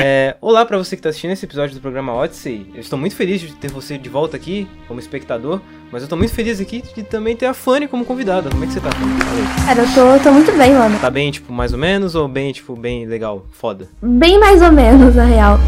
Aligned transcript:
É, 0.00 0.36
olá 0.40 0.64
para 0.64 0.78
você 0.78 0.94
que 0.94 1.02
tá 1.02 1.08
assistindo 1.08 1.32
esse 1.32 1.44
episódio 1.44 1.74
do 1.74 1.80
programa 1.80 2.14
Odyssey. 2.14 2.70
Eu 2.72 2.80
estou 2.80 2.96
muito 2.96 3.16
feliz 3.16 3.40
de 3.40 3.52
ter 3.54 3.68
você 3.68 3.98
de 3.98 4.08
volta 4.08 4.36
aqui 4.36 4.68
como 4.86 5.00
espectador, 5.00 5.60
mas 5.90 6.02
eu 6.02 6.08
tô 6.08 6.16
muito 6.16 6.32
feliz 6.32 6.60
aqui 6.60 6.82
de 6.94 7.02
também 7.02 7.34
ter 7.34 7.46
a 7.46 7.54
Fanny 7.54 7.88
como 7.88 8.04
convidada. 8.04 8.48
Como 8.48 8.62
é 8.62 8.66
que 8.66 8.74
você 8.74 8.80
tá, 8.80 8.90
Fanny? 8.92 9.66
Cara, 9.66 9.82
eu 9.82 10.18
tô, 10.18 10.22
tô 10.22 10.32
muito 10.32 10.52
bem, 10.52 10.72
mano. 10.72 10.98
Tá 11.00 11.10
bem, 11.10 11.30
tipo, 11.32 11.52
mais 11.52 11.72
ou 11.72 11.78
menos 11.78 12.14
ou 12.14 12.28
bem, 12.28 12.52
tipo, 12.52 12.76
bem 12.76 13.06
legal, 13.06 13.44
foda? 13.50 13.88
Bem 14.00 14.38
mais 14.38 14.62
ou 14.62 14.70
menos, 14.70 15.16
na 15.16 15.24
real. 15.24 15.58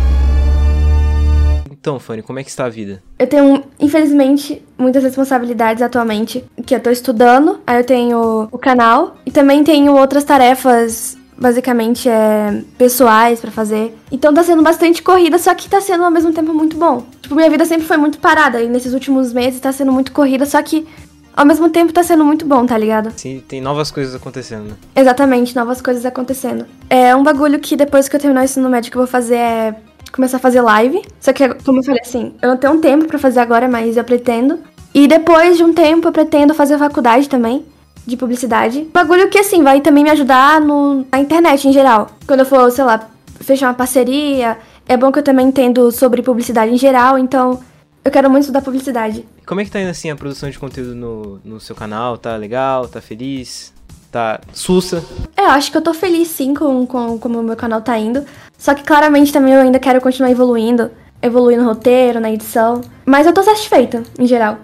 Então, 1.70 1.98
Fanny, 1.98 2.22
como 2.22 2.38
é 2.38 2.44
que 2.44 2.50
está 2.50 2.66
a 2.66 2.68
vida? 2.68 3.02
Eu 3.18 3.26
tenho, 3.26 3.64
infelizmente, 3.80 4.62
muitas 4.78 5.02
responsabilidades 5.02 5.82
atualmente, 5.82 6.44
que 6.64 6.74
eu 6.74 6.80
tô 6.80 6.90
estudando, 6.90 7.58
aí 7.66 7.78
eu 7.78 7.84
tenho 7.84 8.48
o 8.52 8.58
canal 8.58 9.16
e 9.24 9.30
também 9.30 9.64
tenho 9.64 9.96
outras 9.96 10.22
tarefas 10.22 11.18
basicamente 11.40 12.08
é 12.08 12.62
pessoais 12.76 13.40
pra 13.40 13.50
fazer. 13.50 13.96
Então 14.12 14.32
tá 14.34 14.44
sendo 14.44 14.62
bastante 14.62 15.02
corrida, 15.02 15.38
só 15.38 15.54
que 15.54 15.68
tá 15.68 15.80
sendo 15.80 16.04
ao 16.04 16.10
mesmo 16.10 16.32
tempo 16.32 16.52
muito 16.52 16.76
bom. 16.76 17.04
Tipo, 17.22 17.34
minha 17.34 17.48
vida 17.48 17.64
sempre 17.64 17.86
foi 17.86 17.96
muito 17.96 18.18
parada 18.18 18.60
e 18.60 18.68
nesses 18.68 18.92
últimos 18.92 19.32
meses 19.32 19.58
tá 19.58 19.72
sendo 19.72 19.90
muito 19.90 20.12
corrida, 20.12 20.44
só 20.44 20.62
que 20.62 20.86
ao 21.34 21.46
mesmo 21.46 21.70
tempo 21.70 21.92
tá 21.92 22.02
sendo 22.02 22.24
muito 22.24 22.44
bom, 22.44 22.66
tá 22.66 22.76
ligado? 22.76 23.10
Sim, 23.16 23.42
tem 23.48 23.60
novas 23.60 23.90
coisas 23.90 24.14
acontecendo, 24.14 24.64
né? 24.64 24.74
Exatamente, 24.94 25.56
novas 25.56 25.80
coisas 25.80 26.04
acontecendo. 26.04 26.66
É 26.90 27.16
um 27.16 27.22
bagulho 27.22 27.58
que 27.58 27.74
depois 27.76 28.08
que 28.08 28.16
eu 28.16 28.20
terminar 28.20 28.42
o 28.42 28.44
ensino 28.44 28.68
médio 28.68 28.90
que 28.90 28.98
eu 28.98 29.02
vou 29.02 29.10
fazer 29.10 29.36
é 29.36 29.74
começar 30.12 30.36
a 30.36 30.40
fazer 30.40 30.60
live. 30.60 31.00
Só 31.18 31.32
que, 31.32 31.48
como 31.64 31.78
eu 31.78 31.84
falei 31.84 32.02
assim, 32.04 32.34
eu 32.42 32.50
não 32.50 32.56
tenho 32.56 32.74
um 32.74 32.80
tempo 32.80 33.06
pra 33.06 33.18
fazer 33.18 33.40
agora, 33.40 33.66
mas 33.68 33.96
eu 33.96 34.04
pretendo. 34.04 34.58
E 34.92 35.06
depois 35.06 35.56
de 35.56 35.64
um 35.64 35.72
tempo 35.72 36.08
eu 36.08 36.12
pretendo 36.12 36.52
fazer 36.52 36.76
faculdade 36.76 37.28
também 37.28 37.64
de 38.10 38.16
publicidade. 38.16 38.86
Bagulho 38.92 39.28
que, 39.30 39.38
assim, 39.38 39.62
vai 39.62 39.80
também 39.80 40.04
me 40.04 40.10
ajudar 40.10 40.60
no, 40.60 41.06
na 41.10 41.18
internet 41.18 41.66
em 41.66 41.72
geral. 41.72 42.10
Quando 42.26 42.40
eu 42.40 42.46
for, 42.46 42.70
sei 42.70 42.84
lá, 42.84 43.08
fechar 43.40 43.68
uma 43.68 43.74
parceria, 43.74 44.58
é 44.86 44.96
bom 44.96 45.10
que 45.10 45.18
eu 45.18 45.22
também 45.22 45.46
entendo 45.46 45.90
sobre 45.90 46.22
publicidade 46.22 46.72
em 46.72 46.76
geral, 46.76 47.16
então 47.16 47.60
eu 48.04 48.10
quero 48.10 48.28
muito 48.28 48.42
estudar 48.42 48.60
publicidade. 48.60 49.24
Como 49.46 49.60
é 49.60 49.64
que 49.64 49.70
tá 49.70 49.80
indo, 49.80 49.90
assim, 49.90 50.10
a 50.10 50.16
produção 50.16 50.50
de 50.50 50.58
conteúdo 50.58 50.94
no, 50.94 51.40
no 51.44 51.60
seu 51.60 51.74
canal? 51.74 52.18
Tá 52.18 52.36
legal? 52.36 52.88
Tá 52.88 53.00
feliz? 53.00 53.72
Tá 54.10 54.40
sussa? 54.52 55.04
É, 55.36 55.42
eu 55.42 55.50
acho 55.50 55.70
que 55.70 55.76
eu 55.76 55.82
tô 55.82 55.94
feliz, 55.94 56.28
sim, 56.28 56.52
com, 56.52 56.84
com 56.86 57.18
como 57.18 57.38
o 57.38 57.42
meu 57.42 57.56
canal 57.56 57.80
tá 57.80 57.96
indo. 57.96 58.24
Só 58.58 58.74
que, 58.74 58.82
claramente, 58.82 59.32
também 59.32 59.54
eu 59.54 59.60
ainda 59.60 59.78
quero 59.78 60.00
continuar 60.00 60.30
evoluindo. 60.30 60.90
Evoluir 61.22 61.58
no 61.58 61.64
roteiro, 61.64 62.18
na 62.18 62.30
edição. 62.30 62.80
Mas 63.04 63.26
eu 63.26 63.32
tô 63.32 63.42
satisfeita, 63.42 64.02
em 64.18 64.26
geral 64.26 64.58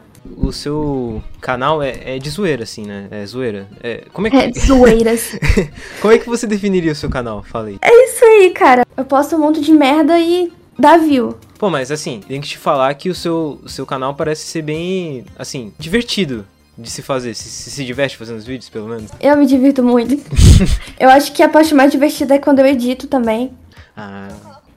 o 0.47 0.53
seu 0.53 1.23
canal 1.41 1.83
é, 1.83 2.17
é, 2.17 2.19
de 2.19 2.31
zoeira, 2.31 2.63
assim, 2.63 2.87
né? 2.87 3.09
É 3.11 3.27
zoeira. 3.27 3.69
É, 3.83 4.05
como 4.13 4.27
é 4.27 4.31
que... 4.31 4.37
É, 4.37 4.53
zoeiras. 4.53 5.39
como 6.01 6.13
é 6.13 6.19
que 6.19 6.27
você 6.27 6.47
definiria 6.47 6.93
o 6.93 6.95
seu 6.95 7.11
canal? 7.11 7.43
Fala 7.43 7.69
aí. 7.69 7.79
É 7.83 8.05
isso 8.05 8.25
aí, 8.25 8.51
cara. 8.51 8.87
Eu 8.97 9.05
posto 9.05 9.37
um 9.37 9.41
monte 9.41 9.61
de 9.61 9.73
merda 9.73 10.19
e 10.19 10.53
dá 10.79 10.97
view. 10.97 11.37
Pô, 11.59 11.71
mas 11.71 11.91
assim, 11.91 12.21
tem 12.27 12.41
que 12.41 12.49
te 12.49 12.59
falar 12.59 12.93
que 12.95 13.09
o 13.09 13.15
seu, 13.15 13.61
o 13.63 13.69
seu 13.69 13.87
canal 13.87 14.15
parece 14.15 14.47
ser 14.47 14.63
bem, 14.63 15.25
assim, 15.39 15.73
divertido 15.79 16.47
de 16.77 16.91
se 16.91 17.03
fazer. 17.03 17.35
Se, 17.35 17.49
se, 17.49 17.71
se 17.71 17.85
diverte 17.85 18.17
fazendo 18.17 18.39
os 18.39 18.45
vídeos, 18.45 18.69
pelo 18.69 18.89
menos? 18.89 19.11
Eu 19.21 19.37
me 19.37 19.47
divirto 19.47 19.83
muito. 19.83 20.15
eu 21.01 21.09
acho 21.09 21.33
que 21.33 21.43
a 21.43 21.49
parte 21.49 21.75
mais 21.75 21.91
divertida 21.91 22.35
é 22.35 22.39
quando 22.39 22.59
eu 22.59 22.67
edito 22.67 23.07
também. 23.07 23.53
Ah. 23.97 24.29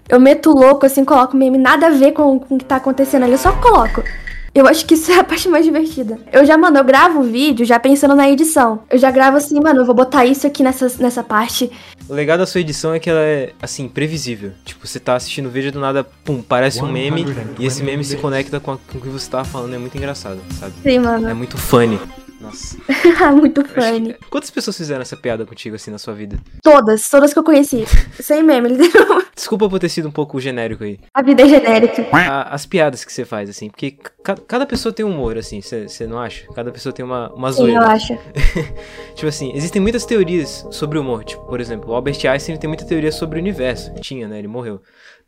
Eu 0.08 0.20
meto 0.20 0.52
louco, 0.52 0.86
assim, 0.86 1.06
coloco 1.06 1.38
meme 1.38 1.58
nada 1.58 1.88
a 1.88 1.92
ver 1.92 2.14
com, 2.14 2.40
com 2.40 2.56
o 2.56 2.58
que 2.58 2.66
tá 2.66 2.78
acontecendo 2.78 3.23
ali, 3.23 3.34
eu 3.34 3.38
só 3.38 3.52
coloco. 3.53 4.03
Eu 4.53 4.67
acho 4.67 4.86
que 4.86 4.94
isso 4.94 5.11
é 5.11 5.19
a 5.19 5.23
parte 5.25 5.47
mais 5.47 5.66
divertida. 5.66 6.19
Eu 6.31 6.45
já, 6.45 6.58
mano, 6.58 6.78
eu 6.78 6.84
gravo 6.84 7.19
o 7.19 7.24
vídeo 7.24 7.66
já 7.66 7.79
pensando 7.79 8.16
na 8.16 8.29
edição. 8.29 8.84
Eu 8.90 8.97
já 8.97 9.12
gravo 9.12 9.38
assim, 9.38 9.59
mano, 9.62 9.81
eu 9.81 9.85
vou 9.85 9.96
botar 9.96 10.25
isso 10.25 10.47
aqui 10.47 10.63
nessa, 10.63 10.91
nessa 11.00 11.24
parte. 11.24 11.72
O 12.07 12.13
legal 12.13 12.38
da 12.38 12.46
sua 12.46 12.62
edição 12.62 12.94
é 12.94 13.00
que 13.00 13.09
ela 13.09 13.22
é, 13.22 13.53
assim, 13.62 13.88
previsível. 13.88 14.51
Tipo, 14.66 14.88
você 14.88 15.00
tá 15.00 15.16
assistindo 15.16 15.46
o 15.46 15.50
vídeo 15.50 15.72
do 15.72 15.79
nada, 15.79 16.03
pum, 16.24 16.41
parece 16.41 16.84
um 16.84 16.91
meme 16.91 17.25
e 17.59 17.66
esse 17.66 17.84
meme 17.84 18.03
se 18.03 18.18
conecta 18.18 18.59
com, 18.59 18.72
a, 18.72 18.78
com 18.78 18.97
o 18.97 19.01
que 19.01 19.09
você 19.09 19.29
tava 19.29 19.46
falando. 19.46 19.75
É 19.75 19.78
muito 19.78 19.96
engraçado, 19.96 20.40
sabe? 20.59 20.74
Sim, 20.81 21.00
mano. 21.00 21.29
É 21.29 21.34
muito 21.34 21.57
funny. 21.57 22.00
Nossa. 22.39 22.77
Muito 23.35 23.66
funny. 23.66 24.16
Quantas 24.29 24.50
pessoas 24.50 24.77
fizeram 24.77 25.01
essa 25.01 25.17
piada 25.17 25.45
contigo, 25.45 25.75
assim, 25.75 25.91
na 25.91 25.97
sua 25.97 26.13
vida? 26.13 26.38
Todas, 26.63 27.09
todas 27.09 27.33
que 27.33 27.39
eu 27.39 27.44
conheci. 27.44 27.85
Sem 28.19 28.41
meme, 28.44 28.69
literalmente. 28.69 29.29
Desculpa 29.35 29.69
por 29.69 29.79
ter 29.79 29.89
sido 29.89 30.07
um 30.07 30.11
pouco 30.11 30.39
genérico 30.39 30.83
aí. 30.83 31.00
A 31.13 31.22
vida 31.22 31.44
é 31.44 31.47
genérica. 31.47 32.07
A, 32.11 32.53
as 32.53 32.66
piadas 32.66 33.03
que 33.03 33.11
você 33.11 33.25
faz, 33.25 33.50
assim, 33.50 33.69
porque 33.69 33.91
ca 34.23 34.35
cada 34.47 34.66
pessoa 34.66 34.94
tem 34.94 35.05
um 35.05 35.11
humor, 35.11 35.38
assim, 35.38 35.61
você 35.61 36.07
não 36.07 36.19
acha? 36.19 36.45
Cada 36.53 36.72
pessoa 36.72 36.94
tem 36.94 37.05
uma, 37.05 37.31
uma 37.33 37.51
Sim, 37.51 37.75
eu 37.75 37.81
acho. 37.81 38.17
tipo 39.16 39.27
assim, 39.27 39.51
existem 39.56 39.81
muitas 39.81 40.06
teorias 40.06 40.66
sobre 40.71 40.97
o 40.97 41.01
humor. 41.01 41.23
Tipo, 41.23 41.44
por 41.45 41.59
exemplo, 41.59 41.91
o 41.91 41.94
Albert 41.94 42.19
Einstein 42.25 42.57
tem 42.57 42.67
muita 42.67 42.85
teoria 42.85 43.11
sobre 43.11 43.38
o 43.38 43.41
universo. 43.41 43.94
Tinha, 43.95 44.27
né? 44.27 44.39
Ele 44.39 44.47
morreu. 44.47 44.81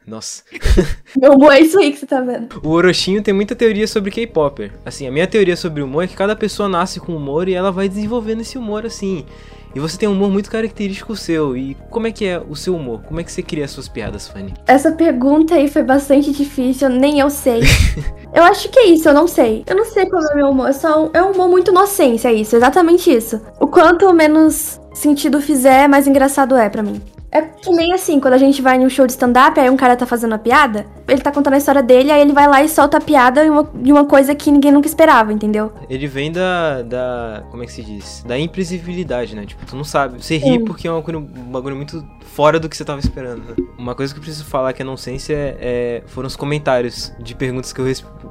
Nossa. 0.06 0.44
Meu 1.16 1.34
humor 1.34 1.54
é 1.54 1.60
isso 1.60 1.80
aí 1.80 1.92
que 1.92 2.00
você 2.00 2.06
tá 2.06 2.22
vendo. 2.22 2.60
O 2.64 2.70
Orochinho 2.70 3.22
tem 3.22 3.34
muita 3.34 3.56
teoria 3.56 3.88
sobre 3.88 4.12
K-Popper. 4.12 4.74
Assim, 4.86 5.08
a 5.08 5.12
minha 5.12 5.28
teoria 5.28 5.56
sobre 5.56 5.82
humor 5.82 6.04
é 6.04 6.08
que 6.08 6.16
cada 6.16 6.36
pessoa 6.36 6.68
nasce 6.68 7.00
com 7.00 7.16
humor 7.16 7.48
e 7.48 7.54
ela 7.54 7.72
vai 7.72 7.88
desenvolvendo 7.88 8.42
esse 8.42 8.58
humor 8.58 8.86
assim. 8.86 9.26
E 9.74 9.80
você 9.80 9.98
tem 9.98 10.10
um 10.10 10.12
humor 10.12 10.30
muito 10.30 10.52
característico 10.52 11.16
seu. 11.16 11.56
E 11.56 11.78
como 11.90 12.08
é 12.08 12.12
que 12.12 12.26
é 12.26 12.40
o 12.40 12.56
seu 12.56 12.76
humor? 12.76 13.02
Como 13.04 13.20
é 13.20 13.24
que 13.24 13.32
você 13.32 13.42
cria 13.42 13.64
as 13.64 13.72
suas 13.72 13.88
piadas, 13.88 14.28
Fanny? 14.28 14.54
Essa 14.68 14.92
pergunta 14.92 15.56
aí 15.56 15.70
foi 15.70 15.84
bastante 15.84 16.32
difícil, 16.32 16.90
nem 16.90 17.20
eu 17.20 17.30
sei. 17.30 17.62
eu 18.34 18.44
acho 18.44 18.70
que 18.70 18.80
é 18.80 18.88
isso, 18.88 19.08
eu 19.08 19.14
não 19.14 19.28
sei. 19.28 19.64
Eu 19.66 19.76
não 19.76 19.86
sei 19.86 20.06
qual 20.08 20.22
é 20.22 20.34
o 20.34 20.36
meu 20.36 20.50
humor. 20.50 20.70
É, 20.70 20.74
só 20.74 21.06
um, 21.06 21.10
é 21.14 21.24
um 21.24 21.32
humor 21.32 21.48
muito 21.48 21.72
inocência, 21.72 22.28
é 22.28 22.34
isso, 22.34 22.56
exatamente 22.56 23.10
isso. 23.10 23.42
O 23.60 23.68
quanto 23.68 24.12
menos 24.14 24.82
sentido 24.94 25.42
fizer, 25.42 25.88
mais 25.88 26.08
engraçado 26.08 26.56
é 26.56 26.70
para 26.70 26.84
mim. 26.84 27.02
É 27.34 27.42
que 27.42 27.72
nem 27.72 27.94
assim, 27.94 28.20
quando 28.20 28.34
a 28.34 28.38
gente 28.38 28.62
vai 28.62 28.76
em 28.76 28.86
um 28.86 28.90
show 28.90 29.08
de 29.08 29.14
stand-up, 29.14 29.58
aí 29.58 29.70
um 29.70 29.78
cara 29.78 29.96
tá 29.96 30.06
fazendo 30.06 30.34
uma 30.34 30.38
piada, 30.38 30.86
ele 31.08 31.22
tá 31.22 31.32
contando 31.32 31.54
a 31.54 31.58
história 31.58 31.82
dele, 31.82 32.12
aí 32.12 32.20
ele 32.20 32.34
vai 32.34 32.46
lá 32.46 32.62
e 32.62 32.68
solta 32.68 32.98
a 32.98 33.02
piada 33.02 33.42
de 33.46 33.50
uma, 33.50 33.70
de 33.74 33.92
uma 33.94 34.04
coisa 34.04 34.36
que 34.36 34.52
ninguém 34.52 34.70
nunca 34.70 34.86
esperava, 34.86 35.32
entendeu? 35.32 35.72
Ele 35.90 36.08
vem 36.08 36.30
da, 36.30 36.82
da. 36.82 37.44
Como 37.50 37.64
é 37.64 37.66
que 37.66 37.72
se 37.72 37.84
diz? 37.84 38.22
Da 38.28 38.38
imprevisibilidade, 38.38 39.34
né? 39.34 39.46
Tipo, 39.46 39.66
tu 39.66 39.78
não 39.78 39.86
sabe. 39.86 40.22
Você 40.22 40.36
ri 40.36 40.58
Sim. 40.58 40.66
porque 40.66 40.90
é 40.90 40.92
um 40.92 40.96
bagulho, 40.96 41.20
um 41.20 41.52
bagulho 41.52 41.76
muito 41.78 42.06
fora 42.26 42.60
do 42.60 42.68
que 42.68 42.76
você 42.76 42.84
tava 42.84 43.00
esperando. 43.00 43.38
Né? 43.38 43.56
Uma 43.78 43.96
coisa 43.96 44.14
que 44.14 44.20
eu 44.20 44.24
preciso 44.24 44.44
falar 44.44 44.74
que 44.74 44.82
é 44.82 44.86
nonsense 44.86 45.34
é, 45.34 45.58
é, 45.62 46.04
foram 46.08 46.28
os 46.28 46.36
comentários 46.36 47.14
de 47.18 47.34
perguntas 47.34 47.72
que 47.72 47.80
eu, 47.80 47.86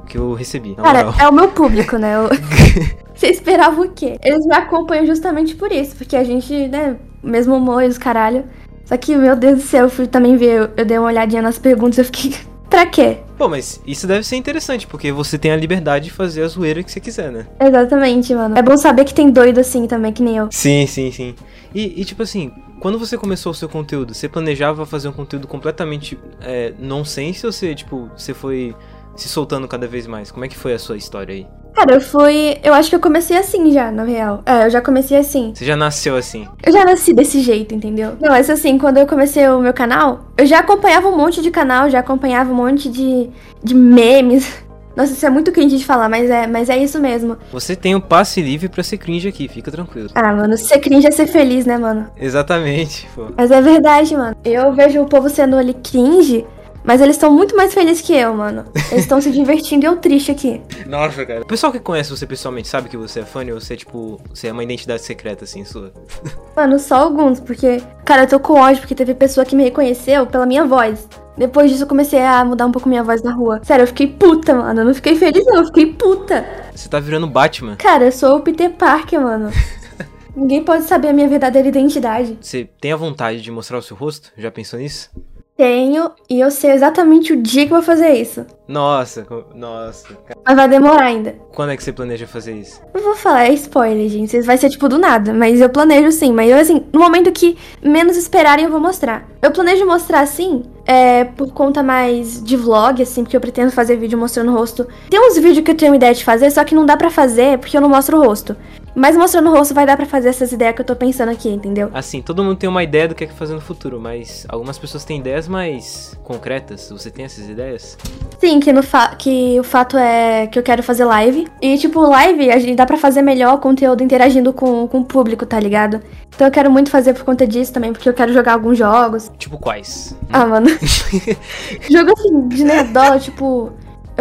que 0.07 0.17
eu 0.17 0.33
recebi. 0.33 0.75
Cara, 0.75 1.05
moral. 1.05 1.19
é 1.19 1.27
o 1.27 1.33
meu 1.33 1.47
público, 1.47 1.97
né? 1.97 2.13
Eu... 2.15 2.29
Você 3.21 3.27
esperava 3.27 3.79
o 3.79 3.87
quê? 3.87 4.17
Eles 4.23 4.43
me 4.47 4.55
acompanham 4.55 5.05
justamente 5.05 5.53
por 5.53 5.71
isso, 5.71 5.95
porque 5.95 6.15
a 6.15 6.23
gente, 6.23 6.67
né, 6.67 6.97
mesmo 7.21 7.55
humor 7.55 7.83
e 7.83 7.87
os 7.87 7.95
caralho. 7.95 8.45
Só 8.83 8.97
que, 8.97 9.15
meu 9.15 9.35
Deus 9.35 9.59
do 9.59 9.61
céu, 9.61 9.85
eu 9.85 9.89
fui 9.91 10.07
também 10.07 10.35
ver, 10.35 10.57
eu, 10.57 10.69
eu 10.75 10.83
dei 10.83 10.97
uma 10.97 11.05
olhadinha 11.05 11.39
nas 11.39 11.59
perguntas 11.59 11.99
e 11.99 12.01
eu 12.01 12.05
fiquei. 12.05 12.33
pra 12.67 12.87
quê? 12.87 13.19
Pô, 13.37 13.47
mas 13.47 13.79
isso 13.85 14.07
deve 14.07 14.23
ser 14.23 14.37
interessante, 14.37 14.87
porque 14.87 15.11
você 15.11 15.37
tem 15.37 15.51
a 15.51 15.55
liberdade 15.55 16.05
de 16.05 16.11
fazer 16.11 16.41
a 16.41 16.47
zoeira 16.47 16.81
que 16.81 16.91
você 16.91 16.99
quiser, 16.99 17.31
né? 17.31 17.45
Exatamente, 17.59 18.33
mano. 18.33 18.57
É 18.57 18.61
bom 18.63 18.75
saber 18.75 19.05
que 19.05 19.13
tem 19.13 19.29
doido 19.29 19.59
assim 19.59 19.85
também, 19.85 20.11
que 20.11 20.23
nem 20.23 20.37
eu. 20.37 20.47
Sim, 20.49 20.87
sim, 20.87 21.11
sim. 21.11 21.35
E, 21.75 22.01
e 22.01 22.03
tipo 22.03 22.23
assim, 22.23 22.51
quando 22.79 22.97
você 22.97 23.19
começou 23.19 23.51
o 23.51 23.55
seu 23.55 23.69
conteúdo, 23.69 24.15
você 24.15 24.27
planejava 24.27 24.83
fazer 24.83 25.07
um 25.07 25.13
conteúdo 25.13 25.47
completamente 25.47 26.17
é, 26.41 26.73
nonsense 26.79 27.45
ou 27.45 27.51
você, 27.51 27.75
tipo, 27.75 28.09
você 28.17 28.33
foi 28.33 28.75
se 29.15 29.29
soltando 29.29 29.67
cada 29.67 29.85
vez 29.85 30.07
mais? 30.07 30.31
Como 30.31 30.43
é 30.43 30.47
que 30.47 30.57
foi 30.57 30.73
a 30.73 30.79
sua 30.79 30.97
história 30.97 31.35
aí? 31.35 31.60
Cara, 31.73 31.93
eu 31.95 32.01
fui. 32.01 32.57
Eu 32.63 32.73
acho 32.73 32.89
que 32.89 32.95
eu 32.95 32.99
comecei 32.99 33.37
assim 33.37 33.71
já, 33.71 33.91
na 33.91 34.03
real. 34.03 34.41
É, 34.45 34.65
eu 34.65 34.69
já 34.69 34.81
comecei 34.81 35.17
assim. 35.17 35.51
Você 35.55 35.65
já 35.65 35.75
nasceu 35.75 36.15
assim? 36.15 36.47
Eu 36.63 36.71
já 36.71 36.83
nasci 36.83 37.13
desse 37.13 37.41
jeito, 37.41 37.73
entendeu? 37.73 38.13
Não, 38.19 38.29
mas 38.29 38.49
assim, 38.49 38.77
quando 38.77 38.97
eu 38.97 39.07
comecei 39.07 39.47
o 39.47 39.59
meu 39.59 39.73
canal, 39.73 40.25
eu 40.37 40.45
já 40.45 40.59
acompanhava 40.59 41.07
um 41.07 41.17
monte 41.17 41.41
de 41.41 41.49
canal, 41.49 41.89
já 41.89 41.99
acompanhava 41.99 42.51
um 42.51 42.55
monte 42.55 42.89
de, 42.89 43.29
de 43.63 43.73
memes. 43.73 44.61
Nossa, 44.95 45.13
isso 45.13 45.25
é 45.25 45.29
muito 45.29 45.53
cringe 45.53 45.77
de 45.77 45.85
falar, 45.85 46.09
mas 46.09 46.29
é, 46.29 46.45
mas 46.45 46.69
é 46.69 46.77
isso 46.77 46.99
mesmo. 46.99 47.37
Você 47.53 47.77
tem 47.77 47.95
o 47.95 47.99
um 47.99 48.01
passe 48.01 48.41
livre 48.41 48.67
pra 48.67 48.83
ser 48.83 48.97
cringe 48.97 49.25
aqui, 49.25 49.47
fica 49.47 49.71
tranquilo. 49.71 50.09
Ah, 50.13 50.33
mano, 50.33 50.57
ser 50.57 50.79
cringe 50.79 51.07
é 51.07 51.11
ser 51.11 51.27
feliz, 51.27 51.65
né, 51.65 51.77
mano? 51.77 52.07
Exatamente, 52.19 53.07
pô. 53.15 53.27
Mas 53.37 53.51
é 53.51 53.61
verdade, 53.61 54.17
mano. 54.17 54.35
Eu 54.43 54.73
vejo 54.73 55.01
o 55.01 55.05
povo 55.05 55.29
sendo 55.29 55.55
ali 55.55 55.73
cringe 55.75 56.45
mas 56.83 57.01
eles 57.01 57.15
estão 57.15 57.31
muito 57.31 57.55
mais 57.55 57.73
felizes 57.73 58.01
que 58.01 58.13
eu, 58.13 58.33
mano. 58.33 58.65
Eles 58.91 59.03
estão 59.03 59.21
se 59.21 59.29
divertindo 59.31 59.85
e 59.85 59.87
eu 59.87 59.97
triste 59.97 60.31
aqui. 60.31 60.61
Nossa, 60.85 61.25
cara. 61.25 61.41
O 61.41 61.45
pessoal 61.45 61.71
que 61.71 61.79
conhece 61.79 62.09
você 62.09 62.25
pessoalmente 62.25 62.67
sabe 62.67 62.89
que 62.89 62.97
você 62.97 63.21
é 63.21 63.25
fã 63.25 63.45
ou 63.45 63.59
você 63.59 63.73
é, 63.73 63.77
tipo, 63.77 64.19
você 64.29 64.47
é 64.47 64.51
uma 64.51 64.63
identidade 64.63 65.01
secreta, 65.01 65.43
assim, 65.43 65.63
sua? 65.63 65.93
Mano, 66.55 66.79
só 66.79 66.95
alguns, 66.95 67.39
porque, 67.39 67.81
cara, 68.03 68.23
eu 68.23 68.27
tô 68.27 68.39
com 68.39 68.53
ódio 68.53 68.81
porque 68.81 68.95
teve 68.95 69.13
pessoa 69.13 69.45
que 69.45 69.55
me 69.55 69.63
reconheceu 69.63 70.25
pela 70.27 70.45
minha 70.45 70.65
voz. 70.65 71.07
Depois 71.37 71.71
disso 71.71 71.83
eu 71.83 71.87
comecei 71.87 72.21
a 72.21 72.43
mudar 72.43 72.65
um 72.65 72.71
pouco 72.71 72.89
minha 72.89 73.03
voz 73.03 73.23
na 73.23 73.31
rua. 73.31 73.61
Sério, 73.63 73.83
eu 73.83 73.87
fiquei 73.87 74.07
puta, 74.07 74.53
mano. 74.53 74.81
Eu 74.81 74.85
não 74.85 74.93
fiquei 74.93 75.15
feliz, 75.15 75.45
não, 75.45 75.57
eu 75.57 75.65
fiquei 75.65 75.93
puta. 75.93 76.45
Você 76.75 76.89
tá 76.89 76.99
virando 76.99 77.27
Batman. 77.27 77.77
Cara, 77.77 78.05
eu 78.05 78.11
sou 78.11 78.37
o 78.37 78.41
Peter 78.41 78.69
Parker, 78.71 79.19
mano. 79.21 79.49
Ninguém 80.35 80.63
pode 80.63 80.83
saber 80.83 81.09
a 81.09 81.13
minha 81.13 81.27
verdadeira 81.27 81.67
identidade. 81.67 82.37
Você 82.39 82.69
tem 82.79 82.91
a 82.91 82.97
vontade 82.97 83.41
de 83.41 83.51
mostrar 83.51 83.77
o 83.77 83.81
seu 83.81 83.97
rosto? 83.97 84.31
Já 84.37 84.49
pensou 84.49 84.79
nisso? 84.79 85.09
Tenho, 85.55 86.11
e 86.29 86.39
eu 86.39 86.49
sei 86.49 86.71
exatamente 86.71 87.33
o 87.33 87.41
dia 87.41 87.65
que 87.65 87.71
vou 87.71 87.81
fazer 87.81 88.13
isso. 88.13 88.45
Nossa, 88.67 89.27
nossa. 89.53 90.07
Mas 90.45 90.55
vai 90.55 90.67
demorar 90.67 91.05
ainda. 91.05 91.35
Quando 91.53 91.71
é 91.71 91.77
que 91.77 91.83
você 91.83 91.91
planeja 91.91 92.25
fazer 92.25 92.53
isso? 92.53 92.81
Não 92.93 93.01
vou 93.01 93.15
falar, 93.15 93.45
é 93.45 93.53
spoiler, 93.53 94.09
gente. 94.09 94.41
Vai 94.41 94.57
ser 94.57 94.69
tipo 94.69 94.87
do 94.87 94.97
nada. 94.97 95.33
Mas 95.33 95.59
eu 95.59 95.69
planejo 95.69 96.11
sim. 96.11 96.31
Mas 96.31 96.49
eu, 96.49 96.57
assim, 96.57 96.85
no 96.91 96.99
momento 96.99 97.31
que 97.31 97.57
menos 97.83 98.17
esperarem, 98.17 98.65
eu 98.65 98.71
vou 98.71 98.79
mostrar. 98.79 99.27
Eu 99.41 99.51
planejo 99.51 99.85
mostrar 99.85 100.21
assim 100.21 100.63
é 100.85 101.25
por 101.25 101.53
conta 101.53 101.83
mais 101.83 102.43
de 102.43 102.57
vlog, 102.57 103.01
assim, 103.01 103.23
porque 103.23 103.35
eu 103.35 103.41
pretendo 103.41 103.71
fazer 103.71 103.97
vídeo 103.97 104.17
mostrando 104.17 104.51
o 104.51 104.55
rosto. 104.55 104.87
Tem 105.09 105.19
uns 105.19 105.37
vídeos 105.37 105.63
que 105.63 105.71
eu 105.71 105.75
tenho 105.75 105.95
ideia 105.95 106.13
de 106.13 106.23
fazer, 106.23 106.49
só 106.51 106.63
que 106.63 106.75
não 106.75 106.85
dá 106.85 106.97
pra 106.97 107.09
fazer 107.09 107.57
porque 107.59 107.77
eu 107.77 107.81
não 107.81 107.89
mostro 107.89 108.17
o 108.17 108.23
rosto. 108.23 108.55
Mas 108.93 109.15
mostrando 109.15 109.49
o 109.49 109.53
rosto 109.53 109.73
vai 109.73 109.85
dar 109.85 109.95
pra 109.95 110.05
fazer 110.05 110.29
essas 110.29 110.51
ideias 110.51 110.75
que 110.75 110.81
eu 110.81 110.85
tô 110.85 110.95
pensando 110.95 111.29
aqui, 111.29 111.49
entendeu? 111.49 111.89
Assim, 111.93 112.21
todo 112.21 112.43
mundo 112.43 112.57
tem 112.57 112.69
uma 112.69 112.83
ideia 112.83 113.07
do 113.07 113.15
que 113.15 113.23
é 113.23 113.27
que 113.27 113.33
fazer 113.33 113.53
no 113.53 113.61
futuro, 113.61 113.99
mas 113.99 114.45
algumas 114.49 114.77
pessoas 114.77 115.05
têm 115.05 115.19
ideias 115.19 115.47
mais 115.47 116.17
concretas. 116.23 116.89
Você 116.91 117.09
tem 117.09 117.25
essas 117.25 117.47
ideias? 117.47 117.97
Sim, 118.39 118.59
que, 118.59 118.73
no 118.73 118.81
que 119.17 119.59
o 119.59 119.63
fato 119.63 119.97
é 119.97 120.47
que 120.47 120.57
eu 120.57 120.63
quero 120.63 120.83
fazer 120.83 121.05
live. 121.05 121.47
E, 121.61 121.77
tipo, 121.77 122.01
live 122.01 122.51
a 122.51 122.59
gente 122.59 122.75
dá 122.75 122.85
pra 122.85 122.97
fazer 122.97 123.21
melhor 123.21 123.59
conteúdo 123.59 124.03
interagindo 124.03 124.51
com, 124.51 124.87
com 124.87 124.99
o 124.99 125.05
público, 125.05 125.45
tá 125.45 125.59
ligado? 125.59 126.01
Então 126.33 126.47
eu 126.47 126.51
quero 126.51 126.71
muito 126.71 126.89
fazer 126.89 127.13
por 127.13 127.23
conta 127.23 127.45
disso 127.45 127.71
também, 127.71 127.93
porque 127.93 128.09
eu 128.09 128.13
quero 128.13 128.33
jogar 128.33 128.53
alguns 128.53 128.77
jogos. 128.77 129.31
Tipo 129.37 129.57
quais? 129.57 130.17
Ah, 130.31 130.45
mano. 130.45 130.67
Jogo 131.89 132.13
assim, 132.17 132.47
de 132.47 132.63
nerdola, 132.63 133.19
tipo. 133.19 133.71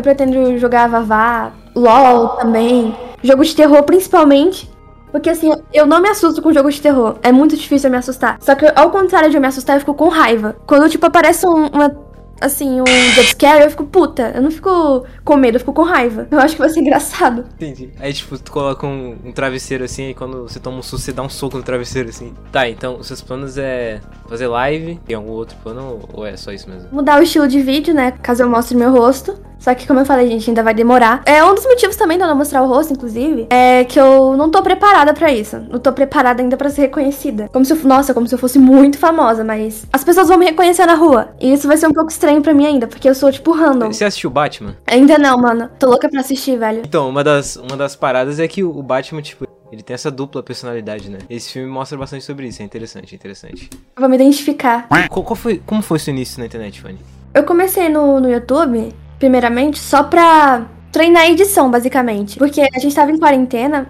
Eu 0.01 0.03
pretendo 0.03 0.57
jogar 0.57 0.89
Vavá, 0.89 1.53
LOL 1.75 2.29
também. 2.29 2.97
Jogo 3.23 3.45
de 3.45 3.55
terror, 3.55 3.83
principalmente. 3.83 4.71
Porque 5.13 5.29
assim, 5.29 5.53
eu 5.75 5.87
não 5.87 6.01
me 6.01 6.09
assusto 6.09 6.41
com 6.41 6.55
jogo 6.55 6.71
de 6.71 6.81
terror. 6.81 7.19
É 7.23 7.31
muito 7.31 7.55
difícil 7.55 7.89
eu 7.89 7.93
me 7.93 7.99
assustar. 7.99 8.39
Só 8.41 8.55
que 8.55 8.65
ao 8.75 8.91
contrário 8.91 9.29
de 9.29 9.37
eu 9.37 9.43
me 9.43 9.47
assustar, 9.47 9.77
eu 9.77 9.81
fico 9.81 9.93
com 9.93 10.09
raiva. 10.09 10.57
Quando, 10.67 10.89
tipo, 10.89 11.05
aparece 11.05 11.47
um, 11.47 11.67
uma 11.67 11.95
assim, 12.41 12.81
um 12.81 12.87
jumpscare, 13.15 13.63
eu 13.63 13.69
fico 13.69 13.85
puta. 13.85 14.33
Eu 14.35 14.41
não 14.41 14.51
fico 14.51 15.05
com 15.23 15.37
medo, 15.37 15.57
eu 15.57 15.61
fico 15.61 15.75
com 15.75 15.83
raiva. 15.83 16.27
Eu 16.31 16.41
acho 16.41 16.55
que 16.55 16.63
vai 16.63 16.71
ser 16.71 16.81
engraçado. 16.81 17.45
Entendi. 17.57 17.91
Aí, 18.01 18.11
tipo, 18.15 18.39
tu 18.39 18.51
coloca 18.51 18.87
um, 18.87 19.19
um 19.23 19.33
travesseiro 19.33 19.85
assim, 19.85 20.09
e 20.09 20.15
quando 20.15 20.49
você 20.49 20.59
toma 20.59 20.79
um 20.79 20.83
susto, 20.83 21.05
você 21.05 21.13
dá 21.13 21.23
um 21.23 21.29
soco 21.29 21.59
no 21.59 21.63
travesseiro 21.63 22.09
assim. 22.09 22.33
Tá, 22.51 22.67
então, 22.67 22.97
os 22.97 23.07
seus 23.07 23.21
planos 23.21 23.59
é 23.59 24.01
fazer 24.31 24.47
live. 24.47 24.99
Tem 25.05 25.15
algum 25.15 25.33
outro 25.33 25.59
plano 25.63 26.09
ou 26.11 26.25
é 26.25 26.39
só 26.39 26.53
isso 26.53 26.71
mesmo? 26.71 26.89
Mudar 26.91 27.21
o 27.21 27.23
estilo 27.23 27.47
de 27.47 27.61
vídeo, 27.61 27.93
né? 27.93 28.13
Caso 28.23 28.43
eu 28.43 28.49
mostre 28.49 28.75
meu 28.75 28.91
rosto. 28.91 29.50
Só 29.61 29.75
que, 29.75 29.87
como 29.87 30.01
eu 30.01 30.07
falei, 30.07 30.27
gente, 30.27 30.49
ainda 30.49 30.63
vai 30.63 30.73
demorar. 30.73 31.23
É 31.27 31.45
um 31.45 31.55
dos 31.55 31.65
motivos 31.67 31.95
também 31.95 32.17
de 32.17 32.25
eu 32.25 32.29
não 32.29 32.35
mostrar 32.35 32.63
o 32.63 32.67
rosto, 32.67 32.95
inclusive, 32.95 33.47
é 33.51 33.85
que 33.85 34.01
eu 34.01 34.35
não 34.37 34.51
tô 34.51 34.63
preparada 34.63 35.13
para 35.13 35.31
isso. 35.31 35.59
Não 35.71 35.79
tô 35.79 35.93
preparada 35.93 36.43
ainda 36.43 36.57
para 36.57 36.71
ser 36.71 36.83
reconhecida. 36.83 37.49
Como 37.53 37.65
se 37.65 37.75
eu, 37.75 37.79
nossa, 37.85 38.15
como 38.15 38.27
se 38.27 38.35
eu 38.35 38.39
fosse 38.39 38.59
muito 38.59 38.99
famosa, 38.99 39.45
mas 39.45 39.87
as 39.93 40.03
pessoas 40.03 40.29
vão 40.29 40.39
me 40.39 40.47
reconhecer 40.47 40.87
na 40.87 40.95
rua. 40.95 41.29
E 41.39 41.53
isso 41.53 41.69
vai 41.69 41.77
ser 41.77 41.87
um 41.87 41.93
pouco 41.93 42.11
estranho 42.11 42.41
para 42.41 42.55
mim 42.55 42.65
ainda, 42.65 42.87
porque 42.87 43.09
eu 43.09 43.15
sou 43.15 43.31
tipo 43.31 43.53
random. 43.53 43.93
Você 43.93 44.05
assistiu 44.05 44.31
Batman? 44.31 44.77
Ainda 44.87 45.19
não, 45.19 45.37
mano. 45.37 45.69
Tô 45.79 45.89
louca 45.89 46.09
pra 46.09 46.21
assistir, 46.21 46.59
velho. 46.59 46.83
Então, 46.87 47.09
uma 47.09 47.23
das, 47.23 47.57
uma 47.57 47.77
das 47.77 47.95
paradas 47.95 48.41
é 48.41 48.49
que 48.49 48.65
o 48.65 48.83
Batman, 48.83 49.21
tipo, 49.21 49.47
ele 49.71 49.83
tem 49.83 49.95
essa 49.95 50.11
dupla 50.11 50.43
personalidade, 50.43 51.11
né? 51.11 51.19
Esse 51.29 51.53
filme 51.53 51.69
mostra 51.69 51.99
bastante 51.99 52.25
sobre 52.25 52.49
isso, 52.49 52.63
é 52.63 52.65
interessante, 52.65 53.15
é 53.15 53.17
interessante. 53.17 53.69
Eu 53.75 54.01
vou 54.01 54.09
me 54.09 54.17
identificar. 54.17 54.89
Qual, 54.89 55.23
qual 55.25 55.37
foi, 55.37 55.63
como 55.65 55.83
foi 55.83 55.99
o 55.99 56.01
seu 56.01 56.15
início 56.15 56.41
na 56.41 56.47
internet, 56.47 56.81
Fanny? 56.81 56.99
Eu 57.35 57.45
comecei 57.45 57.89
no, 57.89 58.19
no 58.19 58.31
YouTube 58.31 58.93
primeiramente, 59.21 59.79
só 59.79 60.03
pra 60.03 60.67
treinar 60.91 61.27
edição, 61.27 61.71
basicamente. 61.71 62.37
Porque 62.37 62.61
a 62.61 62.81
gente 62.81 62.95
tava 62.95 63.13
em 63.13 63.19
quarentena, 63.19 63.87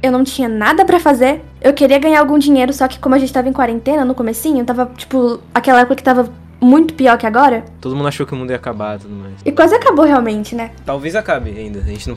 eu 0.00 0.12
não 0.12 0.22
tinha 0.22 0.48
nada 0.48 0.84
para 0.84 1.00
fazer. 1.00 1.42
Eu 1.60 1.72
queria 1.72 1.98
ganhar 1.98 2.20
algum 2.20 2.38
dinheiro, 2.38 2.72
só 2.72 2.86
que 2.86 3.00
como 3.00 3.16
a 3.16 3.18
gente 3.18 3.32
tava 3.32 3.48
em 3.48 3.52
quarentena 3.52 4.04
no 4.04 4.14
comecinho, 4.14 4.64
tava, 4.64 4.88
tipo, 4.96 5.40
aquela 5.52 5.80
época 5.80 5.96
que 5.96 6.02
tava 6.04 6.28
muito 6.60 6.94
pior 6.94 7.18
que 7.18 7.26
agora. 7.26 7.64
Todo 7.80 7.96
mundo 7.96 8.08
achou 8.08 8.26
que 8.26 8.32
o 8.34 8.36
mundo 8.36 8.50
ia 8.50 8.56
acabar 8.56 8.96
e 8.96 9.00
tudo 9.00 9.14
mais. 9.14 9.34
E 9.44 9.50
quase 9.50 9.74
acabou 9.74 10.04
realmente, 10.04 10.54
né? 10.54 10.70
Talvez 10.84 11.16
acabe 11.16 11.50
ainda, 11.50 11.80
a 11.80 11.82
gente 11.82 12.08
não 12.08 12.16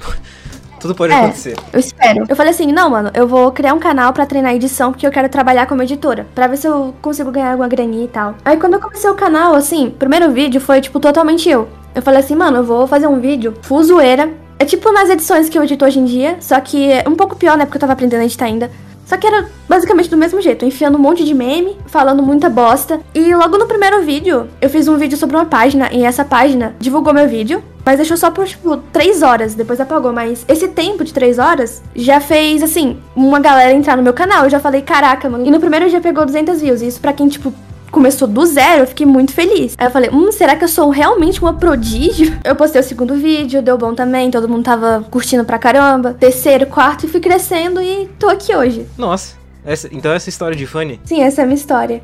Tudo 0.80 0.96
pode 0.96 1.14
é, 1.14 1.18
acontecer. 1.18 1.56
Eu 1.72 1.80
espero. 1.80 2.26
Eu 2.28 2.36
falei 2.36 2.52
assim: 2.52 2.72
não, 2.72 2.90
mano, 2.90 3.12
eu 3.14 3.28
vou 3.28 3.52
criar 3.52 3.74
um 3.74 3.80
canal 3.80 4.14
para 4.14 4.26
treinar 4.26 4.54
edição 4.54 4.92
porque 4.92 5.06
eu 5.06 5.12
quero 5.12 5.30
trabalhar 5.30 5.66
como 5.66 5.84
editora. 5.84 6.28
Pra 6.36 6.48
ver 6.48 6.58
se 6.58 6.68
eu 6.68 6.94
consigo 7.02 7.32
ganhar 7.32 7.52
alguma 7.52 7.68
graninha 7.68 8.06
e 8.06 8.08
tal. 8.08 8.36
Aí 8.44 8.58
quando 8.58 8.76
eu 8.76 8.80
comecei 8.80 9.10
o 9.10 9.16
canal, 9.16 9.56
assim, 9.56 9.90
primeiro 9.90 10.32
vídeo 10.32 10.62
foi, 10.62 10.82
tipo, 10.82 11.00
totalmente 11.00 11.50
eu. 11.50 11.68
Eu 11.96 12.02
falei 12.02 12.20
assim, 12.20 12.36
mano, 12.36 12.58
eu 12.58 12.64
vou 12.64 12.86
fazer 12.86 13.08
um 13.08 13.20
vídeo 13.20 13.54
full 13.62 13.84
zoeira. 13.84 14.30
É 14.60 14.66
tipo 14.66 14.92
nas 14.92 15.10
edições 15.10 15.50
que 15.50 15.58
eu 15.58 15.64
edito 15.64 15.86
hoje 15.86 16.00
em 16.00 16.06
dia, 16.06 16.38
só 16.40 16.60
que 16.60 16.92
é 16.92 17.04
um 17.08 17.16
pouco 17.16 17.36
pior, 17.36 17.58
né? 17.58 17.66
Porque 17.66 17.78
eu 17.78 17.82
tava 17.82 17.94
aprendendo 17.94 18.22
a 18.22 18.26
editar 18.26 18.46
ainda. 18.46 18.72
Só 19.08 19.16
que 19.16 19.26
era 19.26 19.48
basicamente 19.70 20.10
do 20.10 20.18
mesmo 20.18 20.42
jeito, 20.42 20.66
enfiando 20.66 20.98
um 20.98 21.02
monte 21.02 21.24
de 21.24 21.34
meme, 21.34 21.78
falando 21.88 22.22
muita 22.22 22.50
bosta. 22.50 23.00
E 23.16 23.34
logo 23.34 23.58
no 23.58 23.66
primeiro 23.66 24.02
vídeo, 24.02 24.50
eu 24.60 24.70
fiz 24.70 24.88
um 24.88 24.98
vídeo 24.98 25.18
sobre 25.18 25.38
uma 25.38 25.46
página, 25.46 25.90
e 25.94 26.04
essa 26.04 26.26
página 26.26 26.76
divulgou 26.78 27.14
meu 27.14 27.28
vídeo, 27.28 27.64
mas 27.88 27.96
deixou 27.96 28.18
só 28.18 28.30
por, 28.30 28.46
tipo, 28.46 28.76
3 28.92 29.22
horas, 29.22 29.56
depois 29.56 29.80
apagou. 29.80 30.12
Mas 30.12 30.44
esse 30.46 30.68
tempo 30.68 31.06
de 31.06 31.14
3 31.14 31.40
horas 31.40 31.82
já 31.96 32.20
fez, 32.20 32.62
assim, 32.62 32.98
uma 33.16 33.40
galera 33.40 33.72
entrar 33.72 33.96
no 33.96 34.04
meu 34.04 34.12
canal. 34.12 34.44
Eu 34.44 34.50
já 34.50 34.60
falei, 34.60 34.82
caraca, 34.82 35.30
mano. 35.30 35.46
E 35.46 35.50
no 35.50 35.58
primeiro 35.58 35.90
dia 35.90 36.02
pegou 36.02 36.26
200 36.26 36.60
views. 36.60 36.82
E 36.82 36.88
isso 36.88 37.00
pra 37.00 37.14
quem, 37.14 37.30
tipo, 37.30 37.54
começou 37.90 38.28
do 38.28 38.46
zero, 38.46 38.82
eu 38.82 38.88
fiquei 38.88 39.06
muito 39.06 39.32
feliz. 39.32 39.74
Aí 39.78 39.88
eu 39.88 39.92
falei, 39.92 40.10
hum, 40.10 40.34
será 40.34 40.58
que 40.58 40.66
eu 40.66 40.68
sou 40.68 40.90
realmente 40.90 41.42
uma 41.42 41.54
prodígio? 41.54 42.38
Eu 42.44 42.58
postei 42.58 42.82
o 42.82 42.84
segundo 42.84 43.16
vídeo, 43.16 43.62
deu 43.62 43.78
bom 43.78 43.96
também, 43.96 44.30
todo 44.30 44.50
mundo 44.50 44.66
tava 44.66 45.06
curtindo 45.10 45.46
pra 45.46 45.58
caramba. 45.58 46.14
Terceiro, 46.14 46.66
quarto, 46.66 47.06
e 47.06 47.10
fui 47.10 47.22
crescendo 47.22 47.82
e 47.82 48.10
tô 48.20 48.28
aqui 48.28 48.54
hoje. 48.54 48.86
Nossa. 48.98 49.37
Essa, 49.68 49.90
então 49.92 50.14
essa 50.14 50.30
história 50.30 50.56
de 50.56 50.66
Fanny? 50.66 50.98
Sim, 51.04 51.22
essa 51.22 51.42
é 51.42 51.44
a 51.44 51.46
minha 51.46 51.58
história. 51.58 52.02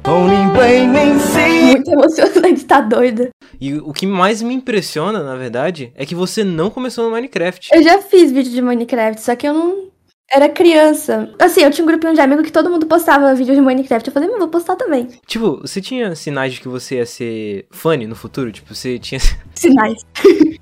Muito 1.67 1.89
emocionante, 1.89 2.65
tá 2.65 2.81
doida. 2.81 3.29
E 3.59 3.75
o 3.75 3.93
que 3.93 4.05
mais 4.05 4.41
me 4.41 4.53
impressiona, 4.53 5.23
na 5.23 5.37
verdade, 5.37 5.93
é 5.95 6.05
que 6.05 6.13
você 6.13 6.43
não 6.43 6.69
começou 6.69 7.05
no 7.05 7.11
Minecraft. 7.11 7.69
Eu 7.73 7.81
já 7.81 8.01
fiz 8.01 8.33
vídeo 8.33 8.51
de 8.51 8.61
Minecraft, 8.61 9.21
só 9.21 9.33
que 9.33 9.47
eu 9.47 9.53
não 9.53 9.92
era 10.31 10.49
criança. 10.49 11.29
Assim, 11.37 11.61
eu 11.61 11.71
tinha 11.71 11.83
um 11.83 11.87
grupinho 11.87 12.13
de 12.13 12.21
amigos 12.21 12.45
que 12.45 12.51
todo 12.51 12.69
mundo 12.69 12.85
postava 12.85 13.33
vídeos 13.35 13.55
de 13.55 13.61
Minecraft. 13.61 14.07
Eu 14.07 14.13
falei, 14.13 14.29
vou 14.29 14.47
postar 14.47 14.75
também. 14.75 15.07
Tipo, 15.27 15.61
você 15.61 15.79
tinha 15.79 16.15
sinais 16.15 16.53
de 16.53 16.61
que 16.61 16.67
você 16.67 16.95
ia 16.95 17.05
ser 17.05 17.67
funny 17.71 18.07
no 18.07 18.15
futuro? 18.15 18.51
Tipo, 18.51 18.73
você 18.73 18.97
tinha. 18.97 19.19
Sinais. 19.53 20.03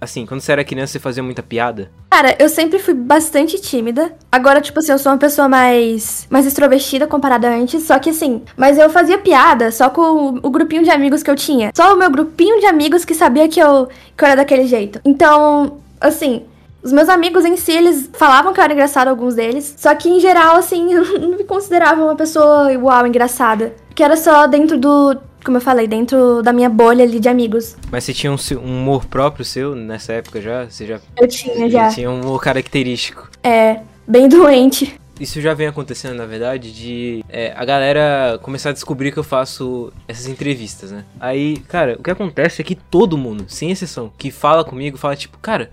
assim, 0.02 0.26
quando 0.26 0.42
você 0.42 0.52
era 0.52 0.64
criança, 0.64 0.94
você 0.94 1.00
fazia 1.00 1.24
muita 1.24 1.42
piada? 1.42 1.90
Cara, 2.10 2.36
eu 2.38 2.50
sempre 2.50 2.78
fui 2.78 2.94
bastante 2.94 3.60
tímida. 3.60 4.14
Agora, 4.32 4.60
tipo 4.60 4.80
assim, 4.80 4.92
eu 4.92 5.00
sou 5.00 5.12
uma 5.12 5.18
pessoa 5.18 5.48
mais, 5.48 6.28
mais 6.30 6.46
extrovertida 6.46 7.08
comparada 7.08 7.50
a 7.50 7.56
antes. 7.56 7.84
Só 7.84 7.98
que 7.98 8.10
assim, 8.10 8.44
mas 8.58 8.78
eu 8.78 8.90
fazia 8.90 9.18
piada 9.18 9.72
só 9.72 9.90
com 9.90 10.02
o, 10.02 10.40
o 10.44 10.50
grupinho 10.50 10.84
de 10.84 10.90
amigos 10.90 11.24
que 11.24 11.32
eu 11.32 11.36
tinha. 11.36 11.72
Só 11.74 11.94
o 11.94 11.98
meu 11.98 12.12
grupinho 12.12 12.60
de 12.60 12.66
amigos 12.66 13.06
que 13.06 13.16
sabia 13.16 13.48
que 13.48 13.60
eu, 13.60 13.88
que 14.18 14.24
eu 14.24 14.28
era 14.28 14.36
daquele 14.36 14.68
jeito. 14.68 15.00
Então, 15.06 15.80
assim, 16.00 16.44
os 16.84 16.92
meus 16.92 17.10
amigos 17.10 17.46
em 17.46 17.56
si, 17.56 17.72
eles 17.72 18.10
falavam 18.14 18.54
que 18.54 18.60
eu 18.60 18.64
era 18.64 18.74
engraçada, 18.74 19.10
alguns 19.10 19.36
deles. 19.36 19.76
Só 19.78 19.94
que, 19.94 20.10
em 20.10 20.20
geral, 20.20 20.58
assim, 20.58 20.92
eu 20.94 21.20
não 21.20 21.38
me 21.38 21.44
considerava 21.44 22.04
uma 22.04 22.16
pessoa 22.16 22.72
igual, 22.74 23.06
engraçada. 23.06 23.74
Que 23.94 24.04
era 24.04 24.18
só 24.18 24.48
dentro 24.48 24.78
do. 24.78 25.18
Como 25.44 25.58
eu 25.58 25.62
falei, 25.62 25.88
dentro 25.88 26.44
da 26.44 26.54
minha 26.54 26.70
bolha 26.70 27.04
ali 27.04 27.20
de 27.20 27.28
amigos. 27.28 27.76
Mas 27.92 28.04
você 28.04 28.14
tinha 28.14 28.32
um, 28.32 28.38
um 28.58 28.82
humor 28.82 29.06
próprio 29.06 29.44
seu 29.44 29.74
nessa 29.74 30.14
época 30.14 30.40
já? 30.40 30.66
Você 30.66 30.86
já. 30.86 31.00
Eu 31.20 31.28
tinha, 31.28 31.70
já. 31.70 31.90
Tinha 31.90 32.12
um 32.12 32.22
humor 32.22 32.40
característico. 32.42 33.28
É, 33.44 33.80
bem 34.08 34.30
doente 34.30 35.02
isso 35.22 35.40
já 35.40 35.54
vem 35.54 35.68
acontecendo, 35.68 36.16
na 36.16 36.26
verdade, 36.26 36.74
de 36.74 37.24
é, 37.30 37.54
a 37.56 37.64
galera 37.64 38.40
começar 38.42 38.72
a 38.72 38.74
descobrir 38.74 39.12
que 39.12 39.20
eu 39.20 39.24
faço 39.24 39.94
essas 40.08 40.26
entrevistas, 40.26 40.92
né? 40.92 41.06
Aí, 41.20 41.58
cara, 41.68 41.96
o 42.00 42.02
que 42.02 42.10
acontece 42.10 42.60
é 42.60 42.66
que 42.66 42.74
todo 42.74 43.16
mundo, 43.16 43.46
sem 43.48 43.70
exceção, 43.70 44.12
que 44.18 44.32
fala 44.32 44.64
comigo, 44.64 44.98
fala 44.98 45.16
tipo, 45.16 45.38
cara, 45.38 45.70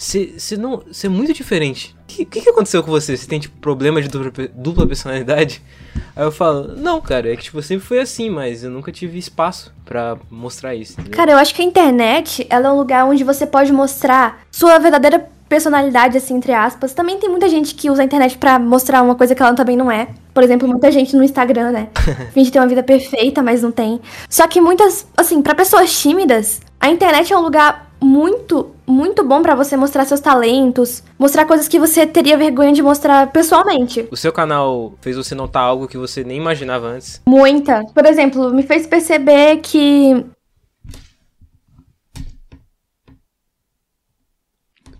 você 0.00 0.56
não. 0.56 0.82
Você 0.90 1.08
é 1.08 1.10
muito 1.10 1.34
diferente. 1.34 1.94
O 2.02 2.06
que, 2.06 2.24
que, 2.24 2.40
que, 2.40 2.48
aconteceu 2.48 2.82
com 2.82 2.90
você? 2.90 3.14
Você 3.14 3.26
tem, 3.26 3.38
tipo, 3.38 3.56
problema 3.58 4.00
de 4.00 4.08
dupla, 4.08 4.48
dupla, 4.54 4.86
personalidade? 4.86 5.62
Aí 6.16 6.24
eu 6.24 6.32
falo, 6.32 6.74
não, 6.74 7.02
cara, 7.02 7.30
é 7.30 7.36
que, 7.36 7.42
tipo, 7.42 7.60
sempre 7.60 7.86
foi 7.86 7.98
assim, 7.98 8.30
mas 8.30 8.64
eu 8.64 8.70
nunca 8.70 8.90
tive 8.90 9.18
espaço 9.18 9.72
para 9.84 10.16
mostrar 10.30 10.74
isso. 10.74 10.94
Entendeu? 10.94 11.12
Cara, 11.12 11.32
eu 11.32 11.36
acho 11.36 11.54
que 11.54 11.60
a 11.60 11.64
internet, 11.64 12.46
ela 12.48 12.68
é 12.68 12.72
um 12.72 12.76
lugar 12.76 13.04
onde 13.04 13.22
você 13.22 13.46
pode 13.46 13.72
mostrar 13.72 14.40
sua 14.50 14.78
verdadeira 14.78 15.28
personalidade, 15.50 16.16
assim, 16.16 16.34
entre 16.34 16.52
aspas. 16.52 16.94
Também 16.94 17.18
tem 17.18 17.28
muita 17.28 17.48
gente 17.48 17.74
que 17.74 17.90
usa 17.90 18.00
a 18.00 18.04
internet 18.04 18.38
para 18.38 18.58
mostrar 18.58 19.02
uma 19.02 19.14
coisa 19.14 19.34
que 19.34 19.42
ela 19.42 19.52
também 19.52 19.76
não 19.76 19.92
é. 19.92 20.08
Por 20.32 20.42
exemplo, 20.42 20.66
muita 20.66 20.90
gente 20.90 21.14
no 21.14 21.22
Instagram, 21.22 21.72
né? 21.72 21.88
Finge 22.32 22.50
ter 22.50 22.58
uma 22.58 22.68
vida 22.68 22.82
perfeita, 22.82 23.42
mas 23.42 23.60
não 23.60 23.70
tem. 23.70 24.00
Só 24.30 24.46
que 24.46 24.60
muitas, 24.62 25.06
assim, 25.14 25.42
para 25.42 25.54
pessoas 25.54 25.92
tímidas, 26.00 26.60
a 26.80 26.88
internet 26.88 27.32
é 27.32 27.36
um 27.36 27.42
lugar 27.42 27.90
muito, 28.00 28.74
muito 28.86 29.22
bom 29.22 29.42
para 29.42 29.54
você 29.54 29.76
mostrar 29.76 30.06
seus 30.06 30.20
talentos, 30.20 31.02
mostrar 31.18 31.44
coisas 31.44 31.68
que 31.68 31.78
você 31.78 32.06
teria 32.06 32.38
vergonha 32.38 32.72
de 32.72 32.82
mostrar 32.82 33.30
pessoalmente. 33.30 34.08
O 34.10 34.16
seu 34.16 34.32
canal 34.32 34.94
fez 35.02 35.16
você 35.16 35.34
notar 35.34 35.62
algo 35.62 35.86
que 35.86 35.98
você 35.98 36.24
nem 36.24 36.38
imaginava 36.38 36.86
antes? 36.86 37.20
Muita. 37.26 37.84
Por 37.94 38.06
exemplo, 38.06 38.50
me 38.50 38.62
fez 38.62 38.86
perceber 38.86 39.58
que 39.58 40.24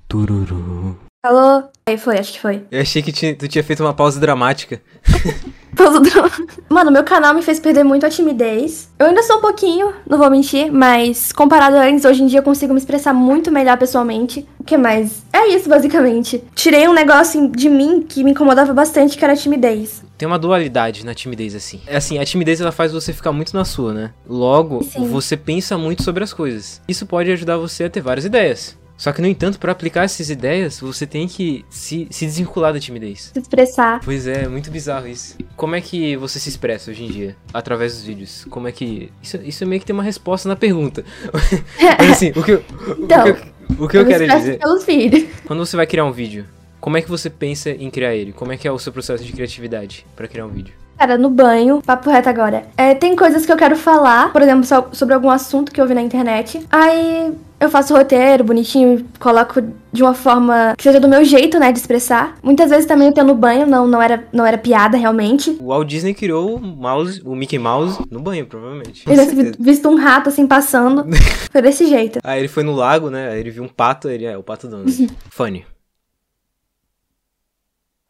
Tururu. 0.06 1.09
Alô? 1.22 1.64
Aí 1.86 1.98
foi, 1.98 2.16
acho 2.18 2.32
que 2.32 2.40
foi. 2.40 2.62
Eu 2.70 2.80
achei 2.80 3.02
que 3.02 3.12
tinha- 3.12 3.34
tu 3.34 3.46
tinha 3.46 3.62
feito 3.62 3.82
uma 3.84 3.92
pausa 3.92 4.18
dramática. 4.18 4.80
Pausa 5.76 6.00
dra- 6.00 6.28
Mano, 6.68 6.90
meu 6.90 7.04
canal 7.04 7.32
me 7.32 7.42
fez 7.42 7.60
perder 7.60 7.84
muito 7.84 8.04
a 8.04 8.10
timidez. 8.10 8.90
Eu 8.98 9.06
ainda 9.06 9.22
sou 9.22 9.36
um 9.38 9.40
pouquinho, 9.40 9.94
não 10.08 10.18
vou 10.18 10.28
mentir, 10.30 10.70
mas 10.72 11.30
comparado 11.30 11.76
a 11.76 11.82
antes, 11.84 12.04
hoje 12.04 12.22
em 12.22 12.26
dia 12.26 12.40
eu 12.40 12.42
consigo 12.42 12.72
me 12.74 12.78
expressar 12.80 13.12
muito 13.14 13.52
melhor 13.52 13.78
pessoalmente. 13.78 14.46
O 14.58 14.64
que 14.64 14.76
mais? 14.76 15.22
É 15.32 15.46
isso, 15.48 15.68
basicamente. 15.68 16.42
Tirei 16.54 16.88
um 16.88 16.92
negócio 16.92 17.48
de 17.50 17.68
mim 17.68 18.02
que 18.06 18.24
me 18.24 18.32
incomodava 18.32 18.74
bastante, 18.74 19.16
que 19.16 19.24
era 19.24 19.32
a 19.34 19.36
timidez. 19.36 20.02
Tem 20.18 20.26
uma 20.26 20.38
dualidade 20.38 21.04
na 21.06 21.14
timidez, 21.14 21.54
assim. 21.54 21.80
É 21.86 21.96
assim, 21.96 22.18
a 22.18 22.24
timidez 22.24 22.60
ela 22.60 22.72
faz 22.72 22.92
você 22.92 23.12
ficar 23.12 23.32
muito 23.32 23.54
na 23.54 23.64
sua, 23.64 23.94
né? 23.94 24.10
Logo, 24.28 24.82
Sim. 24.82 25.06
você 25.08 25.36
pensa 25.36 25.78
muito 25.78 26.02
sobre 26.02 26.24
as 26.24 26.32
coisas. 26.32 26.82
Isso 26.88 27.06
pode 27.06 27.30
ajudar 27.30 27.56
você 27.58 27.84
a 27.84 27.90
ter 27.90 28.00
várias 28.00 28.24
ideias. 28.24 28.76
Só 29.00 29.12
que, 29.12 29.22
no 29.22 29.26
entanto, 29.26 29.58
pra 29.58 29.72
aplicar 29.72 30.04
essas 30.04 30.28
ideias, 30.28 30.78
você 30.78 31.06
tem 31.06 31.26
que 31.26 31.64
se, 31.70 32.06
se 32.10 32.26
desvincular 32.26 32.70
da 32.74 32.78
timidez. 32.78 33.30
Se 33.32 33.38
expressar. 33.38 33.98
Pois 34.04 34.26
é, 34.26 34.42
é 34.44 34.46
muito 34.48 34.70
bizarro 34.70 35.08
isso. 35.08 35.38
Como 35.56 35.74
é 35.74 35.80
que 35.80 36.18
você 36.18 36.38
se 36.38 36.50
expressa 36.50 36.90
hoje 36.90 37.04
em 37.04 37.08
dia? 37.10 37.34
Através 37.54 37.94
dos 37.94 38.02
vídeos? 38.04 38.44
Como 38.50 38.68
é 38.68 38.72
que. 38.72 39.10
Isso, 39.22 39.38
isso 39.42 39.64
meio 39.66 39.80
que 39.80 39.86
tem 39.86 39.94
uma 39.94 40.02
resposta 40.02 40.46
na 40.50 40.54
pergunta. 40.54 41.02
Mas 41.98 42.10
assim, 42.10 42.28
o 42.36 42.42
que, 42.42 42.50
eu- 42.52 42.64
Então, 42.98 43.20
o 43.22 43.24
que, 43.24 43.30
eu- 43.30 43.84
o 43.84 43.88
que 43.88 43.96
eu 43.96 44.04
me 44.04 44.08
quero 44.12 44.28
dizer. 44.28 44.58
pelos 44.58 44.84
filhos. 44.84 45.24
Quando 45.46 45.64
você 45.64 45.76
vai 45.78 45.86
criar 45.86 46.04
um 46.04 46.12
vídeo, 46.12 46.44
como 46.78 46.98
é 46.98 47.00
que 47.00 47.08
você 47.08 47.30
pensa 47.30 47.70
em 47.70 47.88
criar 47.88 48.14
ele? 48.14 48.32
Como 48.34 48.52
é 48.52 48.58
que 48.58 48.68
é 48.68 48.70
o 48.70 48.78
seu 48.78 48.92
processo 48.92 49.24
de 49.24 49.32
criatividade 49.32 50.04
pra 50.14 50.28
criar 50.28 50.44
um 50.44 50.50
vídeo? 50.50 50.74
Cara, 50.98 51.16
no 51.16 51.30
banho, 51.30 51.80
papo 51.80 52.10
reto 52.10 52.28
agora. 52.28 52.64
É, 52.76 52.94
tem 52.94 53.16
coisas 53.16 53.46
que 53.46 53.50
eu 53.52 53.56
quero 53.56 53.76
falar, 53.76 54.30
por 54.30 54.42
exemplo, 54.42 54.64
so- 54.64 54.88
sobre 54.92 55.14
algum 55.14 55.30
assunto 55.30 55.72
que 55.72 55.80
eu 55.80 55.86
vi 55.88 55.94
na 55.94 56.02
internet. 56.02 56.60
Aí 56.70 57.32
eu 57.60 57.68
faço 57.68 57.94
roteiro 57.94 58.42
bonitinho, 58.42 59.06
coloco 59.18 59.60
de 59.92 60.02
uma 60.02 60.14
forma 60.14 60.74
que 60.78 60.82
seja 60.82 60.98
do 60.98 61.06
meu 61.06 61.22
jeito, 61.24 61.58
né, 61.58 61.70
de 61.70 61.78
expressar. 61.78 62.38
Muitas 62.42 62.70
vezes 62.70 62.86
também 62.86 63.08
eu 63.08 63.12
tenho 63.14 63.26
no 63.26 63.34
banho, 63.34 63.66
não, 63.66 63.86
não, 63.86 64.00
era, 64.00 64.26
não 64.32 64.46
era 64.46 64.56
piada 64.56 64.96
realmente. 64.96 65.50
O 65.60 65.66
Walt 65.66 65.86
Disney 65.86 66.14
criou 66.14 66.56
o 66.56 66.60
mouse, 66.60 67.20
o 67.22 67.34
Mickey 67.36 67.58
Mouse 67.58 68.02
no 68.10 68.18
banho, 68.18 68.46
provavelmente. 68.46 69.04
Vi- 69.06 69.14
certeza. 69.14 69.52
visto 69.60 69.88
um 69.90 69.96
rato 69.96 70.30
assim 70.30 70.46
passando. 70.46 71.04
Foi 71.52 71.60
desse 71.60 71.86
jeito. 71.86 72.18
Aí 72.24 72.38
ele 72.38 72.48
foi 72.48 72.62
no 72.62 72.72
lago, 72.72 73.10
né? 73.10 73.28
Aí 73.28 73.40
ele 73.40 73.50
viu 73.50 73.62
um 73.62 73.68
pato, 73.68 74.08
ele 74.08 74.24
é 74.24 74.38
o 74.38 74.42
pato 74.42 74.66
Donald. 74.66 75.08
Funny. 75.28 75.66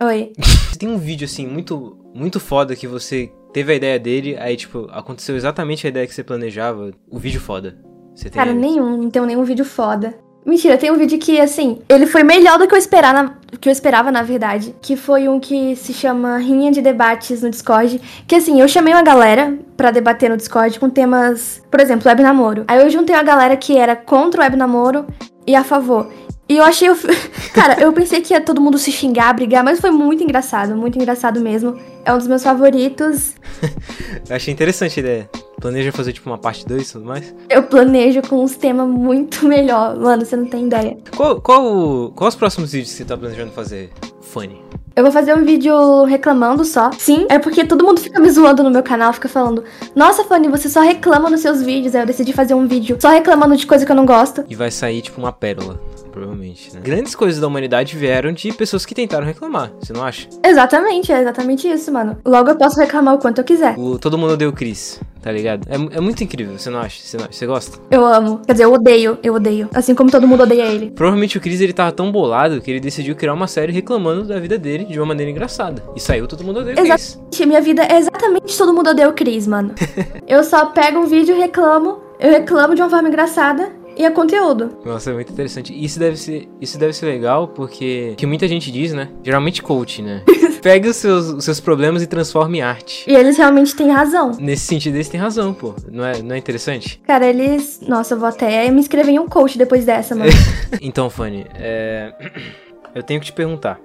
Oi. 0.03 0.33
Tem 0.79 0.89
um 0.89 0.97
vídeo 0.99 1.25
assim 1.25 1.47
muito 1.47 1.97
muito 2.15 2.39
foda 2.39 2.77
que 2.77 2.87
você 2.87 3.31
teve 3.53 3.73
a 3.73 3.77
ideia 3.77 3.99
dele, 3.99 4.37
aí 4.39 4.57
tipo, 4.57 4.89
aconteceu 4.93 5.35
exatamente 5.37 5.87
a 5.87 5.91
ideia 5.91 6.07
que 6.07 6.15
você 6.15 6.23
planejava. 6.23 6.93
O 7.11 7.19
vídeo 7.19 7.41
foda. 7.41 7.77
Você 8.15 8.29
tem 8.31 8.39
Cara, 8.39 8.51
ele? 8.51 8.59
nenhum, 8.61 8.97
não 8.97 9.11
tenho 9.11 9.27
nenhum 9.27 9.45
vídeo 9.45 9.65
foda. 9.65 10.15
Mentira, 10.45 10.79
tem 10.79 10.91
um 10.91 10.97
vídeo 10.97 11.19
que, 11.19 11.39
assim, 11.39 11.81
ele 11.87 12.07
foi 12.07 12.23
melhor 12.23 12.59
do 12.59 12.67
que 12.67 12.75
eu 12.75 12.79
esperar 12.79 13.13
na- 13.13 13.35
que 13.61 13.69
eu 13.69 13.73
esperava, 13.73 14.11
na 14.11 14.23
verdade. 14.23 14.75
Que 14.81 14.97
foi 14.97 15.29
um 15.29 15.39
que 15.39 15.77
se 15.77 15.93
chama 15.93 16.39
Rinha 16.39 16.71
de 16.73 16.81
Debates 16.81 17.43
no 17.43 17.51
Discord. 17.51 18.01
Que 18.27 18.37
assim, 18.37 18.59
eu 18.61 18.67
chamei 18.67 18.95
uma 18.95 19.03
galera 19.03 19.59
pra 19.77 19.91
debater 19.91 20.31
no 20.31 20.37
Discord 20.39 20.81
com 20.81 20.89
temas, 20.89 21.63
por 21.71 21.79
exemplo, 21.79 22.09
web 22.09 22.23
namoro. 22.23 22.65
Aí 22.67 22.81
eu 22.81 22.89
juntei 22.89 23.15
uma 23.15 23.23
galera 23.23 23.55
que 23.57 23.77
era 23.77 23.95
contra 23.95 24.41
o 24.41 24.45
web 24.45 24.57
namoro 24.57 25.07
e 25.47 25.55
a 25.55 25.63
favor. 25.63 26.11
E 26.51 26.57
eu 26.57 26.65
achei. 26.65 26.91
o 26.91 26.97
Cara, 27.55 27.81
eu 27.81 27.93
pensei 27.93 28.21
que 28.21 28.35
ia 28.35 28.41
todo 28.41 28.61
mundo 28.61 28.77
se 28.77 28.91
xingar, 28.91 29.33
brigar, 29.33 29.63
mas 29.63 29.79
foi 29.79 29.93
muito 29.93 30.25
engraçado, 30.25 30.75
muito 30.75 30.99
engraçado 30.99 31.41
mesmo. 31.41 31.79
É 32.05 32.13
um 32.13 32.19
dos 32.19 32.27
meus 32.27 32.43
favoritos. 32.43 33.35
Eu 34.29 34.35
achei 34.35 34.53
interessante 34.53 34.99
a 34.99 35.03
ideia. 35.03 35.31
Planeja 35.61 35.93
fazer 35.93 36.13
tipo 36.13 36.29
uma 36.29 36.39
parte 36.39 36.67
2 36.67 36.89
e 36.89 36.93
tudo 36.93 37.05
mais? 37.05 37.35
Eu 37.49 37.63
planejo 37.63 38.23
com 38.23 38.43
uns 38.43 38.57
temas 38.57 38.89
muito 38.89 39.45
melhor. 39.47 39.97
Mano, 39.97 40.25
você 40.25 40.35
não 40.35 40.47
tem 40.47 40.67
ideia. 40.67 40.97
Qual, 41.17 41.41
qual, 41.41 42.11
qual 42.17 42.29
os 42.29 42.35
próximos 42.35 42.73
vídeos 42.73 42.91
que 42.91 42.97
você 42.97 43.05
tá 43.05 43.17
planejando 43.17 43.53
fazer? 43.53 43.93
Funny. 44.21 44.61
Eu 44.97 45.05
vou 45.05 45.13
fazer 45.13 45.35
um 45.35 45.45
vídeo 45.45 46.05
reclamando 46.05 46.65
só. 46.65 46.91
Sim, 46.99 47.27
é 47.29 47.39
porque 47.39 47.65
todo 47.65 47.85
mundo 47.85 48.01
fica 48.01 48.21
me 48.21 48.29
zoando 48.29 48.63
no 48.63 48.71
meu 48.71 48.83
canal, 48.83 49.13
fica 49.13 49.29
falando: 49.29 49.63
Nossa, 49.95 50.25
Fanny, 50.25 50.49
você 50.49 50.69
só 50.69 50.81
reclama 50.81 51.31
nos 51.31 51.41
seus 51.41 51.63
vídeos. 51.63 51.95
Aí 51.95 52.03
eu 52.03 52.07
decidi 52.07 52.33
fazer 52.33 52.55
um 52.55 52.67
vídeo 52.67 52.97
só 53.01 53.09
reclamando 53.11 53.57
de 53.57 53.67
coisa 53.67 53.87
que 53.87 53.93
eu 53.93 53.97
não 53.97 54.05
gosto. 54.05 54.45
E 54.49 54.55
vai 54.57 54.71
sair 54.71 55.01
tipo 55.01 55.21
uma 55.21 55.33
pérola, 55.33 55.81
provavelmente, 56.11 56.75
né? 56.75 56.81
Grandes 56.83 57.15
coisas 57.15 57.41
da 57.41 57.47
humanidade 57.47 57.97
vieram 57.97 58.33
de 58.33 58.53
pessoas 58.53 58.85
que 58.85 58.95
tentaram 58.95 59.25
reclamar, 59.27 59.71
você 59.81 59.93
não 59.93 60.03
acha? 60.05 60.29
Exatamente, 60.45 61.13
é 61.13 61.21
exatamente 61.21 61.69
isso, 61.69 61.93
mano. 61.93 62.17
Logo 62.25 62.51
eu 62.51 62.57
posso 62.57 62.79
reclamar 62.81 63.15
o 63.15 63.19
quanto 63.19 63.39
eu 63.39 63.45
quiser. 63.45 63.75
O 63.79 63.99
Todo 63.99 64.19
Mundo 64.19 64.33
Odeia 64.35 64.49
o 64.49 64.53
Chris, 64.53 65.01
tá 65.23 65.31
ligado? 65.33 65.67
É, 65.69 65.97
é 65.97 66.01
muito 66.01 66.23
incrível, 66.23 66.59
você 66.59 66.69
não 66.71 66.81
acha? 66.81 67.01
Você, 67.03 67.17
não- 67.17 67.27
você 67.31 67.47
gosta? 67.47 67.79
Eu 67.91 68.05
amo. 68.05 68.41
Quer 68.47 68.53
dizer, 68.53 68.65
eu 68.65 68.73
odeio, 68.73 69.19
eu 69.23 69.35
odeio. 69.35 69.69
Assim 69.75 69.95
como 69.95 70.11
todo 70.11 70.27
mundo 70.27 70.43
odeia 70.43 70.65
ele. 70.67 70.91
Provavelmente 70.91 71.39
o 71.39 71.41
Chris 71.41 71.61
ele 71.61 71.73
tava 71.73 71.93
tão 71.93 72.11
bolado 72.13 72.61
que 72.61 72.71
ele 72.71 72.81
decidiu 72.81 73.15
criar 73.15 73.33
uma 73.35 73.47
série 73.47 73.73
reclamando 73.73 74.25
da 74.25 74.39
vida 74.39 74.59
dele 74.59 74.85
de 74.85 74.99
uma 74.99 75.07
maneira 75.07 75.31
engraçada. 75.31 75.83
E 75.95 76.01
saiu 76.01 76.27
Todo 76.27 76.45
Mundo 76.45 76.61
Odeia 76.61 76.75
o 76.75 76.79
Chris. 76.79 76.91
Exatamente, 76.91 77.47
minha 77.47 77.61
vida 77.61 77.83
é 77.85 77.97
exatamente 77.99 78.57
todo 78.59 78.75
mundo 78.75 78.91
odeia 78.91 79.09
o 79.09 79.13
Cris, 79.13 79.47
mano. 79.47 79.75
eu 80.27 80.43
só 80.45 80.67
pego 80.67 80.99
um 81.01 81.07
vídeo 81.07 81.35
e 81.37 81.39
reclamo. 81.39 81.99
Eu 82.19 82.31
reclamo 82.31 82.75
de 82.75 82.83
uma 82.83 82.91
forma 82.91 83.09
engraçada. 83.09 83.73
E 84.01 84.05
é 84.07 84.11
conteúdo. 84.11 84.79
Nossa, 84.83 85.11
é 85.11 85.13
muito 85.13 85.31
interessante. 85.31 85.75
Isso 85.79 85.99
deve 85.99 86.17
ser, 86.17 86.49
isso 86.59 86.79
deve 86.79 86.95
ser 86.95 87.05
legal 87.05 87.49
porque 87.49 88.15
que 88.17 88.25
muita 88.25 88.49
gente 88.49 88.73
diz, 88.73 88.95
né? 88.95 89.11
Geralmente 89.23 89.63
coach, 89.63 90.01
né? 90.01 90.23
Pega 90.63 90.89
os 90.89 90.97
seus, 90.97 91.29
os 91.29 91.45
seus 91.45 91.61
problemas 91.61 92.03
e 92.03 92.07
transforma 92.07 92.57
em 92.57 92.63
arte. 92.63 93.05
E 93.07 93.15
eles 93.15 93.37
realmente 93.37 93.77
têm 93.77 93.91
razão. 93.91 94.33
Nesse 94.41 94.65
sentido, 94.65 94.95
eles 94.95 95.11
têm 95.11 95.21
razão, 95.21 95.53
pô. 95.53 95.75
Não 95.93 96.03
é, 96.03 96.23
não 96.23 96.35
é 96.35 96.39
interessante? 96.39 96.99
Cara, 97.07 97.27
eles. 97.27 97.83
Nossa, 97.87 98.15
eu 98.15 98.19
vou 98.19 98.27
até 98.27 98.71
me 98.71 98.81
inscrever 98.81 99.15
em 99.15 99.19
um 99.19 99.29
coach 99.29 99.59
depois 99.59 99.85
dessa, 99.85 100.15
mano. 100.15 100.31
Então, 100.81 101.11
Fanny, 101.11 101.45
é... 101.57 102.15
eu 102.95 103.03
tenho 103.03 103.21
que 103.21 103.27
te 103.27 103.35
perguntar. 103.35 103.79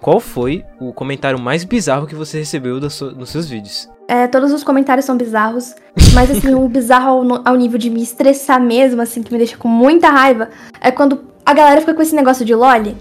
Qual 0.00 0.18
foi 0.18 0.64
o 0.80 0.92
comentário 0.92 1.38
mais 1.38 1.62
bizarro 1.62 2.08
que 2.08 2.16
você 2.16 2.38
recebeu 2.38 2.80
nos 2.80 3.30
seus 3.30 3.48
vídeos? 3.48 3.88
É, 4.10 4.26
todos 4.26 4.52
os 4.52 4.64
comentários 4.64 5.04
são 5.04 5.16
bizarros. 5.16 5.72
Mas, 6.12 6.28
assim, 6.32 6.52
um 6.52 6.66
bizarro 6.66 7.10
ao, 7.10 7.42
ao 7.44 7.54
nível 7.54 7.78
de 7.78 7.88
me 7.88 8.02
estressar 8.02 8.60
mesmo, 8.60 9.00
assim, 9.00 9.22
que 9.22 9.30
me 9.30 9.38
deixa 9.38 9.56
com 9.56 9.68
muita 9.68 10.10
raiva, 10.10 10.48
é 10.80 10.90
quando 10.90 11.20
a 11.46 11.54
galera 11.54 11.80
fica 11.80 11.94
com 11.94 12.02
esse 12.02 12.16
negócio 12.16 12.44
de 12.44 12.52
loli. 12.52 12.96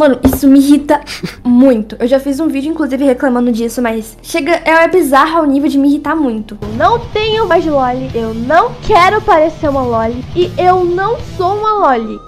Mano, 0.00 0.18
isso 0.24 0.48
me 0.48 0.58
irrita 0.58 1.02
muito. 1.44 1.96
Eu 2.00 2.06
já 2.06 2.18
fiz 2.18 2.40
um 2.40 2.48
vídeo, 2.48 2.72
inclusive, 2.72 3.04
reclamando 3.04 3.52
disso, 3.52 3.82
mas 3.82 4.16
chega. 4.22 4.52
É, 4.64 4.84
é 4.84 4.88
bizarro 4.88 5.40
ao 5.40 5.44
nível 5.44 5.68
de 5.68 5.76
me 5.76 5.86
irritar 5.86 6.16
muito. 6.16 6.56
Eu 6.62 6.68
não 6.68 6.98
tenho 7.10 7.46
mais 7.46 7.66
loli, 7.66 8.10
eu 8.14 8.32
não 8.32 8.72
quero 8.86 9.20
parecer 9.20 9.68
uma 9.68 9.82
loli 9.82 10.24
e 10.34 10.50
eu 10.56 10.82
não 10.82 11.18
sou 11.36 11.58
uma 11.58 11.74
loli. 11.74 12.18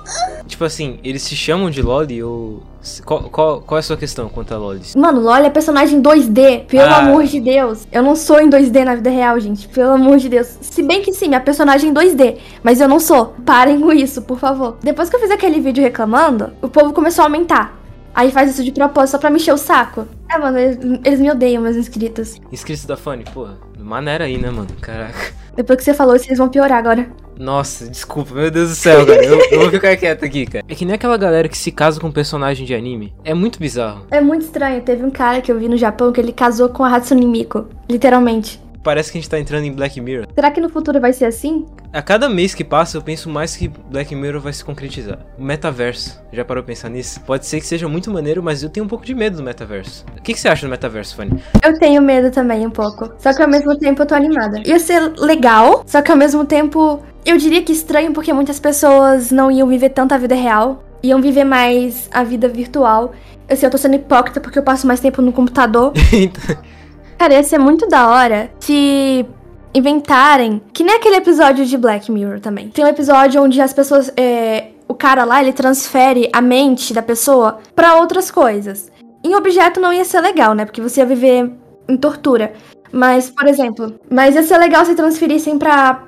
Tipo 0.46 0.64
assim, 0.64 0.98
eles 1.02 1.22
se 1.22 1.34
chamam 1.34 1.70
de 1.70 1.82
Loli 1.82 2.22
ou. 2.22 2.62
Qual, 3.04 3.22
qual, 3.24 3.60
qual 3.60 3.76
é 3.76 3.80
a 3.80 3.82
sua 3.82 3.96
questão 3.96 4.28
quanto 4.28 4.52
a 4.54 4.58
Lolis? 4.58 4.94
Mano, 4.94 5.20
loli 5.20 5.46
é 5.46 5.50
personagem 5.50 6.00
2D, 6.00 6.64
pelo 6.66 6.92
Ah. 6.92 6.98
amor 6.98 7.24
de 7.24 7.40
Deus. 7.40 7.86
Eu 7.90 8.02
não 8.02 8.14
sou 8.16 8.40
em 8.40 8.48
2D 8.48 8.84
na 8.84 8.94
vida 8.94 9.10
real, 9.10 9.38
gente. 9.40 9.68
Pelo 9.68 9.92
amor 9.92 10.18
de 10.18 10.28
Deus. 10.28 10.56
Se 10.60 10.82
bem 10.82 11.02
que 11.02 11.12
sim, 11.12 11.28
minha 11.28 11.40
personagem 11.40 11.88
é 11.88 11.90
em 11.90 11.94
2D, 11.94 12.36
mas 12.62 12.80
eu 12.80 12.88
não 12.88 13.00
sou. 13.00 13.34
Parem 13.44 13.80
com 13.80 13.92
isso, 13.92 14.22
por 14.22 14.38
favor. 14.38 14.76
Depois 14.82 15.08
que 15.10 15.16
eu 15.16 15.20
fiz 15.20 15.30
aquele 15.30 15.60
vídeo 15.60 15.82
reclamando, 15.82 16.52
o 16.62 16.68
povo 16.68 16.92
começou 16.92 17.22
a 17.22 17.26
aumentar. 17.26 17.85
Aí 18.16 18.30
faz 18.30 18.50
isso 18.52 18.64
de 18.64 18.72
propósito 18.72 19.12
só 19.12 19.18
pra 19.18 19.28
me 19.28 19.36
encher 19.36 19.52
o 19.52 19.58
saco. 19.58 20.08
É, 20.30 20.38
mano, 20.38 20.58
eles, 20.58 20.78
eles 21.04 21.20
me 21.20 21.30
odeiam, 21.30 21.62
meus 21.62 21.76
inscritos. 21.76 22.40
Inscritos 22.50 22.86
da 22.86 22.96
Fanny, 22.96 23.24
pô, 23.34 23.46
maneira 23.78 24.24
aí, 24.24 24.38
né, 24.38 24.50
mano? 24.50 24.68
Caraca. 24.80 25.34
Depois 25.54 25.78
que 25.78 25.84
você 25.84 25.92
falou 25.92 26.16
isso, 26.16 26.26
eles 26.26 26.38
vão 26.38 26.48
piorar 26.48 26.78
agora. 26.78 27.06
Nossa, 27.38 27.86
desculpa, 27.86 28.34
meu 28.34 28.50
Deus 28.50 28.70
do 28.70 28.74
céu, 28.74 29.04
cara. 29.04 29.22
Eu, 29.22 29.38
eu 29.50 29.60
vou 29.60 29.70
ficar 29.70 29.94
quieto 29.98 30.24
aqui, 30.24 30.46
cara. 30.46 30.64
É 30.66 30.74
que 30.74 30.86
nem 30.86 30.94
aquela 30.94 31.18
galera 31.18 31.46
que 31.46 31.58
se 31.58 31.70
casa 31.70 32.00
com 32.00 32.06
um 32.06 32.12
personagem 32.12 32.64
de 32.64 32.74
anime. 32.74 33.12
É 33.22 33.34
muito 33.34 33.58
bizarro. 33.58 34.06
É 34.10 34.20
muito 34.20 34.42
estranho. 34.46 34.80
Teve 34.80 35.04
um 35.04 35.10
cara 35.10 35.42
que 35.42 35.52
eu 35.52 35.58
vi 35.58 35.68
no 35.68 35.76
Japão 35.76 36.10
que 36.10 36.18
ele 36.18 36.32
casou 36.32 36.70
com 36.70 36.82
a 36.84 36.94
Hatsune 36.94 37.26
Miku. 37.26 37.66
Literalmente. 37.88 38.58
Parece 38.86 39.10
que 39.10 39.18
a 39.18 39.20
gente 39.20 39.28
tá 39.28 39.36
entrando 39.36 39.64
em 39.64 39.72
Black 39.72 40.00
Mirror. 40.00 40.28
Será 40.32 40.48
que 40.48 40.60
no 40.60 40.68
futuro 40.68 41.00
vai 41.00 41.12
ser 41.12 41.24
assim? 41.24 41.66
A 41.92 42.00
cada 42.00 42.28
mês 42.28 42.54
que 42.54 42.62
passa, 42.62 42.96
eu 42.96 43.02
penso 43.02 43.28
mais 43.28 43.56
que 43.56 43.66
Black 43.66 44.14
Mirror 44.14 44.40
vai 44.40 44.52
se 44.52 44.64
concretizar. 44.64 45.18
O 45.36 45.42
metaverso. 45.42 46.22
Já 46.32 46.44
parou 46.44 46.62
pra 46.62 46.72
pensar 46.72 46.88
nisso? 46.88 47.20
Pode 47.22 47.46
ser 47.46 47.58
que 47.58 47.66
seja 47.66 47.88
muito 47.88 48.12
maneiro, 48.12 48.44
mas 48.44 48.62
eu 48.62 48.70
tenho 48.70 48.86
um 48.86 48.88
pouco 48.88 49.04
de 49.04 49.12
medo 49.12 49.38
do 49.38 49.42
metaverso. 49.42 50.06
O 50.16 50.22
que, 50.22 50.32
que 50.32 50.38
você 50.38 50.46
acha 50.48 50.68
do 50.68 50.70
metaverso, 50.70 51.16
Fanny? 51.16 51.32
Eu 51.64 51.76
tenho 51.80 52.00
medo 52.00 52.30
também, 52.30 52.64
um 52.64 52.70
pouco. 52.70 53.12
Só 53.18 53.34
que 53.34 53.42
ao 53.42 53.48
mesmo 53.48 53.76
tempo 53.76 54.02
eu 54.02 54.06
tô 54.06 54.14
animada. 54.14 54.60
Ia 54.64 54.78
ser 54.78 55.00
legal, 55.18 55.82
só 55.84 56.00
que 56.00 56.12
ao 56.12 56.16
mesmo 56.16 56.44
tempo 56.44 57.02
eu 57.24 57.36
diria 57.38 57.62
que 57.62 57.72
estranho 57.72 58.12
porque 58.12 58.32
muitas 58.32 58.60
pessoas 58.60 59.32
não 59.32 59.50
iam 59.50 59.66
viver 59.66 59.88
tanto 59.88 60.14
a 60.14 60.16
vida 60.16 60.36
real. 60.36 60.84
Iam 61.02 61.20
viver 61.20 61.42
mais 61.42 62.08
a 62.12 62.22
vida 62.22 62.46
virtual. 62.46 63.12
Assim, 63.50 63.66
eu 63.66 63.70
tô 63.70 63.78
sendo 63.78 63.96
hipócrita 63.96 64.40
porque 64.40 64.60
eu 64.60 64.62
passo 64.62 64.86
mais 64.86 65.00
tempo 65.00 65.20
no 65.20 65.32
computador. 65.32 65.92
Cara, 67.18 67.34
ia 67.34 67.42
ser 67.42 67.58
muito 67.58 67.88
da 67.88 68.08
hora 68.10 68.50
se 68.60 69.26
inventarem. 69.74 70.60
Que 70.72 70.84
nem 70.84 70.96
aquele 70.96 71.16
episódio 71.16 71.64
de 71.64 71.76
Black 71.76 72.10
Mirror 72.10 72.40
também. 72.40 72.68
Tem 72.68 72.84
um 72.84 72.88
episódio 72.88 73.42
onde 73.42 73.60
as 73.60 73.72
pessoas. 73.72 74.12
é, 74.16 74.68
o 74.88 74.94
cara 74.94 75.24
lá, 75.24 75.42
ele 75.42 75.52
transfere 75.52 76.30
a 76.32 76.40
mente 76.40 76.94
da 76.94 77.02
pessoa 77.02 77.58
pra 77.74 77.96
outras 77.96 78.30
coisas. 78.30 78.90
Em 79.24 79.34
objeto 79.34 79.80
não 79.80 79.92
ia 79.92 80.04
ser 80.04 80.20
legal, 80.20 80.54
né? 80.54 80.64
Porque 80.64 80.80
você 80.80 81.00
ia 81.00 81.06
viver 81.06 81.50
em 81.88 81.96
tortura. 81.96 82.52
Mas, 82.92 83.30
por 83.30 83.46
exemplo, 83.46 83.98
mas 84.08 84.36
ia 84.36 84.42
ser 84.42 84.58
legal 84.58 84.84
se 84.84 84.94
transferissem 84.94 85.58
pra 85.58 86.06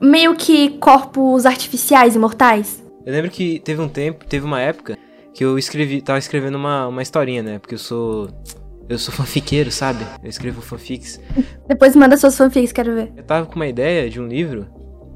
meio 0.00 0.34
que 0.36 0.70
corpos 0.78 1.46
artificiais 1.46 2.14
imortais. 2.14 2.82
eu 3.04 3.12
lembro 3.12 3.30
que 3.30 3.58
teve 3.60 3.80
um 3.80 3.88
tempo, 3.88 4.24
teve 4.26 4.44
uma 4.44 4.60
época 4.60 4.96
que 5.34 5.44
eu 5.44 5.58
escrevi, 5.58 6.00
tava 6.02 6.18
escrevendo 6.18 6.56
uma, 6.56 6.86
uma 6.88 7.02
historinha, 7.02 7.42
né? 7.42 7.58
Porque 7.58 7.74
eu 7.74 7.78
sou. 7.78 8.28
Eu 8.88 8.98
sou 8.98 9.12
fanfiqueiro, 9.12 9.70
sabe? 9.70 10.04
Eu 10.22 10.30
escrevo 10.30 10.62
fanfics. 10.62 11.20
Depois 11.68 11.94
manda 11.94 12.16
suas 12.16 12.36
fanfics, 12.36 12.72
quero 12.72 12.94
ver. 12.94 13.12
Eu 13.16 13.22
tava 13.22 13.46
com 13.46 13.56
uma 13.56 13.66
ideia 13.66 14.08
de 14.08 14.18
um 14.18 14.26
livro 14.26 14.66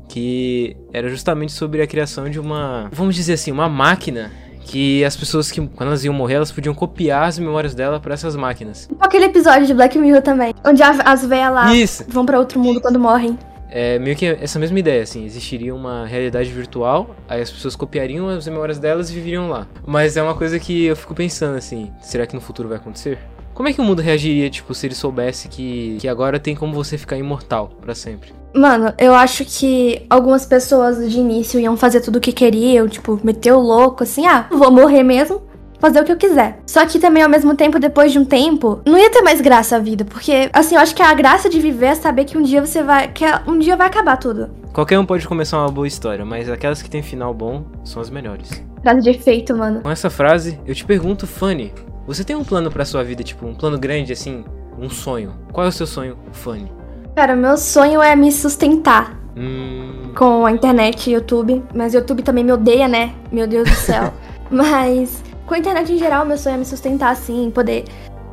que 0.09 0.77
era 0.93 1.09
justamente 1.09 1.53
sobre 1.53 1.81
a 1.81 1.87
criação 1.87 2.29
de 2.29 2.39
uma, 2.39 2.91
vamos 2.93 3.15
dizer 3.15 3.33
assim, 3.33 3.51
uma 3.51 3.71
máquina 3.71 4.31
que 4.65 5.03
as 5.05 5.17
pessoas 5.17 5.51
que 5.51 5.67
quando 5.69 5.89
elas 5.89 6.05
iam 6.05 6.13
morrer, 6.13 6.35
elas 6.35 6.53
podiam 6.53 6.75
copiar 6.75 7.29
as 7.29 7.39
memórias 7.39 7.75
dela 7.75 7.99
para 7.99 8.13
essas 8.13 8.37
máquinas. 8.37 8.91
Aquele 9.01 9.25
episódio 9.25 9.67
de 9.67 9.73
Black 9.73 9.99
Mirror 9.99 10.21
também, 10.21 10.55
onde 10.65 10.83
as 10.83 11.25
velhas 11.25 11.53
lá 11.53 11.75
Isso. 11.75 12.05
vão 12.09 12.27
pra 12.27 12.39
outro 12.39 12.61
mundo 12.61 12.81
quando 12.81 13.01
morrem. 13.01 13.39
É 13.75 13.99
meio 13.99 14.15
que 14.15 14.27
essa 14.27 14.59
mesma 14.59 14.79
ideia, 14.79 15.03
assim, 15.03 15.25
existiria 15.25 15.75
uma 15.75 16.05
realidade 16.05 16.51
virtual, 16.51 17.17
aí 17.27 17.41
as 17.41 17.51
pessoas 17.51 17.75
copiariam 17.75 18.29
as 18.29 18.47
memórias 18.47 18.79
delas 18.79 19.09
e 19.11 19.15
viveriam 19.15 19.49
lá. 19.49 19.67
Mas 19.87 20.15
é 20.19 20.23
uma 20.23 20.35
coisa 20.35 20.59
que 20.59 20.85
eu 20.85 20.95
fico 20.95 21.15
pensando 21.15 21.57
assim, 21.57 21.91
será 22.03 22.27
que 22.27 22.35
no 22.35 22.41
futuro 22.43 22.69
vai 22.69 22.77
acontecer? 22.77 23.19
Como 23.55 23.69
é 23.69 23.73
que 23.73 23.81
o 23.81 23.85
mundo 23.85 24.01
reagiria, 24.01 24.49
tipo, 24.49 24.75
se 24.75 24.87
ele 24.87 24.95
soubesse 24.95 25.49
que, 25.49 25.99
que 26.01 26.09
agora 26.09 26.41
tem 26.41 26.55
como 26.55 26.73
você 26.73 26.97
ficar 26.97 27.17
imortal 27.17 27.71
pra 27.81 27.95
sempre? 27.95 28.33
Mano, 28.55 28.93
eu 28.99 29.15
acho 29.15 29.45
que 29.45 30.05
algumas 30.11 30.45
pessoas 30.45 31.11
de 31.11 31.19
início 31.19 31.59
iam 31.61 31.77
fazer 31.77 32.01
tudo 32.01 32.17
o 32.17 32.21
que 32.21 32.33
queriam, 32.33 32.87
tipo, 32.89 33.19
meter 33.23 33.53
o 33.53 33.61
louco, 33.61 34.03
assim, 34.03 34.27
ah, 34.27 34.47
vou 34.51 34.71
morrer 34.71 35.03
mesmo, 35.03 35.43
fazer 35.79 36.01
o 36.01 36.05
que 36.05 36.13
eu 36.13 36.17
quiser. 36.17 36.61
Só 36.67 36.85
que 36.87 36.99
também, 36.99 37.23
ao 37.23 37.29
mesmo 37.29 37.55
tempo, 37.57 37.79
depois 37.79 38.13
de 38.13 38.19
um 38.19 38.25
tempo, 38.25 38.81
não 38.87 38.99
ia 38.99 39.11
ter 39.11 39.23
mais 39.23 39.41
graça 39.41 39.77
a 39.77 39.79
vida, 39.79 40.05
porque, 40.05 40.51
assim, 40.53 40.75
eu 40.75 40.81
acho 40.81 40.95
que 40.95 41.03
a 41.03 41.13
graça 41.15 41.49
de 41.49 41.61
viver 41.61 41.87
é 41.87 41.95
saber 41.95 42.25
que 42.25 42.37
um 42.37 42.43
dia 42.43 42.65
você 42.65 42.83
vai. 42.83 43.09
que 43.09 43.25
um 43.47 43.59
dia 43.59 43.77
vai 43.77 43.87
acabar 43.87 44.17
tudo. 44.17 44.51
Qualquer 44.73 44.99
um 44.99 45.05
pode 45.05 45.27
começar 45.27 45.59
uma 45.59 45.71
boa 45.71 45.87
história, 45.87 46.25
mas 46.25 46.49
aquelas 46.49 46.81
que 46.81 46.89
têm 46.89 47.03
final 47.03 47.35
bom 47.35 47.65
são 47.85 48.01
as 48.01 48.09
melhores. 48.11 48.63
Frase 48.83 49.01
de 49.01 49.11
efeito, 49.11 49.57
mano. 49.57 49.81
Com 49.83 49.91
essa 49.91 50.09
frase, 50.09 50.59
eu 50.67 50.75
te 50.75 50.85
pergunto, 50.85 51.27
Fanny, 51.27 51.73
você 52.07 52.25
tem 52.25 52.35
um 52.37 52.45
plano 52.45 52.71
pra 52.71 52.85
sua 52.85 53.03
vida, 53.05 53.23
tipo, 53.23 53.47
um 53.47 53.55
plano 53.55 53.79
grande, 53.79 54.13
assim, 54.13 54.45
um 54.79 54.89
sonho? 54.91 55.35
Qual 55.53 55.65
é 55.65 55.69
o 55.69 55.73
seu 55.73 55.87
sonho, 55.87 56.17
Fanny? 56.33 56.71
Cara, 57.15 57.37
meu 57.37 57.57
sonho 57.57 58.01
é 58.03 58.17
me 58.17 58.33
sustentar 58.33 59.19
Hum. 59.37 60.13
com 60.17 60.45
a 60.45 60.51
internet 60.53 61.09
e 61.09 61.15
YouTube. 61.15 61.63
Mas 61.75 61.95
o 61.95 61.99
YouTube 61.99 62.23
também 62.23 62.45
me 62.45 62.53
odeia, 62.53 62.89
né? 62.89 63.15
Meu 63.31 63.47
Deus 63.47 63.69
do 63.69 63.75
céu. 63.77 64.13
mas 64.51 65.23
com 65.47 65.55
a 65.55 65.59
internet 65.59 65.93
em 65.93 65.99
geral, 65.99 66.25
meu 66.25 66.37
sonho 66.39 66.55
é 66.55 66.59
me 66.59 66.65
sustentar 66.65 67.11
assim, 67.13 67.51
poder 67.51 67.85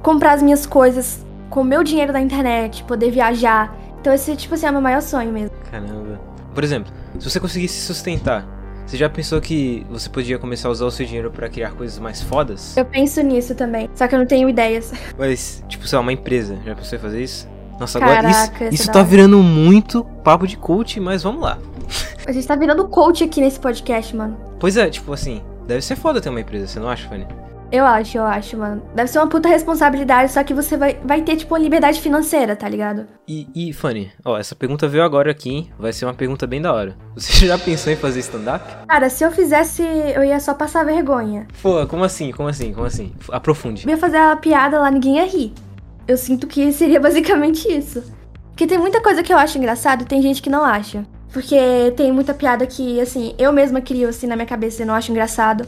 comprar 0.02 0.34
as 0.34 0.42
minhas 0.42 0.66
coisas 0.66 1.26
com 1.50 1.62
o 1.62 1.64
meu 1.64 1.84
dinheiro 1.84 2.14
da 2.14 2.20
internet, 2.22 2.84
poder 2.84 3.12
viajar. 3.12 3.76
Então 4.00 4.14
esse, 4.14 4.36
tipo 4.36 4.54
assim, 4.56 4.66
é 4.66 4.70
o 4.70 4.74
meu 4.74 4.82
maior 4.82 5.02
sonho 5.02 5.32
mesmo. 5.32 5.56
Caramba. 5.72 6.20
Por 6.54 6.64
exemplo, 6.64 6.92
se 7.20 7.30
você 7.30 7.40
conseguisse 7.40 7.76
se 7.80 7.86
sustentar, 7.88 8.46
você 8.90 8.98
já 8.98 9.08
pensou 9.08 9.40
que 9.40 9.86
você 9.88 10.10
podia 10.10 10.40
começar 10.40 10.68
a 10.68 10.72
usar 10.72 10.86
o 10.86 10.90
seu 10.90 11.06
dinheiro 11.06 11.30
pra 11.30 11.48
criar 11.48 11.74
coisas 11.74 12.00
mais 12.00 12.24
fodas? 12.24 12.76
Eu 12.76 12.84
penso 12.84 13.22
nisso 13.22 13.54
também, 13.54 13.88
só 13.94 14.08
que 14.08 14.16
eu 14.16 14.20
não 14.20 14.26
tenho 14.26 14.50
ideias. 14.50 14.92
Mas, 15.16 15.64
tipo, 15.70 15.88
sei 15.88 15.96
lá, 15.96 16.02
uma 16.02 16.12
empresa. 16.12 16.58
Já 16.66 16.74
pensou 16.74 16.98
em 16.98 17.02
fazer 17.02 17.24
isso? 17.24 17.48
Nossa, 17.80 18.00
agora 18.00 18.24
Caraca, 18.24 18.66
isso, 18.66 18.74
isso 18.74 18.82
isso 18.82 18.90
é 18.90 18.94
tá 18.94 19.04
virando 19.04 19.38
muito 19.44 20.04
papo 20.24 20.48
de 20.48 20.58
coach, 20.58 21.00
mas 21.00 21.24
vamos 21.24 21.42
lá. 21.42 21.58
A 22.28 22.32
gente 22.32 22.46
tá 22.46 22.56
virando 22.56 22.86
coach 22.90 23.24
aqui 23.24 23.40
nesse 23.40 23.60
podcast, 23.60 24.14
mano. 24.16 24.36
Pois 24.60 24.76
é, 24.76 24.90
tipo 24.90 25.14
assim, 25.14 25.42
deve 25.66 25.82
ser 25.82 25.96
foda 25.96 26.20
ter 26.20 26.30
uma 26.30 26.42
empresa, 26.42 26.68
você 26.68 26.80
não 26.80 26.90
acha, 26.90 27.08
Fanny? 27.08 27.26
Eu 27.72 27.86
acho, 27.86 28.18
eu 28.18 28.24
acho, 28.24 28.58
mano. 28.58 28.82
Deve 28.96 29.10
ser 29.10 29.20
uma 29.20 29.28
puta 29.28 29.48
responsabilidade, 29.48 30.32
só 30.32 30.44
que 30.44 30.56
você 30.56 30.76
vai, 30.76 31.00
vai 31.04 31.22
ter, 31.22 31.36
tipo, 31.36 31.54
uma 31.54 31.60
liberdade 31.60 32.02
financeira, 32.02 32.56
tá 32.56 32.68
ligado? 32.68 33.06
E, 33.28 33.48
e, 33.54 33.72
Fanny, 33.72 34.12
ó, 34.26 34.38
essa 34.40 34.56
pergunta 34.56 34.88
veio 34.88 35.04
agora 35.04 35.30
aqui, 35.30 35.50
hein? 35.50 35.72
Vai 35.78 35.94
ser 35.94 36.06
uma 36.06 36.14
pergunta 36.16 36.48
bem 36.48 36.60
da 36.60 36.74
hora. 36.74 36.96
Você 37.16 37.46
já 37.46 37.60
pensou 37.60 37.94
em 37.94 37.96
fazer 37.96 38.22
stand-up? 38.22 38.66
Cara, 38.88 39.08
se 39.10 39.24
eu 39.24 39.32
fizesse, 39.32 39.84
eu 39.84 40.24
ia 40.24 40.40
só 40.40 40.56
passar 40.56 40.84
vergonha. 40.84 41.48
Pô, 41.62 41.86
como 41.86 42.04
assim? 42.04 42.32
Como 42.32 42.50
assim? 42.50 42.74
Como 42.74 42.88
assim? 42.88 43.14
Aprofunde. 43.30 43.86
Eu 43.86 43.92
ia 43.92 43.98
fazer 43.98 44.18
a 44.18 44.36
piada 44.36 44.80
lá, 44.80 44.90
ninguém 44.90 45.18
ia 45.18 45.26
rir. 45.26 45.54
Eu 46.08 46.18
sinto 46.18 46.48
que 46.48 46.72
seria 46.74 47.00
basicamente 47.00 47.72
isso. 47.72 48.04
Porque 48.50 48.66
tem 48.66 48.80
muita 48.80 49.00
coisa 49.00 49.22
que 49.22 49.32
eu 49.32 49.38
acho 49.38 49.60
engraçado 49.60 50.02
e 50.02 50.06
tem 50.06 50.22
gente 50.24 50.42
que 50.42 50.50
não 50.50 50.66
acha. 50.66 51.06
Porque 51.32 51.94
tem 51.96 52.12
muita 52.12 52.34
piada 52.34 52.66
que, 52.66 53.00
assim, 53.00 53.36
eu 53.38 53.54
mesma 53.54 53.80
crio 53.80 54.10
assim 54.10 54.26
na 54.26 54.36
minha 54.36 54.48
cabeça 54.48 54.82
e 54.82 54.86
não 54.86 54.96
acho 54.96 55.12
engraçado. 55.12 55.66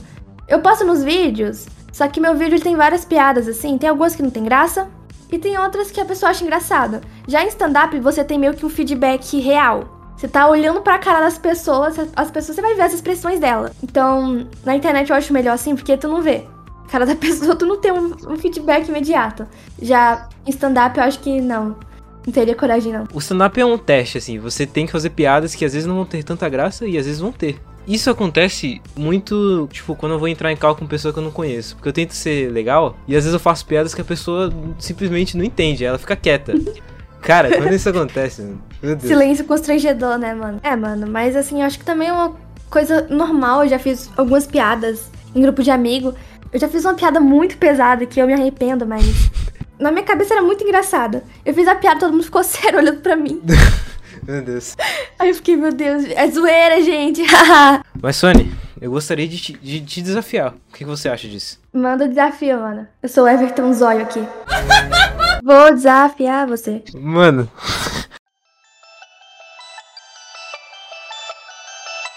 Eu 0.48 0.60
posto 0.60 0.84
nos 0.84 1.04
vídeos, 1.04 1.68
só 1.92 2.08
que 2.08 2.20
meu 2.20 2.36
vídeo 2.36 2.60
tem 2.60 2.76
várias 2.76 3.04
piadas, 3.04 3.48
assim. 3.48 3.78
Tem 3.78 3.90
algumas 3.90 4.16
que 4.16 4.24
não 4.24 4.30
tem 4.30 4.44
graça 4.44 4.88
e 5.32 5.38
tem 5.38 5.58
outras 5.58 5.92
que 5.92 6.00
a 6.00 6.06
pessoa 6.06 6.30
acha 6.30 6.44
engraçado. 6.44 7.02
Já 7.28 7.44
em 7.44 7.48
stand-up, 7.48 7.98
você 8.00 8.24
tem 8.24 8.40
meio 8.40 8.54
que 8.54 8.66
um 8.66 8.70
feedback 8.70 9.40
real. 9.40 10.00
Você 10.16 10.28
tá 10.28 10.48
olhando 10.48 10.82
pra 10.82 11.00
cara 11.00 11.22
das 11.22 11.38
pessoas, 11.38 11.98
as 12.16 12.30
pessoas, 12.30 12.56
você 12.56 12.62
vai 12.62 12.76
ver 12.76 12.84
as 12.84 12.94
expressões 12.94 13.40
dela. 13.40 13.72
Então, 13.82 14.48
na 14.64 14.76
internet 14.76 15.10
eu 15.10 15.16
acho 15.16 15.34
melhor 15.34 15.54
assim, 15.54 15.76
porque 15.76 15.98
tu 15.98 16.08
não 16.08 16.22
vê. 16.22 16.46
A 16.86 16.90
cara 16.92 17.06
da 17.06 17.16
pessoa, 17.18 17.56
tu 17.56 17.66
não 17.66 17.78
tem 17.78 17.92
um, 17.92 18.16
um 18.30 18.38
feedback 18.38 18.88
imediato. 18.88 19.48
Já 19.82 20.30
em 20.46 20.52
stand-up, 20.52 20.98
eu 20.98 21.04
acho 21.04 21.20
que 21.20 21.42
não. 21.42 21.76
Não 22.24 22.32
teria 22.32 22.54
coragem, 22.54 22.94
não. 22.94 23.08
O 23.12 23.18
stand-up 23.18 23.60
é 23.60 23.66
um 23.66 23.80
teste, 23.80 24.20
assim. 24.20 24.38
Você 24.38 24.68
tem 24.68 24.86
que 24.86 24.92
fazer 24.92 25.10
piadas 25.10 25.56
que 25.56 25.66
às 25.66 25.74
vezes 25.74 25.88
não 25.88 25.96
vão 25.96 26.06
ter 26.06 26.24
tanta 26.24 26.48
graça 26.48 26.86
e 26.86 27.00
às 27.00 27.08
vezes 27.08 27.20
vão 27.20 27.32
ter. 27.32 27.60
Isso 27.92 28.10
acontece 28.10 28.82
muito, 28.96 29.68
tipo, 29.70 29.94
quando 29.96 30.14
eu 30.14 30.20
vou 30.20 30.30
entrar 30.30 30.50
em 30.50 30.56
cal 30.56 30.74
com 30.78 30.88
pessoa 30.88 31.14
que 31.14 31.20
eu 31.20 31.24
não 31.24 31.30
conheço. 31.30 31.76
Porque 31.76 31.90
eu 31.90 31.94
tento 31.94 32.14
ser 32.14 32.50
legal 32.50 32.96
e 33.06 33.18
às 33.18 33.26
vezes 33.26 33.34
eu 33.34 33.40
faço 33.40 33.66
piadas 33.66 33.94
que 33.94 34.00
a 34.00 34.06
pessoa 34.06 34.50
simplesmente 34.80 35.36
não 35.36 35.44
entende. 35.44 35.84
Ela 35.84 35.98
fica 35.98 36.16
quieta. 36.16 36.54
Cara, 37.22 37.54
quando 37.58 37.74
isso 37.74 37.90
acontece, 37.90 38.42
meu 38.82 38.96
Deus. 38.96 39.10
Silêncio 39.10 39.44
constrangedor, 39.44 40.18
né, 40.18 40.34
mano? 40.34 40.62
É, 40.64 40.74
mano, 40.74 41.06
mas 41.06 41.36
assim, 41.36 41.60
eu 41.60 41.68
acho 41.68 41.80
que 41.80 41.84
também 41.84 42.08
é 42.08 42.14
uma 42.14 42.34
coisa 42.70 43.08
normal. 43.10 43.64
Eu 43.64 43.70
já 43.70 43.78
fiz 43.78 44.10
algumas 44.16 44.48
piadas 44.48 45.12
em 45.36 45.42
grupo 45.42 45.62
de 45.62 45.70
amigo. 45.70 46.16
Eu 46.54 46.60
já 46.62 46.70
fiz 46.70 46.86
uma 46.86 46.94
piada 46.94 47.20
muito 47.20 47.58
pesada 47.58 48.06
que 48.06 48.22
eu 48.22 48.26
me 48.26 48.34
arrependo, 48.34 48.86
mas. 48.86 49.04
Na 49.78 49.92
minha 49.92 50.06
cabeça 50.06 50.34
era 50.34 50.44
muito 50.44 50.64
engraçada. 50.64 51.24
Eu 51.44 51.54
fiz 51.54 51.68
a 51.68 51.76
piada, 51.76 52.00
todo 52.00 52.14
mundo 52.14 52.24
ficou 52.24 52.44
sério 52.46 52.80
olhando 52.80 53.02
pra 53.02 53.18
mim. 53.18 53.42
Meu 54.28 54.42
Deus. 54.42 54.76
Aí 55.18 55.30
eu 55.30 55.36
fiquei, 55.36 55.56
meu 55.56 55.72
Deus, 55.74 56.06
é 56.06 56.30
zoeira, 56.30 56.82
gente. 56.82 57.22
Mas, 58.02 58.16
Sony, 58.16 58.52
eu 58.80 58.92
gostaria 58.92 59.28
de 59.28 59.38
te, 59.38 59.54
de 59.54 59.82
te 59.82 60.02
desafiar. 60.02 60.54
O 60.54 60.74
que 60.74 60.80
que 60.80 60.86
você 60.86 61.10
acha 61.10 61.28
disso? 61.28 61.60
Manda 61.74 62.06
o 62.06 62.10
desafio, 62.10 62.60
mano. 62.60 62.88
Eu 63.02 63.10
sou 63.10 63.26
o 63.26 63.28
Everton 63.28 63.72
Zóio 63.74 64.02
aqui. 64.02 64.26
Vou 65.44 65.74
desafiar 65.74 66.48
você. 66.48 66.84
Mano. 66.94 67.50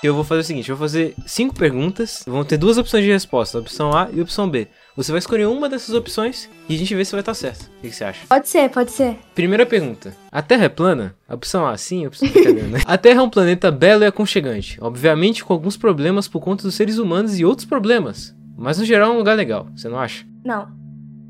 Eu 0.05 0.15
vou 0.15 0.23
fazer 0.23 0.43
o 0.43 0.45
seguinte, 0.45 0.69
eu 0.69 0.77
vou 0.77 0.87
fazer 0.87 1.15
cinco 1.25 1.55
perguntas, 1.55 2.25
vão 2.27 2.45
ter 2.45 2.59
duas 2.59 2.77
opções 2.77 3.03
de 3.03 3.11
resposta, 3.11 3.59
opção 3.59 3.91
A 3.97 4.11
e 4.13 4.21
opção 4.21 4.51
B. 4.51 4.69
Você 4.95 5.11
vai 5.11 5.19
escolher 5.19 5.47
uma 5.47 5.67
dessas 5.67 5.95
opções 5.95 6.47
e 6.69 6.75
a 6.75 6.79
gente 6.79 6.95
vê 6.95 7.03
se 7.03 7.13
vai 7.13 7.21
estar 7.21 7.33
certo. 7.33 7.63
O 7.79 7.81
que, 7.81 7.89
que 7.89 7.97
você 7.97 8.05
acha? 8.05 8.27
Pode 8.29 8.47
ser, 8.47 8.69
pode 8.69 8.93
ser. 8.93 9.17
Primeira 9.35 9.65
pergunta. 9.65 10.15
A 10.31 10.43
Terra 10.43 10.67
é 10.67 10.69
plana? 10.69 11.17
A 11.27 11.35
opção 11.35 11.67
A, 11.67 11.75
sim, 11.79 12.05
a 12.05 12.09
opção 12.09 12.29
B, 12.29 12.45
cadê, 12.45 12.63
né? 12.65 12.81
A 12.85 12.99
Terra 12.99 13.21
é 13.21 13.23
um 13.23 13.31
planeta 13.31 13.71
belo 13.71 14.05
e 14.05 14.07
aconchegante, 14.07 14.77
obviamente 14.79 15.43
com 15.43 15.55
alguns 15.55 15.79
problemas 15.79 16.29
por 16.29 16.41
conta 16.43 16.65
dos 16.65 16.75
seres 16.75 16.99
humanos 16.99 17.41
e 17.41 17.45
outros 17.47 17.67
problemas. 17.67 18.37
Mas 18.59 18.77
no 18.77 18.85
geral 18.85 19.11
é 19.11 19.15
um 19.15 19.19
lugar 19.19 19.35
legal, 19.35 19.69
você 19.75 19.89
não 19.89 19.99
acha? 19.99 20.27
Não. 20.45 20.84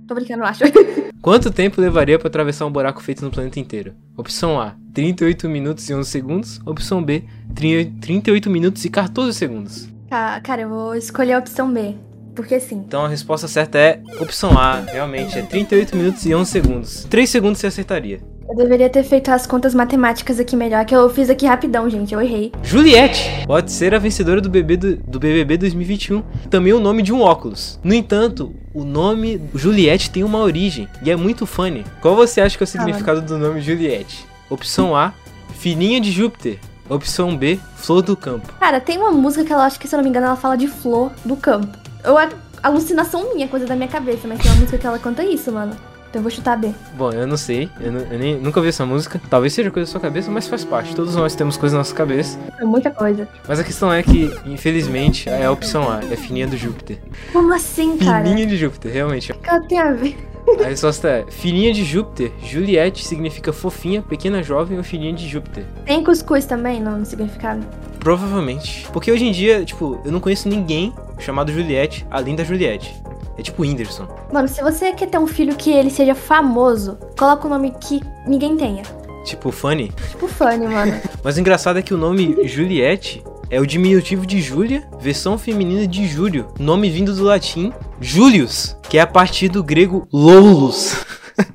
Tô 0.06 0.14
brincando, 0.14 0.44
acho. 0.44 0.64
Quanto 1.20 1.50
tempo 1.50 1.80
levaria 1.80 2.18
para 2.18 2.28
atravessar 2.28 2.66
um 2.66 2.70
buraco 2.70 3.02
feito 3.02 3.24
no 3.24 3.30
planeta 3.30 3.58
inteiro? 3.58 3.94
Opção 4.16 4.60
A, 4.60 4.74
38 4.92 5.48
minutos 5.48 5.88
e 5.88 5.94
11 5.94 6.08
segundos. 6.08 6.60
Opção 6.66 7.02
B, 7.02 7.24
30 7.54 8.00
38 8.00 8.50
minutos 8.50 8.84
e 8.84 8.90
14 8.90 9.32
segundos. 9.32 9.88
Tá, 10.08 10.38
cara, 10.40 10.62
eu 10.62 10.68
vou 10.68 10.94
escolher 10.94 11.32
a 11.32 11.38
opção 11.38 11.72
B. 11.72 11.94
Porque 12.34 12.58
sim. 12.58 12.84
Então 12.86 13.04
a 13.04 13.08
resposta 13.08 13.46
certa 13.46 13.78
é 13.78 14.00
opção 14.20 14.58
A, 14.58 14.80
realmente, 14.80 15.38
é 15.38 15.42
38 15.42 15.96
minutos 15.96 16.26
e 16.26 16.34
11 16.34 16.50
segundos. 16.50 17.06
3 17.08 17.28
segundos 17.28 17.60
você 17.60 17.66
acertaria. 17.66 18.20
Eu 18.48 18.54
deveria 18.54 18.90
ter 18.90 19.02
feito 19.02 19.30
as 19.30 19.46
contas 19.46 19.74
matemáticas 19.74 20.38
aqui 20.38 20.54
melhor, 20.54 20.84
que 20.84 20.94
eu 20.94 21.08
fiz 21.08 21.30
aqui 21.30 21.46
rapidão, 21.46 21.88
gente. 21.88 22.12
Eu 22.12 22.20
errei. 22.20 22.52
Juliette 22.62 23.46
pode 23.46 23.72
ser 23.72 23.94
a 23.94 23.98
vencedora 23.98 24.40
do, 24.40 24.50
BB 24.50 24.76
do, 24.76 24.96
do 24.96 25.18
BBB 25.18 25.56
2021, 25.56 26.22
também 26.50 26.72
o 26.72 26.80
nome 26.80 27.02
de 27.02 27.12
um 27.12 27.20
óculos. 27.20 27.80
No 27.82 27.94
entanto, 27.94 28.54
o 28.74 28.84
nome 28.84 29.40
Juliette 29.54 30.10
tem 30.10 30.22
uma 30.22 30.40
origem 30.40 30.86
e 31.02 31.10
é 31.10 31.16
muito 31.16 31.46
funny. 31.46 31.84
Qual 32.02 32.14
você 32.14 32.40
acha 32.40 32.56
que 32.56 32.62
é 32.62 32.66
o 32.66 32.68
significado 32.68 33.22
do 33.22 33.38
nome 33.38 33.62
Juliette? 33.62 34.26
Opção 34.50 34.94
A, 34.94 35.14
filhinha 35.54 36.00
de 36.00 36.12
Júpiter. 36.12 36.58
Opção 36.88 37.34
B, 37.34 37.58
flor 37.76 38.02
do 38.02 38.14
campo. 38.14 38.52
Cara, 38.60 38.78
tem 38.78 38.98
uma 38.98 39.10
música 39.10 39.42
que 39.42 39.50
ela 39.50 39.64
acho 39.64 39.80
que, 39.80 39.88
se 39.88 39.94
eu 39.94 39.96
não 39.96 40.04
me 40.04 40.10
engano, 40.10 40.26
ela 40.26 40.36
fala 40.36 40.54
de 40.54 40.68
flor 40.68 41.10
do 41.24 41.34
campo. 41.34 41.78
Eu, 42.04 42.16
a 42.18 42.28
alucinação 42.62 43.34
minha, 43.34 43.48
coisa 43.48 43.66
da 43.66 43.74
minha 43.74 43.88
cabeça, 43.88 44.26
mas 44.28 44.38
tem 44.40 44.50
uma 44.50 44.60
música 44.60 44.78
que 44.78 44.86
ela 44.86 44.98
canta 44.98 45.24
isso, 45.24 45.50
mano. 45.52 45.72
Então 46.10 46.20
eu 46.20 46.22
vou 46.22 46.30
chutar 46.30 46.56
B. 46.56 46.70
Bom, 46.96 47.10
eu 47.10 47.26
não 47.26 47.36
sei, 47.36 47.68
eu, 47.80 47.90
nu- 47.90 48.06
eu 48.08 48.16
nem, 48.18 48.38
nunca 48.38 48.60
ouvi 48.60 48.68
essa 48.68 48.86
música. 48.86 49.20
Talvez 49.28 49.52
seja 49.52 49.68
coisa 49.70 49.86
da 49.88 49.90
sua 49.90 50.00
cabeça, 50.00 50.30
mas 50.30 50.46
faz 50.46 50.64
parte. 50.64 50.94
Todos 50.94 51.16
nós 51.16 51.34
temos 51.34 51.56
coisa 51.56 51.74
na 51.74 51.78
nossa 51.80 51.92
cabeça. 51.94 52.38
É 52.60 52.64
muita 52.64 52.88
coisa. 52.90 53.28
Mas 53.48 53.58
a 53.58 53.64
questão 53.64 53.92
é 53.92 54.00
que, 54.00 54.30
infelizmente, 54.46 55.28
é 55.28 55.44
a 55.44 55.50
opção 55.50 55.90
A, 55.90 56.00
é 56.04 56.14
fininha 56.16 56.46
do 56.46 56.56
Júpiter. 56.56 56.98
Como 57.32 57.52
assim, 57.52 57.96
cara? 57.98 58.24
Fininha 58.24 58.46
de 58.46 58.56
Júpiter, 58.56 58.92
realmente. 58.92 59.32
O 59.32 59.34
que 59.34 59.50
ela 59.50 59.60
tem 59.66 59.78
a 59.80 59.92
ver? 59.92 60.16
A 60.62 60.68
resposta 60.68 61.08
é: 61.08 61.24
filhinha 61.30 61.72
de 61.72 61.82
Júpiter. 61.84 62.30
Juliette 62.44 63.04
significa 63.04 63.52
fofinha, 63.52 64.00
pequena 64.02 64.40
jovem 64.42 64.76
ou 64.78 64.84
filhinha 64.84 65.12
de 65.14 65.26
Júpiter. 65.26 65.64
Tem 65.84 66.04
cuscuz 66.04 66.44
também 66.44 66.80
no 66.80 67.04
significado? 67.04 67.66
Provavelmente. 68.04 68.86
Porque 68.92 69.10
hoje 69.10 69.24
em 69.24 69.32
dia, 69.32 69.64
tipo, 69.64 69.98
eu 70.04 70.12
não 70.12 70.20
conheço 70.20 70.48
ninguém 70.48 70.92
chamado 71.18 71.50
Juliette 71.50 72.06
além 72.10 72.36
da 72.36 72.44
Juliette. 72.44 72.94
É 73.36 73.42
tipo 73.42 73.62
Whindersson. 73.62 74.06
Mano, 74.32 74.46
se 74.46 74.62
você 74.62 74.92
quer 74.92 75.08
ter 75.08 75.18
um 75.18 75.26
filho 75.26 75.56
que 75.56 75.70
ele 75.70 75.90
seja 75.90 76.14
famoso, 76.14 76.98
coloca 77.18 77.46
um 77.46 77.50
nome 77.50 77.72
que 77.80 78.00
ninguém 78.26 78.56
tenha. 78.56 78.82
Tipo 79.24 79.50
Fanny. 79.50 79.90
Tipo 80.10 80.28
Fanny, 80.28 80.68
mano. 80.68 81.00
Mas 81.24 81.36
o 81.36 81.40
engraçado 81.40 81.78
é 81.78 81.82
que 81.82 81.94
o 81.94 81.98
nome 81.98 82.46
Juliette 82.46 83.24
é 83.50 83.58
o 83.58 83.66
diminutivo 83.66 84.26
de 84.26 84.40
Júlia, 84.40 84.86
versão 85.00 85.38
feminina 85.38 85.86
de 85.86 86.06
Júlio, 86.06 86.48
nome 86.58 86.90
vindo 86.90 87.14
do 87.14 87.24
latim 87.24 87.72
Julius, 88.00 88.76
que 88.88 88.98
é 88.98 89.00
a 89.00 89.06
partir 89.06 89.48
do 89.48 89.64
grego 89.64 90.06
Lolus. 90.12 90.94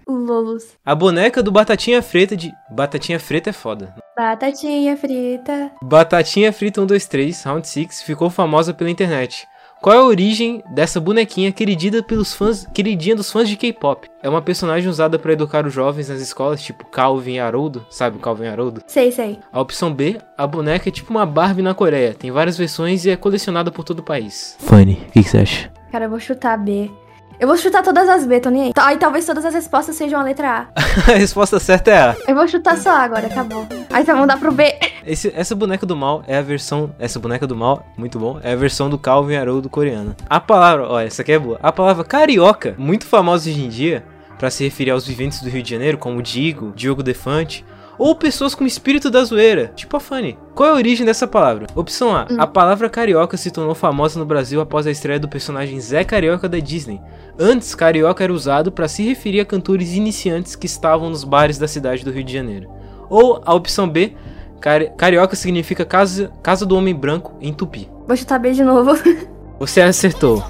Lolos. 0.08 0.78
A 0.86 0.94
boneca 0.94 1.42
do 1.42 1.52
Batatinha 1.52 2.02
Frita 2.02 2.36
de. 2.36 2.52
Batatinha 2.70 3.20
Frita 3.20 3.50
é 3.50 3.54
foda. 3.54 3.96
Batatinha 4.18 4.98
frita. 4.98 5.72
Batatinha 5.82 6.52
Frita 6.52 6.82
123, 6.82 7.44
Round 7.44 7.68
6, 7.68 8.02
ficou 8.02 8.30
famosa 8.30 8.74
pela 8.74 8.90
internet. 8.90 9.48
Qual 9.82 9.96
é 9.96 10.00
a 10.00 10.04
origem 10.04 10.62
dessa 10.72 11.00
bonequinha 11.00 11.54
queridida 11.54 12.04
pelos 12.04 12.34
fãs, 12.34 12.68
queridinha 12.74 13.16
dos 13.16 13.32
fãs 13.32 13.48
de 13.48 13.56
K-pop? 13.56 14.10
É 14.22 14.28
uma 14.28 14.42
personagem 14.42 14.90
usada 14.90 15.18
para 15.18 15.32
educar 15.32 15.66
os 15.66 15.74
jovens 15.74 16.10
nas 16.10 16.20
escolas, 16.20 16.62
tipo 16.62 16.86
Calvin 16.86 17.36
e 17.36 17.40
Haroldo, 17.40 17.86
sabe 17.90 18.18
o 18.18 18.20
Calvin 18.20 18.44
e 18.44 18.48
Haroldo? 18.50 18.84
Sei, 18.88 19.10
sei. 19.10 19.40
A 19.54 19.62
opção 19.62 19.94
B, 19.94 20.20
a 20.38 20.46
boneca 20.46 20.90
é 20.90 20.92
tipo 20.92 21.12
uma 21.12 21.26
Barbie 21.26 21.62
na 21.62 21.74
Coreia, 21.74 22.14
tem 22.14 22.30
várias 22.30 22.58
versões 22.58 23.06
e 23.06 23.10
é 23.10 23.16
colecionada 23.16 23.72
por 23.72 23.86
todo 23.86 24.00
o 24.00 24.04
país. 24.04 24.58
Fanny, 24.60 24.96
o 25.08 25.12
que, 25.12 25.24
que 25.24 25.30
você 25.30 25.38
acha? 25.38 25.72
Cara, 25.90 26.06
eu 26.06 26.10
vou 26.10 26.20
chutar 26.20 26.58
B. 26.58 26.92
Eu 27.40 27.48
vou 27.48 27.56
chutar 27.56 27.82
todas 27.82 28.10
as 28.10 28.26
B, 28.26 28.40
tô 28.42 28.50
nem 28.50 28.64
aí. 28.64 28.74
Tá, 28.74 28.86
Aí 28.88 28.98
talvez 28.98 29.26
todas 29.26 29.46
as 29.46 29.54
respostas 29.54 29.96
sejam 29.96 30.20
a 30.20 30.24
letra 30.24 30.68
A. 30.76 30.80
a 31.12 31.16
resposta 31.16 31.58
certa 31.58 31.90
é 31.92 31.98
A. 32.02 32.16
Eu 32.28 32.36
vou 32.36 32.46
chutar 32.48 32.78
só 32.78 32.90
A 32.90 33.00
agora, 33.04 33.28
acabou. 33.28 33.66
Aí 33.90 34.04
tá, 34.04 34.14
vamos 34.14 34.28
dar 34.28 34.38
pro 34.38 34.52
B. 34.52 34.76
Esse- 35.06 35.32
essa 35.34 35.56
boneca 35.56 35.86
do 35.86 35.96
mal 35.96 36.22
é 36.28 36.38
a 36.38 36.42
versão. 36.42 36.94
Essa 37.00 37.18
boneca 37.18 37.48
do 37.48 37.56
mal, 37.56 37.86
muito 37.98 38.20
bom, 38.20 38.40
é 38.44 38.52
a 38.52 38.56
versão 38.58 38.90
do 38.90 38.98
Calvin 38.98 39.36
Haroldo 39.38 39.70
coreano. 39.70 40.14
A 40.30 40.40
palavra, 40.42 40.86
ó, 40.86 41.00
essa 41.00 41.22
aqui 41.22 41.32
é 41.32 41.40
boa. 41.40 41.58
A 41.64 41.72
palavra 41.72 42.04
carioca, 42.04 42.76
muito 42.78 43.06
famosa 43.06 43.50
hoje 43.50 43.64
em 43.64 43.70
dia, 43.70 44.04
pra 44.38 44.50
se 44.50 44.66
referir 44.66 44.92
aos 44.92 45.08
viventes 45.08 45.42
do 45.42 45.50
Rio 45.50 45.64
de 45.64 45.70
Janeiro, 45.70 45.98
como 45.98 46.22
Digo, 46.22 46.74
Diogo 46.76 47.02
Defante, 47.02 47.64
ou 48.00 48.16
pessoas 48.16 48.56
com 48.56 48.66
espírito 48.66 49.12
da 49.12 49.24
zoeira, 49.24 49.72
tipo 49.76 49.96
a 49.96 50.00
Fanny. 50.00 50.38
Qual 50.56 50.68
é 50.70 50.72
a 50.72 50.76
origem 50.76 51.06
dessa 51.06 51.28
palavra? 51.28 51.68
Opção 51.76 52.16
A: 52.16 52.26
A 52.38 52.48
palavra 52.48 52.90
carioca 52.90 53.38
se 53.38 53.52
tornou 53.52 53.76
famosa 53.76 54.18
no 54.18 54.26
Brasil 54.26 54.60
após 54.62 54.88
a 54.88 54.92
estreia 54.92 55.20
do 55.20 55.28
personagem 55.28 55.80
Zé 55.80 56.04
Carioca 56.04 56.50
da 56.50 56.58
Disney. 56.60 57.00
Antes, 57.38 57.76
carioca 57.76 58.24
era 58.24 58.34
usado 58.34 58.72
pra 58.72 58.88
se 58.88 59.04
referir 59.04 59.42
a 59.42 59.46
cantores 59.46 59.94
iniciantes 59.94 60.56
que 60.56 60.66
estavam 60.66 61.10
nos 61.10 61.24
bares 61.24 61.58
da 61.60 61.68
cidade 61.68 62.04
do 62.04 62.12
Rio 62.12 62.24
de 62.24 62.34
Janeiro. 62.34 62.70
Ou 63.10 63.42
a 63.46 63.54
opção 63.54 63.88
B: 63.88 64.14
Cari- 64.60 64.92
Carioca 64.98 65.36
significa 65.36 65.84
casa, 65.86 66.32
casa 66.42 66.66
do 66.66 66.76
homem 66.76 66.96
branco 66.96 67.34
em 67.42 67.54
tupi. 67.54 67.90
Vou 68.08 68.16
chutar 68.18 68.40
B 68.40 68.52
de 68.54 68.64
novo. 68.64 68.92
Você 69.60 69.82
acertou. 69.82 70.42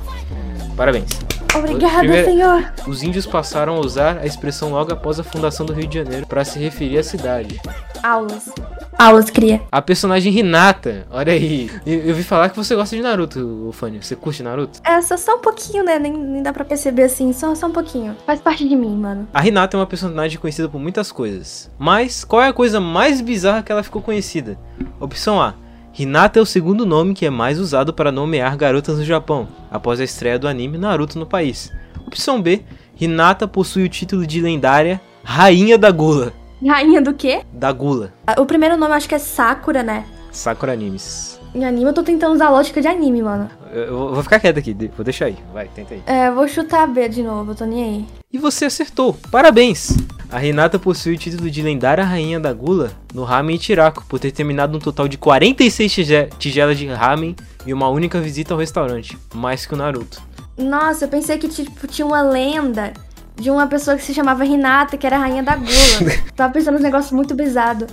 Parabéns. 0.77 1.09
Obrigada, 1.55 1.99
Primeiro- 1.99 2.25
senhor. 2.25 2.73
Os 2.88 3.03
índios 3.03 3.25
passaram 3.25 3.75
a 3.75 3.79
usar 3.79 4.17
a 4.19 4.25
expressão 4.25 4.69
logo 4.71 4.93
após 4.93 5.19
a 5.19 5.23
fundação 5.23 5.65
do 5.65 5.73
Rio 5.73 5.88
de 5.88 5.97
Janeiro 5.97 6.25
para 6.27 6.45
se 6.45 6.59
referir 6.59 6.97
à 6.99 7.03
cidade. 7.03 7.59
Aulas. 8.03 8.49
Aulas, 8.97 9.29
cria. 9.29 9.62
A 9.71 9.81
personagem 9.81 10.38
Hinata, 10.38 11.07
olha 11.09 11.33
aí. 11.33 11.69
Eu, 11.85 11.99
eu 12.05 12.15
vi 12.15 12.23
falar 12.23 12.49
que 12.49 12.55
você 12.57 12.75
gosta 12.75 12.95
de 12.95 13.01
Naruto, 13.01 13.69
Fanny. 13.73 14.01
Você 14.01 14.15
curte 14.15 14.43
Naruto? 14.43 14.79
É, 14.83 15.01
só, 15.01 15.17
só 15.17 15.35
um 15.35 15.39
pouquinho, 15.39 15.83
né? 15.83 15.97
Nem, 15.97 16.12
nem 16.13 16.43
dá 16.43 16.51
pra 16.53 16.63
perceber 16.65 17.03
assim, 17.03 17.31
só, 17.33 17.55
só 17.55 17.67
um 17.67 17.71
pouquinho. 17.71 18.15
Faz 18.25 18.39
parte 18.41 18.67
de 18.67 18.75
mim, 18.75 18.95
mano. 18.95 19.27
A 19.33 19.45
Hinata 19.45 19.75
é 19.75 19.79
uma 19.79 19.85
personagem 19.88 20.38
conhecida 20.38 20.69
por 20.69 20.79
muitas 20.79 21.12
coisas. 21.12 21.69
Mas 21.77 22.23
qual 22.23 22.41
é 22.41 22.47
a 22.49 22.53
coisa 22.53 22.79
mais 22.79 23.21
bizarra 23.21 23.63
que 23.63 23.71
ela 23.71 23.83
ficou 23.83 24.01
conhecida? 24.01 24.57
Opção 24.99 25.41
A. 25.41 25.53
Hinata 25.97 26.39
é 26.39 26.41
o 26.41 26.45
segundo 26.45 26.86
nome 26.86 27.13
que 27.13 27.25
é 27.25 27.30
mais 27.30 27.60
usado 27.60 27.93
para 27.93 28.12
nomear 28.12 28.56
garotas 28.56 28.97
no 28.97 29.04
Japão, 29.04 29.47
após 29.69 29.99
a 29.99 30.04
estreia 30.04 30.39
do 30.39 30.47
anime 30.47 30.78
Naruto 30.78 31.19
no 31.19 31.25
país. 31.25 31.71
Opção 32.06 32.41
B. 32.41 32.62
Hinata 32.99 33.47
possui 33.47 33.84
o 33.84 33.89
título 33.89 34.25
de 34.25 34.41
lendária 34.41 35.02
Rainha 35.23 35.78
da 35.78 35.91
Gula. 35.91 36.34
Rainha 36.65 37.02
do 37.02 37.13
quê? 37.13 37.41
Da 37.52 37.71
Gula. 37.71 38.13
O 38.38 38.45
primeiro 38.45 38.78
nome 38.78 38.93
acho 38.93 39.08
que 39.08 39.15
é 39.15 39.19
Sakura, 39.19 39.84
né? 39.84 40.06
Sakura 40.32 40.73
Animes. 40.73 41.39
Em 41.54 41.65
anime 41.65 41.89
eu 41.89 41.93
tô 41.93 42.04
tentando 42.04 42.36
usar 42.36 42.47
a 42.47 42.52
lógica 42.52 42.80
de 42.82 42.88
anime, 42.88 43.23
mano. 43.23 43.49
Eu, 43.71 43.84
eu 43.84 44.13
vou 44.13 44.23
ficar 44.23 44.39
quieto 44.39 44.60
aqui, 44.60 44.73
vou 44.95 45.04
deixar 45.04 45.25
aí. 45.25 45.38
Vai, 45.54 45.67
tenta 45.67 45.95
aí. 45.95 46.04
É, 46.06 46.28
eu 46.28 46.36
vou 46.36 46.47
chutar 46.47 46.88
B 46.88 47.10
de 47.10 47.23
novo, 47.23 47.52
eu 47.52 47.56
tô 47.56 47.65
nem 47.65 47.84
aí. 47.84 48.06
E 48.32 48.38
você 48.38 48.65
acertou. 48.65 49.17
Parabéns! 49.32 49.97
A 50.31 50.45
Hinata 50.45 50.77
possui 50.77 51.15
o 51.15 51.17
título 51.17 51.49
de 51.49 51.61
lendária 51.61 52.03
rainha 52.03 52.39
da 52.39 52.53
gula 52.53 52.91
no 53.13 53.23
ramen 53.23 53.55
Ichiraku, 53.55 54.05
por 54.07 54.19
ter 54.19 54.31
terminado 54.31 54.77
um 54.77 54.79
total 54.79 55.07
de 55.07 55.17
46 55.17 55.91
tige- 55.91 56.29
tigelas 56.37 56.77
de 56.77 56.85
ramen 56.87 57.35
e 57.65 57.73
uma 57.73 57.89
única 57.89 58.19
visita 58.21 58.53
ao 58.53 58.59
restaurante, 58.59 59.17
mais 59.33 59.65
que 59.65 59.73
o 59.73 59.77
Naruto. 59.77 60.21
Nossa, 60.57 61.05
eu 61.05 61.09
pensei 61.09 61.37
que 61.39 61.47
tipo, 61.47 61.87
tinha 61.87 62.05
uma 62.05 62.21
lenda 62.21 62.93
de 63.35 63.49
uma 63.49 63.65
pessoa 63.67 63.97
que 63.97 64.03
se 64.03 64.13
chamava 64.13 64.45
Hinata, 64.45 64.97
que 64.97 65.07
era 65.07 65.15
a 65.15 65.19
rainha 65.19 65.41
da 65.41 65.55
gula. 65.55 65.69
Tava 66.35 66.53
pensando 66.53 66.73
nos 66.75 66.83
negócios 66.83 67.11
muito 67.11 67.33
bizarro. 67.33 67.87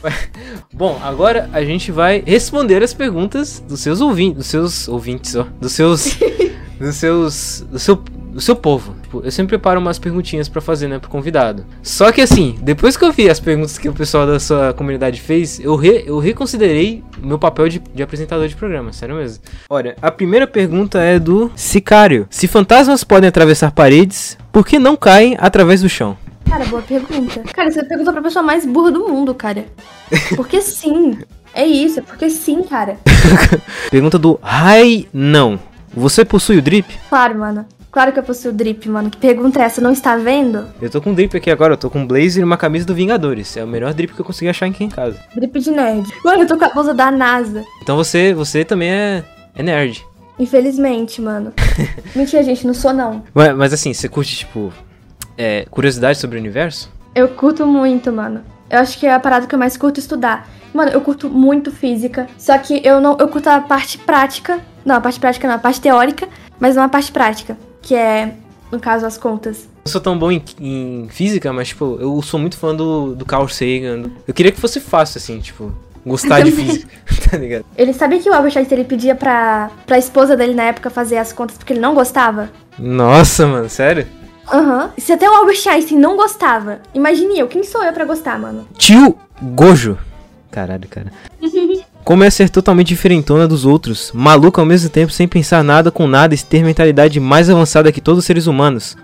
Bom, 0.72 0.98
agora 1.02 1.50
a 1.52 1.62
gente 1.64 1.90
vai 1.92 2.22
responder 2.24 2.82
as 2.82 2.94
perguntas 2.94 3.60
dos 3.68 3.80
seus 3.80 4.00
ouvintes, 4.00 4.36
dos 4.38 4.46
seus 4.46 4.88
ouvintes, 4.88 5.34
ó, 5.34 5.42
dos 5.60 5.72
seus 5.72 6.16
dos 6.78 6.94
seus 6.96 7.66
do 7.70 7.78
seu 7.78 7.96
do 7.96 8.40
seu 8.40 8.54
povo. 8.56 8.94
Tipo, 9.08 9.22
eu 9.24 9.30
sempre 9.30 9.56
preparo 9.56 9.80
umas 9.80 9.98
perguntinhas 9.98 10.50
pra 10.50 10.60
fazer, 10.60 10.86
né, 10.86 10.98
pro 10.98 11.08
convidado. 11.08 11.64
Só 11.82 12.12
que 12.12 12.20
assim, 12.20 12.58
depois 12.60 12.94
que 12.94 13.02
eu 13.06 13.10
vi 13.10 13.30
as 13.30 13.40
perguntas 13.40 13.78
que 13.78 13.88
o 13.88 13.92
pessoal 13.94 14.26
da 14.26 14.38
sua 14.38 14.74
comunidade 14.74 15.18
fez, 15.18 15.58
eu, 15.60 15.76
re- 15.76 16.04
eu 16.06 16.18
reconsiderei 16.18 17.02
meu 17.22 17.38
papel 17.38 17.70
de, 17.70 17.78
de 17.78 18.02
apresentador 18.02 18.46
de 18.46 18.54
programa, 18.54 18.92
sério 18.92 19.14
mesmo. 19.16 19.42
Olha, 19.70 19.96
a 20.02 20.10
primeira 20.10 20.46
pergunta 20.46 20.98
é 21.00 21.18
do 21.18 21.50
Sicário. 21.56 22.26
Se 22.28 22.46
fantasmas 22.46 23.02
podem 23.02 23.26
atravessar 23.30 23.70
paredes, 23.70 24.36
por 24.52 24.66
que 24.66 24.78
não 24.78 24.94
caem 24.94 25.36
através 25.40 25.80
do 25.80 25.88
chão? 25.88 26.14
Cara, 26.46 26.66
boa 26.66 26.82
pergunta. 26.82 27.40
Cara, 27.54 27.70
você 27.70 27.82
perguntou 27.84 28.12
pra 28.12 28.20
pessoa 28.20 28.42
mais 28.42 28.66
burra 28.66 28.90
do 28.90 29.08
mundo, 29.08 29.34
cara. 29.34 29.64
Porque 30.36 30.60
sim. 30.60 31.16
É 31.54 31.64
isso, 31.66 32.00
é 32.00 32.02
porque 32.02 32.28
sim, 32.28 32.62
cara. 32.62 32.98
Pergunta 33.90 34.18
do 34.18 34.38
Rai 34.42 35.08
Não. 35.14 35.58
Você 35.94 36.24
possui 36.26 36.58
o 36.58 36.62
drip? 36.62 36.86
Claro, 37.08 37.38
mano. 37.38 37.66
Claro 37.98 38.12
que 38.12 38.18
eu 38.20 38.22
possuo 38.22 38.52
drip, 38.52 38.88
mano. 38.88 39.10
Que 39.10 39.16
pergunta 39.16 39.60
é 39.60 39.64
essa? 39.64 39.80
Não 39.80 39.90
está 39.90 40.16
vendo? 40.16 40.68
Eu 40.80 40.88
tô 40.88 41.02
com 41.02 41.12
drip 41.12 41.36
aqui 41.36 41.50
agora, 41.50 41.72
eu 41.72 41.76
tô 41.76 41.90
com 41.90 41.98
um 41.98 42.06
blazer 42.06 42.42
e 42.42 42.44
uma 42.44 42.56
camisa 42.56 42.86
do 42.86 42.94
Vingadores. 42.94 43.56
É 43.56 43.64
o 43.64 43.66
melhor 43.66 43.92
drip 43.92 44.14
que 44.14 44.20
eu 44.20 44.24
consegui 44.24 44.48
achar 44.48 44.66
aqui 44.66 44.84
em 44.84 44.88
casa. 44.88 45.18
Drip 45.34 45.58
de 45.58 45.72
nerd. 45.72 46.08
Mano, 46.24 46.42
eu 46.44 46.46
tô 46.46 46.56
com 46.56 46.64
a 46.64 46.68
blusa 46.68 46.94
da 46.94 47.10
NASA. 47.10 47.64
Então 47.82 47.96
você, 47.96 48.32
você 48.32 48.64
também 48.64 48.88
é, 48.88 49.24
é 49.52 49.64
nerd. 49.64 50.06
Infelizmente, 50.38 51.20
mano. 51.20 51.52
Mentira, 52.14 52.40
gente, 52.44 52.64
não 52.68 52.72
sou 52.72 52.92
não. 52.92 53.24
Mas, 53.34 53.56
mas 53.56 53.72
assim, 53.72 53.92
você 53.92 54.08
curte, 54.08 54.36
tipo, 54.36 54.72
é, 55.36 55.66
curiosidade 55.68 56.20
sobre 56.20 56.36
o 56.36 56.40
universo? 56.40 56.92
Eu 57.16 57.26
curto 57.26 57.66
muito, 57.66 58.12
mano. 58.12 58.42
Eu 58.70 58.78
acho 58.78 58.96
que 58.96 59.08
é 59.08 59.12
a 59.12 59.18
parada 59.18 59.48
que 59.48 59.56
eu 59.56 59.58
mais 59.58 59.76
curto 59.76 59.98
estudar. 59.98 60.48
Mano, 60.72 60.92
eu 60.92 61.00
curto 61.00 61.28
muito 61.28 61.72
física. 61.72 62.28
Só 62.38 62.56
que 62.58 62.80
eu 62.86 63.00
não. 63.00 63.16
Eu 63.18 63.26
curto 63.26 63.48
a 63.48 63.60
parte 63.60 63.98
prática. 63.98 64.60
Não, 64.84 64.94
a 64.94 65.00
parte 65.00 65.18
prática 65.18 65.48
não, 65.48 65.56
a 65.56 65.58
parte 65.58 65.80
teórica, 65.80 66.28
mas 66.60 66.76
não 66.76 66.84
a 66.84 66.88
parte 66.88 67.10
prática. 67.10 67.56
Que 67.82 67.94
é, 67.94 68.34
no 68.70 68.78
caso, 68.78 69.06
as 69.06 69.16
contas. 69.16 69.68
Não 69.84 69.92
sou 69.92 70.00
tão 70.00 70.18
bom 70.18 70.30
em, 70.30 70.42
em 70.60 71.08
física, 71.10 71.52
mas, 71.52 71.68
tipo, 71.68 71.96
eu 72.00 72.20
sou 72.22 72.38
muito 72.38 72.56
fã 72.56 72.74
do, 72.74 73.14
do 73.14 73.24
Carl 73.24 73.48
Sagan. 73.48 74.10
Eu 74.26 74.34
queria 74.34 74.52
que 74.52 74.60
fosse 74.60 74.80
fácil, 74.80 75.18
assim, 75.18 75.40
tipo, 75.40 75.72
gostar 76.04 76.40
de 76.42 76.50
física, 76.52 76.88
tá 77.30 77.36
ligado? 77.36 77.64
Ele 77.76 77.92
sabia 77.92 78.18
que 78.18 78.28
o 78.28 78.34
Albert 78.34 78.56
Einstein 78.58 78.80
ele 78.80 78.88
pedia 78.88 79.14
pra, 79.14 79.70
pra 79.86 79.98
esposa 79.98 80.36
dele 80.36 80.54
na 80.54 80.64
época 80.64 80.90
fazer 80.90 81.16
as 81.16 81.32
contas 81.32 81.56
porque 81.56 81.72
ele 81.72 81.80
não 81.80 81.94
gostava? 81.94 82.50
Nossa, 82.78 83.46
mano, 83.46 83.68
sério? 83.68 84.06
Aham. 84.52 84.92
Se 84.96 85.12
até 85.12 85.28
o 85.28 85.34
Albert 85.34 85.60
Einstein 85.68 85.98
não 85.98 86.16
gostava, 86.16 86.80
imagine 86.94 87.38
eu, 87.38 87.48
quem 87.48 87.62
sou 87.62 87.82
eu 87.84 87.92
pra 87.92 88.04
gostar, 88.04 88.38
mano? 88.38 88.66
Tio 88.76 89.18
Gojo. 89.42 89.98
Caralho, 90.50 90.88
cara. 90.88 91.12
Como 92.08 92.24
é 92.24 92.30
ser 92.30 92.48
totalmente 92.48 92.88
diferentona 92.88 93.46
dos 93.46 93.66
outros, 93.66 94.10
maluca 94.14 94.62
ao 94.62 94.66
mesmo 94.66 94.88
tempo, 94.88 95.12
sem 95.12 95.28
pensar 95.28 95.62
nada 95.62 95.90
com 95.90 96.06
nada 96.06 96.34
e 96.34 96.38
ter 96.38 96.64
mentalidade 96.64 97.20
mais 97.20 97.50
avançada 97.50 97.92
que 97.92 98.00
todos 98.00 98.20
os 98.20 98.24
seres 98.24 98.46
humanos. 98.46 98.96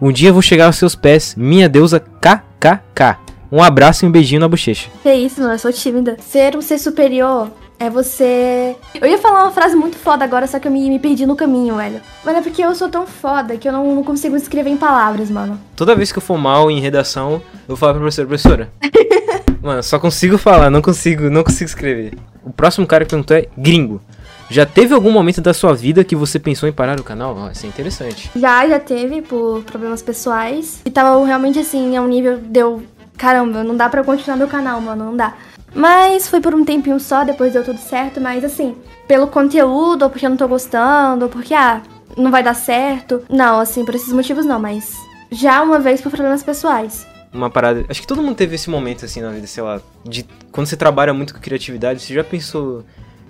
Um 0.00 0.10
dia 0.10 0.32
vou 0.32 0.40
chegar 0.40 0.64
aos 0.64 0.76
seus 0.76 0.94
pés, 0.94 1.34
minha 1.36 1.68
deusa 1.68 2.00
KKK. 2.00 3.18
Um 3.52 3.62
abraço 3.62 4.06
e 4.06 4.08
um 4.08 4.10
beijinho 4.10 4.40
na 4.40 4.48
bochecha. 4.48 4.88
Que 5.02 5.12
isso, 5.12 5.38
mano, 5.38 5.52
eu 5.52 5.58
sou 5.58 5.70
tímida. 5.70 6.16
Ser 6.18 6.56
um 6.56 6.62
ser 6.62 6.78
superior 6.78 7.50
é 7.78 7.90
você. 7.90 8.76
Eu 8.94 9.08
ia 9.08 9.18
falar 9.18 9.44
uma 9.44 9.52
frase 9.52 9.76
muito 9.76 9.96
foda 9.96 10.24
agora, 10.24 10.46
só 10.46 10.58
que 10.58 10.66
eu 10.66 10.72
me, 10.72 10.88
me 10.88 10.98
perdi 10.98 11.26
no 11.26 11.36
caminho, 11.36 11.76
velho. 11.76 12.00
Mas 12.24 12.36
é 12.36 12.40
porque 12.40 12.62
eu 12.62 12.74
sou 12.74 12.88
tão 12.88 13.06
foda 13.06 13.56
que 13.56 13.68
eu 13.68 13.72
não, 13.72 13.94
não 13.94 14.04
consigo 14.04 14.36
escrever 14.36 14.70
em 14.70 14.76
palavras, 14.76 15.30
mano. 15.30 15.60
Toda 15.74 15.94
vez 15.94 16.12
que 16.12 16.18
eu 16.18 16.22
for 16.22 16.38
mal 16.38 16.70
em 16.70 16.80
redação, 16.80 17.34
eu 17.34 17.68
vou 17.68 17.76
falar 17.76 17.92
pra 17.92 18.00
professora, 18.00 18.28
professora. 18.28 18.72
Mano, 19.62 19.82
só 19.82 19.98
consigo 19.98 20.38
falar, 20.38 20.70
não 20.70 20.80
consigo, 20.80 21.28
não 21.28 21.42
consigo 21.42 21.68
escrever. 21.68 22.14
O 22.44 22.52
próximo 22.52 22.86
cara 22.86 23.04
que 23.04 23.10
perguntou 23.10 23.36
é 23.36 23.48
gringo. 23.58 24.00
Já 24.48 24.64
teve 24.64 24.94
algum 24.94 25.10
momento 25.10 25.40
da 25.40 25.52
sua 25.52 25.74
vida 25.74 26.04
que 26.04 26.14
você 26.14 26.38
pensou 26.38 26.68
em 26.68 26.72
parar 26.72 27.00
o 27.00 27.02
canal? 27.02 27.36
Ó, 27.36 27.50
isso 27.50 27.66
é 27.66 27.68
interessante. 27.68 28.30
Já, 28.36 28.68
já 28.68 28.78
teve 28.78 29.22
por 29.22 29.64
problemas 29.64 30.02
pessoais. 30.02 30.80
E 30.84 30.90
tava 30.90 31.24
realmente 31.26 31.58
assim, 31.58 31.96
a 31.96 32.02
um 32.02 32.06
nível 32.06 32.38
deu. 32.38 32.84
Caramba, 33.16 33.64
não 33.64 33.76
dá 33.76 33.88
pra 33.88 34.02
eu 34.02 34.04
continuar 34.04 34.36
meu 34.36 34.46
canal, 34.46 34.80
mano, 34.80 35.06
não 35.06 35.16
dá. 35.16 35.34
Mas 35.76 36.26
foi 36.28 36.40
por 36.40 36.54
um 36.54 36.64
tempinho 36.64 36.98
só, 36.98 37.22
depois 37.22 37.52
deu 37.52 37.62
tudo 37.62 37.78
certo. 37.78 38.20
Mas 38.20 38.42
assim, 38.44 38.74
pelo 39.06 39.26
conteúdo, 39.26 40.02
ou 40.04 40.10
porque 40.10 40.24
eu 40.26 40.30
não 40.30 40.36
tô 40.36 40.48
gostando, 40.48 41.26
ou 41.26 41.28
porque, 41.30 41.52
ah, 41.54 41.82
não 42.16 42.30
vai 42.30 42.42
dar 42.42 42.54
certo. 42.54 43.22
Não, 43.28 43.60
assim, 43.60 43.84
por 43.84 43.94
esses 43.94 44.12
motivos 44.12 44.46
não, 44.46 44.58
mas 44.58 44.94
já 45.30 45.62
uma 45.62 45.78
vez 45.78 46.00
por 46.00 46.10
problemas 46.10 46.42
pessoais. 46.42 47.06
Uma 47.32 47.50
parada. 47.50 47.84
Acho 47.88 48.00
que 48.00 48.06
todo 48.06 48.22
mundo 48.22 48.34
teve 48.36 48.54
esse 48.54 48.70
momento 48.70 49.04
assim 49.04 49.20
na 49.20 49.30
vida, 49.30 49.46
sei 49.46 49.62
lá. 49.62 49.80
De 50.02 50.26
quando 50.50 50.66
você 50.66 50.76
trabalha 50.76 51.12
muito 51.12 51.34
com 51.34 51.40
criatividade, 51.40 52.00
você 52.00 52.14
já 52.14 52.24
pensou. 52.24 52.82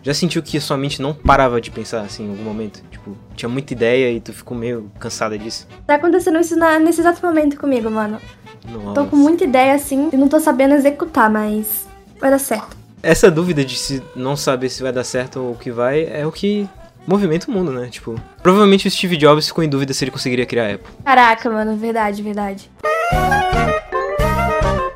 Já 0.03 0.15
sentiu 0.15 0.41
que 0.41 0.57
a 0.57 0.61
sua 0.61 0.77
mente 0.77 1.03
não 1.03 1.13
parava 1.13 1.61
de 1.61 1.69
pensar 1.73 2.03
assim 2.03 2.27
em 2.27 2.31
algum 2.31 2.45
momento? 2.45 2.81
Tipo, 2.93 3.17
tinha 3.35 3.49
muita 3.49 3.73
ideia 3.73 4.13
e 4.13 4.21
tu 4.21 4.33
ficou 4.33 4.57
meio 4.57 4.89
cansada 5.01 5.37
disso? 5.37 5.67
Tá 5.85 5.97
acontecendo 5.97 6.39
isso 6.39 6.55
na- 6.57 6.79
nesse 6.79 7.01
exato 7.01 7.25
momento 7.27 7.59
comigo, 7.59 7.91
mano. 7.91 8.21
Nossa. 8.71 8.95
Tô 8.95 9.07
com 9.07 9.17
muita 9.17 9.43
ideia 9.43 9.75
assim 9.75 10.09
e 10.13 10.17
não 10.17 10.29
tô 10.29 10.39
sabendo 10.39 10.75
executar, 10.75 11.29
mas 11.29 11.89
vai 12.21 12.31
dar 12.31 12.39
certo. 12.39 12.77
Essa 13.03 13.31
dúvida 13.31 13.65
de 13.65 13.77
se 13.77 14.03
não 14.15 14.37
saber 14.37 14.69
se 14.69 14.83
vai 14.83 14.93
dar 14.93 15.05
certo 15.05 15.41
ou 15.41 15.53
o 15.53 15.57
que 15.57 15.71
vai 15.71 16.09
é 16.11 16.27
o 16.27 16.33
que 16.33 16.69
movimenta 17.07 17.51
o 17.51 17.55
mundo, 17.55 17.71
né? 17.71 17.89
Tipo, 17.89 18.21
provavelmente 18.43 18.89
o 18.89 18.91
Steve 18.91 19.17
Jobs 19.17 19.47
ficou 19.47 19.63
em 19.63 19.69
dúvida 19.69 19.93
se 19.95 20.03
ele 20.05 20.11
conseguiria 20.11 20.47
criar 20.47 20.67
a 20.67 20.75
Apple. 20.75 20.93
Caraca, 21.05 21.51
mano, 21.51 21.77
verdade, 21.77 22.23
verdade. 22.23 22.71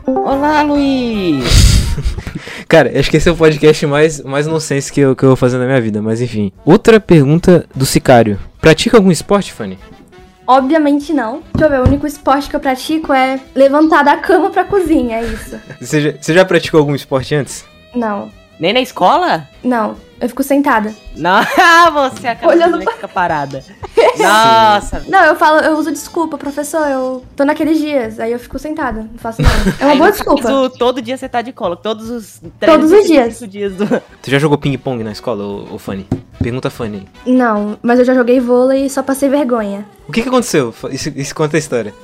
Olá, 0.06 0.62
Luiz! 0.62 1.44
Cara, 2.68 2.98
acho 2.98 3.10
que 3.10 3.16
esse 3.16 3.28
é 3.28 3.32
o 3.32 3.36
podcast 3.36 3.86
mais, 3.86 4.20
mais 4.22 4.46
nonsense 4.46 4.92
que 4.92 5.00
eu, 5.00 5.14
que 5.14 5.24
eu 5.24 5.30
vou 5.30 5.36
fazer 5.36 5.58
na 5.58 5.66
minha 5.66 5.80
vida, 5.80 6.00
mas 6.00 6.20
enfim. 6.20 6.52
Outra 6.64 7.00
pergunta 7.00 7.66
do 7.74 7.84
Sicário. 7.84 8.38
Pratica 8.60 8.96
algum 8.96 9.10
esporte, 9.10 9.52
Fanny? 9.52 9.78
Obviamente 10.50 11.12
não. 11.12 11.42
Deixa 11.54 11.66
eu 11.66 11.70
ver, 11.70 11.80
o 11.80 11.88
único 11.88 12.08
esporte 12.08 12.50
que 12.50 12.56
eu 12.56 12.60
pratico 12.60 13.12
é 13.12 13.38
levantar 13.54 14.02
da 14.02 14.16
cama 14.16 14.50
pra 14.50 14.64
cozinha, 14.64 15.18
é 15.18 15.22
isso. 15.24 15.56
Você 15.80 16.00
já, 16.00 16.12
você 16.20 16.34
já 16.34 16.44
praticou 16.44 16.80
algum 16.80 16.92
esporte 16.92 17.36
antes? 17.36 17.64
Não, 17.94 18.32
Nem 18.58 18.72
na 18.72 18.80
escola? 18.80 19.48
não. 19.62 19.94
Eu 20.20 20.28
fico 20.28 20.42
sentada. 20.42 20.94
Não, 21.16 21.42
você 22.10 22.28
acaba 22.28 22.52
Olhando 22.52 22.78
de 22.78 22.84
fica 22.92 23.08
parada. 23.08 23.64
Nossa, 24.18 25.02
Não, 25.08 25.24
eu 25.24 25.34
falo, 25.34 25.60
eu 25.60 25.76
uso 25.76 25.90
desculpa, 25.90 26.36
professor, 26.36 26.86
eu 26.88 27.24
tô 27.34 27.44
naqueles 27.44 27.78
dias, 27.78 28.20
aí 28.20 28.32
eu 28.32 28.38
fico 28.38 28.58
sentada, 28.58 29.00
não 29.10 29.18
faço 29.18 29.40
nada. 29.40 29.54
É 29.80 29.84
uma 29.84 29.92
Aí 29.92 29.98
boa 29.98 30.10
desculpa. 30.12 30.42
caso, 30.42 30.70
todo 30.70 31.00
dia 31.00 31.16
você 31.16 31.28
tá 31.28 31.40
de 31.40 31.52
cola, 31.52 31.74
todos 31.76 32.10
os 32.10 32.40
Todos 32.60 32.92
os 32.92 33.06
365 33.06 33.46
dias 33.46 33.74
do... 33.74 33.86
Tu 34.22 34.30
já 34.30 34.38
jogou 34.38 34.58
ping-pong 34.58 35.02
na 35.02 35.12
escola, 35.12 35.42
ô, 35.44 35.74
ô 35.74 35.78
Fanny? 35.78 36.06
Pergunta 36.38 36.68
Fanny. 36.70 37.06
Não, 37.26 37.78
mas 37.82 37.98
eu 37.98 38.04
já 38.04 38.14
joguei 38.14 38.40
vôlei 38.40 38.86
e 38.86 38.90
só 38.90 39.02
passei 39.02 39.28
vergonha. 39.28 39.86
O 40.08 40.12
que 40.12 40.22
que 40.22 40.28
aconteceu? 40.28 40.74
Isso, 40.90 41.10
isso 41.16 41.34
conta 41.34 41.56
a 41.56 41.58
história. 41.58 41.94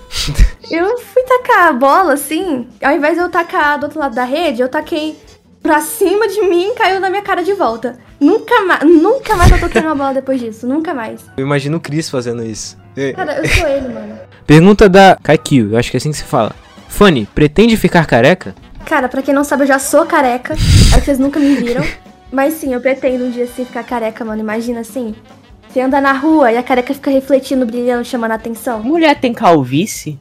Eu 0.71 0.99
fui 0.99 1.23
tacar 1.23 1.69
a 1.69 1.73
bola 1.73 2.15
assim, 2.15 2.67
ao 2.83 2.93
invés 2.93 3.15
de 3.15 3.21
eu 3.21 3.29
tacar 3.29 3.79
do 3.79 3.85
outro 3.85 3.99
lado 3.99 4.15
da 4.15 4.25
rede, 4.25 4.63
eu 4.63 4.69
taquei 4.69 5.19
pra 5.62 5.81
cima 5.81 6.29
de 6.29 6.42
mim 6.42 6.71
e 6.71 6.75
caiu 6.75 7.01
na 7.01 7.11
minha 7.11 7.23
cara 7.23 7.42
de 7.42 7.53
volta. 7.53 7.99
Nunca 8.21 8.62
mais, 8.62 8.83
nunca 8.83 9.37
mais 9.37 9.51
eu 9.51 9.61
toquei 9.61 9.81
numa 9.83 9.95
bola 9.95 10.14
depois 10.14 10.40
disso, 10.40 10.66
nunca 10.66 10.95
mais. 10.95 11.21
Eu 11.37 11.45
imagino 11.45 11.77
o 11.77 11.81
Chris 11.81 12.09
fazendo 12.09 12.45
isso. 12.45 12.77
É. 12.97 13.12
Cara, 13.12 13.38
eu 13.38 13.49
sou 13.49 13.69
ele, 13.69 13.88
mano. 13.88 14.19
Pergunta 14.47 14.88
da 14.88 15.19
Kaikyu, 15.23 15.73
eu 15.73 15.79
acho 15.79 15.90
que 15.90 15.97
é 15.97 15.99
assim 15.99 16.11
que 16.11 16.16
se 16.16 16.25
fala. 16.25 16.53
Fanny, 16.88 17.27
pretende 17.35 17.77
ficar 17.77 18.07
careca? 18.07 18.55
Cara, 18.87 19.09
pra 19.09 19.21
quem 19.21 19.35
não 19.35 19.45
sabe, 19.45 19.64
eu 19.64 19.66
já 19.66 19.79
sou 19.79 20.07
careca. 20.07 20.55
É 20.55 20.99
que 20.99 21.05
vocês 21.05 21.19
nunca 21.19 21.38
me 21.40 21.57
viram. 21.57 21.85
Mas 22.31 22.55
sim, 22.55 22.73
eu 22.73 22.81
pretendo 22.81 23.25
um 23.25 23.31
dia 23.31 23.45
assim 23.45 23.64
ficar 23.64 23.83
careca, 23.83 24.25
mano. 24.25 24.40
Imagina 24.40 24.81
assim. 24.81 25.14
Você 25.69 25.81
anda 25.81 26.01
na 26.01 26.12
rua 26.12 26.53
e 26.53 26.57
a 26.57 26.62
careca 26.62 26.95
fica 26.95 27.11
refletindo, 27.11 27.66
brilhando, 27.66 28.05
chamando 28.05 28.31
a 28.31 28.35
atenção. 28.37 28.83
Mulher 28.83 29.19
tem 29.21 29.35
calvície? 29.35 30.19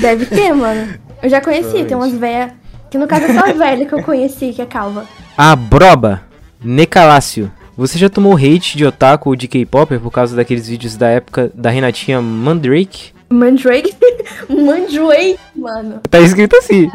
Deve 0.00 0.26
ter, 0.26 0.52
mano. 0.52 0.98
Eu 1.22 1.30
já 1.30 1.40
conheci, 1.40 1.84
tem 1.84 1.96
umas 1.96 2.12
velhas. 2.12 2.52
Que 2.92 2.98
no 2.98 3.06
caso 3.06 3.24
é 3.24 3.32
só 3.32 3.48
a 3.48 3.52
velha 3.54 3.86
que 3.86 3.94
eu 3.94 4.02
conheci, 4.02 4.52
que 4.52 4.60
é 4.60 4.66
calva. 4.66 5.06
A 5.34 5.56
Broba, 5.56 6.20
Necalácio. 6.62 7.50
Você 7.74 7.98
já 7.98 8.10
tomou 8.10 8.36
hate 8.36 8.76
de 8.76 8.84
otaku 8.84 9.30
ou 9.30 9.34
de 9.34 9.48
K-pop 9.48 9.98
por 9.98 10.10
causa 10.10 10.36
daqueles 10.36 10.68
vídeos 10.68 10.94
da 10.94 11.08
época 11.08 11.50
da 11.54 11.70
Renatinha 11.70 12.20
Mandrake? 12.20 13.14
Mandrake. 13.30 13.96
Mandrake, 14.46 15.38
mano. 15.56 16.02
Tá 16.10 16.20
escrito 16.20 16.54
assim. 16.54 16.90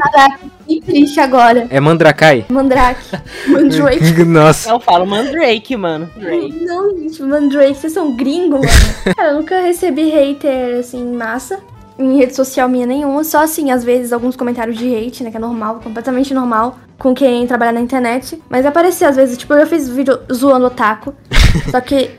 Que 0.68 0.82
triste 0.82 1.20
agora. 1.20 1.66
É 1.72 1.80
Mandrakai? 1.80 2.46
Mandrake. 2.48 3.18
Mandrake. 3.50 4.24
Nossa. 4.24 4.70
Eu 4.70 4.80
falo 4.80 5.08
Mandrake, 5.08 5.76
mano. 5.76 6.08
Drake. 6.16 6.64
Não, 6.64 6.96
gente, 6.96 7.24
Mandrake, 7.24 7.74
vocês 7.74 7.94
são 7.94 8.16
gringos, 8.16 8.60
mano. 8.60 9.16
Cara, 9.18 9.30
eu 9.32 9.38
nunca 9.38 9.60
recebi 9.62 10.12
hater, 10.12 10.78
assim, 10.78 11.02
em 11.02 11.12
massa. 11.12 11.60
Em 12.00 12.18
rede 12.18 12.36
social 12.36 12.70
minha 12.70 12.86
nenhuma. 12.86 13.24
Só, 13.24 13.44
assim, 13.44 13.72
às 13.72 13.84
vezes, 13.84 14.14
alguns 14.14 14.36
comentários 14.36 14.78
de 14.78 14.96
hate, 14.96 15.24
né? 15.24 15.32
Que 15.32 15.38
é 15.38 15.40
normal, 15.40 15.80
completamente 15.84 16.34
normal. 16.34 16.78
Com 16.98 17.14
quem 17.14 17.46
trabalha 17.48 17.72
na 17.72 17.82
internet. 17.82 18.42
Mas 18.50 18.66
aparecia, 18.66 19.10
às 19.10 19.16
vezes, 19.16 19.38
tipo, 19.38 19.54
eu 19.54 19.66
fiz 19.68 19.90
vídeo 19.90 20.20
zoando 20.32 20.66
otaku. 20.66 21.14
só 21.72 21.82
que 21.82 22.12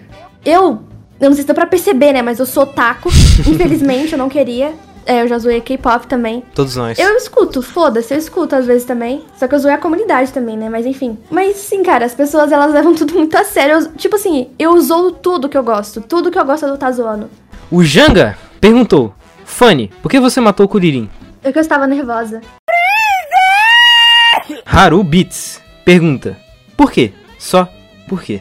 eu... 0.44 0.80
Eu 1.20 1.30
não 1.30 1.34
sei 1.34 1.42
se 1.42 1.48
dá 1.48 1.54
pra 1.54 1.66
perceber, 1.66 2.12
né? 2.12 2.22
Mas 2.22 2.38
eu 2.38 2.46
sou 2.46 2.62
otaku. 2.62 3.08
Infelizmente, 3.46 4.12
eu 4.12 4.18
não 4.18 4.28
queria. 4.28 4.72
É, 5.08 5.22
eu 5.22 5.26
já 5.26 5.38
zoei 5.38 5.60
K-pop 5.62 6.06
também. 6.06 6.44
Todos 6.54 6.76
nós. 6.76 6.98
Eu 6.98 7.16
escuto, 7.16 7.62
foda-se, 7.62 8.12
eu 8.12 8.18
escuto 8.18 8.54
às 8.54 8.66
vezes 8.66 8.84
também. 8.84 9.24
Só 9.38 9.48
que 9.48 9.54
eu 9.54 9.58
zoei 9.58 9.72
a 9.72 9.78
comunidade 9.78 10.30
também, 10.32 10.54
né? 10.54 10.68
Mas 10.68 10.84
enfim. 10.84 11.16
Mas 11.30 11.56
sim, 11.56 11.82
cara, 11.82 12.04
as 12.04 12.14
pessoas 12.14 12.52
elas 12.52 12.74
levam 12.74 12.94
tudo 12.94 13.14
muito 13.14 13.34
a 13.34 13.42
sério. 13.42 13.76
Eu- 13.76 13.92
tipo 13.92 14.16
assim, 14.16 14.50
eu 14.58 14.78
zoo 14.80 15.10
tudo 15.10 15.48
que 15.48 15.56
eu 15.56 15.62
gosto. 15.64 16.02
Tudo 16.02 16.30
que 16.30 16.38
eu 16.38 16.44
gosto 16.44 16.66
eu 16.66 16.76
tá 16.76 16.92
zoando. 16.92 17.30
O 17.70 17.82
Janga 17.82 18.36
perguntou: 18.60 19.14
Fanny, 19.48 19.90
por 20.02 20.08
que 20.08 20.20
você 20.20 20.40
matou 20.40 20.66
o 20.66 20.68
Kuririn? 20.68 21.10
É 21.42 21.50
que 21.50 21.58
eu 21.58 21.62
estava 21.62 21.86
nervosa. 21.86 22.40
Haru 24.64 25.02
Beats 25.02 25.60
pergunta: 25.84 26.36
Por 26.76 26.92
quê? 26.92 27.12
Só 27.38 27.68
por 28.06 28.22
quê? 28.22 28.40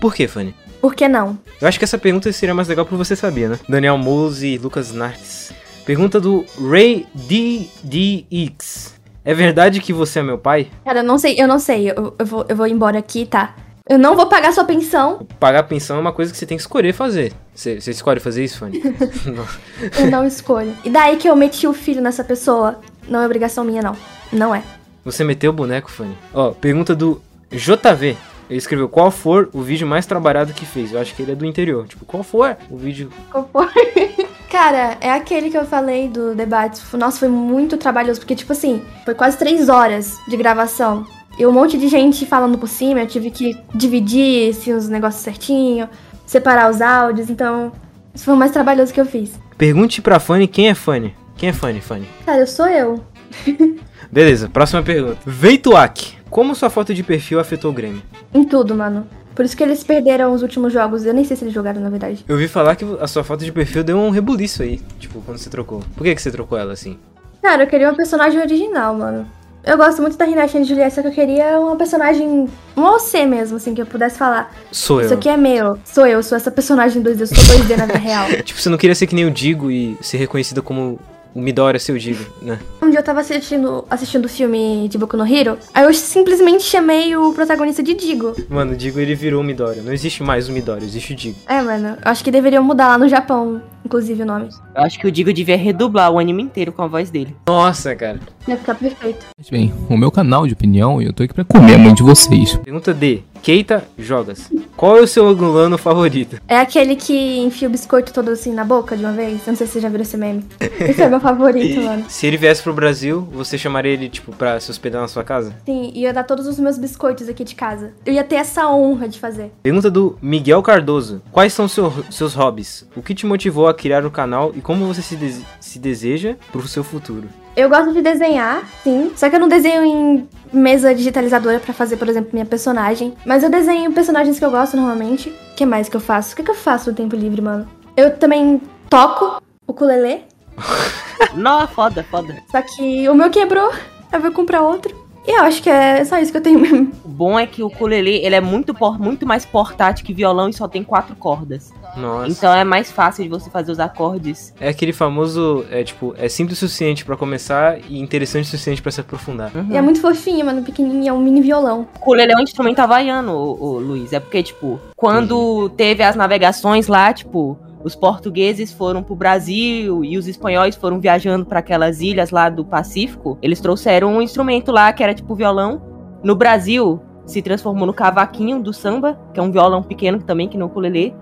Por 0.00 0.14
quê, 0.14 0.28
Fanny? 0.28 0.54
Por 0.80 0.94
que 0.94 1.08
não? 1.08 1.38
Eu 1.60 1.68
acho 1.68 1.78
que 1.78 1.84
essa 1.84 1.96
pergunta 1.96 2.30
seria 2.32 2.54
mais 2.54 2.68
legal 2.68 2.84
pra 2.84 2.96
você 2.98 3.16
saber, 3.16 3.48
né? 3.48 3.58
Daniel 3.68 3.96
Moles 3.96 4.42
e 4.42 4.58
Lucas 4.58 4.92
Nartes. 4.92 5.52
Pergunta 5.86 6.20
do 6.20 6.44
Ray 6.60 7.06
DDX. 7.14 9.00
É 9.24 9.32
verdade 9.32 9.80
que 9.80 9.92
você 9.92 10.18
é 10.18 10.22
meu 10.22 10.36
pai? 10.38 10.68
Cara, 10.84 10.98
eu 11.00 11.04
não 11.04 11.16
sei, 11.18 11.36
eu 11.38 11.46
não 11.48 11.58
sei. 11.58 11.90
Eu, 11.90 12.14
eu 12.18 12.26
vou, 12.26 12.44
eu 12.48 12.56
vou 12.56 12.66
embora 12.66 12.98
aqui, 12.98 13.24
tá? 13.24 13.54
Eu 13.88 13.98
não 13.98 14.14
vou 14.14 14.26
pagar 14.26 14.52
sua 14.52 14.64
pensão. 14.64 15.26
Pagar 15.40 15.64
pensão 15.64 15.96
é 15.96 16.00
uma 16.00 16.12
coisa 16.12 16.30
que 16.30 16.38
você 16.38 16.46
tem 16.46 16.56
que 16.56 16.62
escolher 16.62 16.92
fazer. 16.92 17.32
Você, 17.54 17.80
você 17.80 17.90
escolhe 17.90 18.20
fazer 18.20 18.44
isso, 18.44 18.58
Fanny? 18.58 18.80
Eu 19.98 20.10
não 20.10 20.26
escolho. 20.26 20.74
E 20.84 20.90
daí 20.90 21.16
que 21.16 21.28
eu 21.28 21.34
meti 21.34 21.66
o 21.66 21.72
filho 21.72 22.00
nessa 22.00 22.22
pessoa? 22.22 22.80
Não 23.08 23.20
é 23.20 23.26
obrigação 23.26 23.64
minha, 23.64 23.82
não. 23.82 23.96
Não 24.32 24.54
é. 24.54 24.62
Você 25.04 25.24
meteu 25.24 25.50
o 25.50 25.54
boneco, 25.54 25.90
Fanny? 25.90 26.16
Ó, 26.32 26.52
pergunta 26.52 26.94
do 26.94 27.20
JV. 27.50 28.16
Ele 28.48 28.58
escreveu 28.58 28.88
qual 28.88 29.10
for 29.10 29.48
o 29.52 29.62
vídeo 29.62 29.86
mais 29.86 30.06
trabalhado 30.06 30.52
que 30.52 30.64
fez. 30.64 30.92
Eu 30.92 31.00
acho 31.00 31.14
que 31.14 31.22
ele 31.22 31.32
é 31.32 31.34
do 31.34 31.44
interior. 31.44 31.86
Tipo, 31.86 32.04
qual 32.04 32.22
for 32.22 32.56
o 32.70 32.76
vídeo. 32.76 33.10
Qual 33.30 33.48
foi? 33.52 34.26
Cara, 34.50 34.98
é 35.00 35.10
aquele 35.10 35.50
que 35.50 35.56
eu 35.56 35.64
falei 35.64 36.08
do 36.08 36.34
debate. 36.34 36.80
Nossa, 36.96 37.18
foi 37.18 37.28
muito 37.28 37.78
trabalhoso, 37.78 38.20
porque, 38.20 38.36
tipo 38.36 38.52
assim, 38.52 38.82
foi 39.04 39.14
quase 39.14 39.38
três 39.38 39.68
horas 39.70 40.18
de 40.28 40.36
gravação. 40.36 41.06
E 41.38 41.46
um 41.46 41.52
monte 41.52 41.78
de 41.78 41.88
gente 41.88 42.26
falando 42.26 42.58
por 42.58 42.68
cima, 42.68 43.00
eu 43.00 43.06
tive 43.06 43.30
que 43.30 43.56
dividir 43.74 44.50
assim, 44.50 44.72
os 44.72 44.88
negócios 44.88 45.22
certinho, 45.22 45.88
separar 46.26 46.70
os 46.70 46.80
áudios, 46.80 47.30
então. 47.30 47.72
Isso 48.14 48.24
foi 48.24 48.34
o 48.34 48.36
mais 48.36 48.52
trabalhoso 48.52 48.92
que 48.92 49.00
eu 49.00 49.06
fiz. 49.06 49.40
Pergunte 49.56 50.02
pra 50.02 50.20
Fanny 50.20 50.46
quem 50.46 50.68
é 50.68 50.74
Fanny. 50.74 51.14
Quem 51.36 51.48
é 51.48 51.52
Fanny, 51.52 51.80
Fanny? 51.80 52.06
Cara, 52.26 52.40
eu 52.40 52.46
sou 52.46 52.66
eu. 52.68 53.02
Beleza, 54.12 54.48
próxima 54.48 54.82
pergunta. 54.82 55.18
Veituak. 55.24 56.18
Como 56.28 56.54
sua 56.54 56.68
foto 56.68 56.94
de 56.94 57.02
perfil 57.02 57.40
afetou 57.40 57.70
o 57.70 57.74
Grêmio? 57.74 58.02
Em 58.34 58.44
tudo, 58.44 58.74
mano. 58.74 59.06
Por 59.34 59.44
isso 59.44 59.56
que 59.56 59.62
eles 59.62 59.82
perderam 59.82 60.32
os 60.32 60.42
últimos 60.42 60.72
jogos. 60.72 61.04
Eu 61.04 61.14
nem 61.14 61.24
sei 61.24 61.36
se 61.36 61.44
eles 61.44 61.54
jogaram, 61.54 61.80
na 61.80 61.88
verdade. 61.88 62.24
Eu 62.28 62.34
ouvi 62.34 62.48
falar 62.48 62.76
que 62.76 62.84
a 63.00 63.06
sua 63.06 63.24
foto 63.24 63.44
de 63.44 63.52
perfil 63.52 63.82
deu 63.82 63.96
um 63.96 64.10
rebuliço 64.10 64.62
aí. 64.62 64.80
Tipo, 64.98 65.22
quando 65.22 65.38
você 65.38 65.48
trocou. 65.48 65.82
Por 65.96 66.04
que, 66.04 66.14
que 66.14 66.20
você 66.20 66.30
trocou 66.30 66.58
ela 66.58 66.72
assim? 66.72 66.98
Cara, 67.40 67.62
eu 67.62 67.66
queria 67.66 67.88
uma 67.88 67.96
personagem 67.96 68.40
original, 68.40 68.94
mano. 68.94 69.26
Eu 69.64 69.76
gosto 69.76 70.02
muito 70.02 70.16
da 70.16 70.24
Renatinha 70.24 70.62
de 70.62 70.68
Juliette, 70.68 70.94
só 70.94 71.02
que 71.02 71.08
eu 71.08 71.12
queria 71.12 71.58
uma 71.60 71.76
personagem. 71.76 72.48
Um 72.76 72.82
OC 72.82 73.26
mesmo, 73.26 73.56
assim, 73.58 73.74
que 73.74 73.82
eu 73.82 73.86
pudesse 73.86 74.18
falar. 74.18 74.52
Sou 74.72 75.00
eu. 75.00 75.04
Isso 75.04 75.14
aqui 75.14 75.28
é 75.28 75.36
meu. 75.36 75.78
Sou 75.84 76.06
eu, 76.06 76.22
sou 76.22 76.36
essa 76.36 76.50
personagem 76.50 77.02
2D, 77.02 77.20
eu 77.20 77.26
sou 77.26 77.36
2D 77.36 77.76
na 77.76 77.86
vida 77.86 77.98
real. 78.00 78.28
Tipo, 78.42 78.60
você 78.60 78.68
não 78.68 78.78
queria 78.78 78.94
ser 78.94 79.06
que 79.06 79.14
nem 79.14 79.24
o 79.24 79.30
Digo 79.30 79.70
e 79.70 79.96
ser 80.00 80.16
reconhecida 80.16 80.60
como 80.60 80.98
o 81.34 81.40
Midoriya 81.40 81.78
seu 81.78 81.96
Digo, 81.96 82.24
né? 82.42 82.58
Um 82.82 82.90
dia 82.90 82.98
eu 82.98 83.04
tava 83.04 83.20
assistindo 83.20 83.84
assistindo 83.88 84.26
o 84.26 84.28
filme 84.28 84.86
de 84.88 84.98
Boku 84.98 85.16
no 85.16 85.26
Hero, 85.26 85.56
aí 85.72 85.84
eu 85.84 85.94
simplesmente 85.94 86.62
chamei 86.62 87.16
o 87.16 87.32
protagonista 87.32 87.82
de 87.82 87.94
Digo. 87.94 88.34
Mano, 88.48 88.72
o 88.72 88.76
Digo 88.76 89.00
ele 89.00 89.14
virou 89.14 89.40
o 89.40 89.44
Midoriya. 89.44 89.82
Não 89.82 89.92
existe 89.92 90.22
mais 90.22 90.48
o 90.48 90.52
Midoriya, 90.52 90.86
existe 90.86 91.12
o 91.12 91.16
Digo. 91.16 91.38
É, 91.46 91.62
mano, 91.62 91.96
eu 92.04 92.10
acho 92.10 92.22
que 92.22 92.30
deveriam 92.30 92.62
mudar 92.62 92.88
lá 92.88 92.98
no 92.98 93.08
Japão, 93.08 93.62
inclusive, 93.84 94.22
o 94.22 94.26
nome. 94.26 94.48
Eu 94.74 94.82
acho 94.82 94.98
que 94.98 95.06
o 95.06 95.12
Digo 95.12 95.32
devia 95.32 95.56
redublar 95.56 96.10
o 96.10 96.18
anime 96.18 96.42
inteiro 96.42 96.72
com 96.72 96.82
a 96.82 96.86
voz 96.86 97.10
dele. 97.10 97.36
Nossa, 97.46 97.94
cara. 97.94 98.20
Ia 98.46 98.56
ficar 98.56 98.74
perfeito. 98.74 99.24
Bem, 99.50 99.72
o 99.88 99.96
meu 99.96 100.10
canal 100.10 100.46
de 100.46 100.52
opinião 100.52 101.00
e 101.00 101.06
eu 101.06 101.12
tô 101.12 101.22
aqui 101.22 101.34
pra 101.34 101.44
comer 101.44 101.74
a 101.74 101.78
mãe 101.78 101.94
de 101.94 102.02
vocês. 102.02 102.56
Pergunta 102.56 102.92
D. 102.92 103.22
Keita 103.42 103.84
Jogas. 103.98 104.48
Qual 104.76 104.96
é 104.96 105.00
o 105.00 105.06
seu 105.06 105.26
angolano 105.26 105.76
favorito? 105.76 106.36
É 106.46 106.58
aquele 106.58 106.94
que 106.94 107.40
enfia 107.40 107.66
o 107.66 107.70
biscoito 107.72 108.12
todo 108.12 108.28
assim 108.30 108.52
na 108.52 108.64
boca 108.64 108.96
de 108.96 109.02
uma 109.04 109.12
vez. 109.12 109.40
Eu 109.44 109.50
não 109.52 109.56
sei 109.56 109.66
se 109.66 109.72
você 109.74 109.80
já 109.80 109.88
viu 109.88 110.00
esse 110.00 110.16
meme. 110.16 110.44
Esse 110.78 111.02
é 111.02 111.08
meu 111.08 111.18
favorito, 111.20 111.80
mano. 111.82 112.04
Se 112.08 112.24
ele 112.24 112.36
viesse 112.36 112.62
pro 112.62 112.72
Brasil, 112.72 113.20
você 113.32 113.58
chamaria 113.58 113.90
ele, 113.92 114.08
tipo, 114.08 114.30
pra 114.30 114.60
se 114.60 114.70
hospedar 114.70 115.02
na 115.02 115.08
sua 115.08 115.24
casa? 115.24 115.56
Sim, 115.66 115.90
ia 115.92 116.12
dar 116.12 116.22
todos 116.22 116.46
os 116.46 116.56
meus 116.60 116.78
biscoitos 116.78 117.28
aqui 117.28 117.42
de 117.42 117.56
casa. 117.56 117.92
Eu 118.06 118.12
ia 118.14 118.22
ter 118.22 118.36
essa 118.36 118.68
honra 118.68 119.08
de 119.08 119.18
fazer. 119.18 119.50
Pergunta 119.60 119.90
do 119.90 120.16
Miguel 120.22 120.62
Cardoso. 120.62 121.20
Quais 121.32 121.52
são 121.52 121.66
seu- 121.66 121.92
seus 122.12 122.34
hobbies? 122.34 122.86
O 122.94 123.02
que 123.02 123.12
te 123.12 123.26
motivou 123.26 123.66
a 123.66 123.71
criar 123.74 124.04
o 124.04 124.10
canal 124.10 124.52
e 124.54 124.60
como 124.60 124.86
você 124.86 125.02
se, 125.02 125.16
des- 125.16 125.42
se 125.60 125.78
deseja 125.78 126.36
pro 126.50 126.66
seu 126.68 126.82
futuro? 126.84 127.28
Eu 127.54 127.68
gosto 127.68 127.92
de 127.92 128.00
desenhar, 128.00 128.62
sim. 128.82 129.12
Só 129.14 129.28
que 129.28 129.36
eu 129.36 129.40
não 129.40 129.48
desenho 129.48 129.84
em 129.84 130.28
mesa 130.52 130.94
digitalizadora 130.94 131.60
pra 131.60 131.74
fazer, 131.74 131.96
por 131.98 132.08
exemplo, 132.08 132.30
minha 132.32 132.46
personagem. 132.46 133.14
Mas 133.26 133.42
eu 133.42 133.50
desenho 133.50 133.92
personagens 133.92 134.38
que 134.38 134.44
eu 134.44 134.50
gosto 134.50 134.76
normalmente. 134.76 135.28
O 135.28 135.54
que 135.54 135.66
mais 135.66 135.88
que 135.88 135.96
eu 135.96 136.00
faço? 136.00 136.32
O 136.32 136.36
que, 136.36 136.42
que 136.42 136.50
eu 136.50 136.54
faço 136.54 136.90
no 136.90 136.96
tempo 136.96 137.14
livre, 137.14 137.42
mano? 137.42 137.68
Eu 137.96 138.16
também 138.16 138.60
toco 138.88 139.42
o 139.66 139.72
ukulele. 139.72 140.22
Não, 141.34 141.66
foda, 141.68 142.04
foda. 142.10 142.36
Só 142.50 142.62
que 142.62 143.08
o 143.08 143.14
meu 143.14 143.28
quebrou. 143.30 143.70
Eu 144.12 144.20
vou 144.20 144.32
comprar 144.32 144.62
outro. 144.62 145.01
E 145.26 145.30
eu 145.38 145.42
acho 145.42 145.62
que 145.62 145.70
é 145.70 146.04
só 146.04 146.18
isso 146.18 146.32
que 146.32 146.38
eu 146.38 146.42
tenho 146.42 146.58
mesmo. 146.58 146.90
O 147.04 147.08
bom 147.08 147.38
é 147.38 147.46
que 147.46 147.62
o 147.62 147.66
ukulele, 147.66 148.16
ele 148.24 148.34
é 148.34 148.40
muito, 148.40 148.74
muito 148.98 149.26
mais 149.26 149.44
portátil 149.44 150.04
que 150.04 150.12
violão 150.12 150.48
e 150.48 150.52
só 150.52 150.66
tem 150.66 150.82
quatro 150.82 151.14
cordas. 151.14 151.72
Nossa. 151.96 152.28
Então 152.28 152.52
é 152.52 152.64
mais 152.64 152.90
fácil 152.90 153.22
de 153.22 153.30
você 153.30 153.50
fazer 153.50 153.70
os 153.70 153.78
acordes. 153.78 154.52
É 154.58 154.68
aquele 154.68 154.92
famoso, 154.92 155.64
é 155.70 155.84
tipo, 155.84 156.14
é 156.18 156.28
simples 156.28 156.58
o 156.58 156.66
suficiente 156.66 157.04
pra 157.04 157.16
começar 157.16 157.78
e 157.88 158.00
interessante 158.00 158.44
o 158.44 158.48
suficiente 158.48 158.82
pra 158.82 158.90
se 158.90 159.00
aprofundar. 159.00 159.52
E 159.70 159.76
é 159.76 159.82
muito 159.82 160.00
fofinho, 160.00 160.46
mano. 160.46 160.62
Pequenininho, 160.62 161.10
é 161.10 161.12
um 161.12 161.20
mini 161.20 161.40
violão. 161.40 161.86
O 161.94 161.98
ukulele 161.98 162.32
é 162.32 162.36
um 162.36 162.40
instrumento 162.42 162.80
havaiano, 162.80 163.32
o, 163.32 163.64
o 163.64 163.78
Luiz. 163.78 164.12
É 164.12 164.20
porque, 164.20 164.42
tipo, 164.42 164.80
quando 164.96 165.68
teve 165.70 166.02
as 166.02 166.16
navegações 166.16 166.88
lá, 166.88 167.12
tipo, 167.12 167.58
os 167.84 167.94
portugueses 167.94 168.72
foram 168.72 169.02
pro 169.02 169.16
Brasil 169.16 170.04
e 170.04 170.16
os 170.16 170.28
espanhóis 170.28 170.76
foram 170.76 171.00
viajando 171.00 171.44
pra 171.44 171.58
aquelas 171.58 172.00
ilhas 172.00 172.30
lá 172.30 172.48
do 172.48 172.64
Pacífico, 172.64 173.38
eles 173.42 173.60
trouxeram 173.60 174.14
um 174.14 174.22
instrumento 174.22 174.70
lá 174.70 174.92
que 174.92 175.02
era 175.02 175.14
tipo 175.14 175.34
violão. 175.34 175.82
No 176.22 176.36
Brasil, 176.36 177.00
se 177.26 177.42
transformou 177.42 177.86
no 177.86 177.92
cavaquinho 177.92 178.62
do 178.62 178.72
samba, 178.72 179.18
que 179.32 179.40
é 179.40 179.42
um 179.42 179.50
violão 179.50 179.82
pequeno 179.82 180.22
também, 180.22 180.48
que 180.48 180.58
no 180.58 180.66
ukulele. 180.66 181.14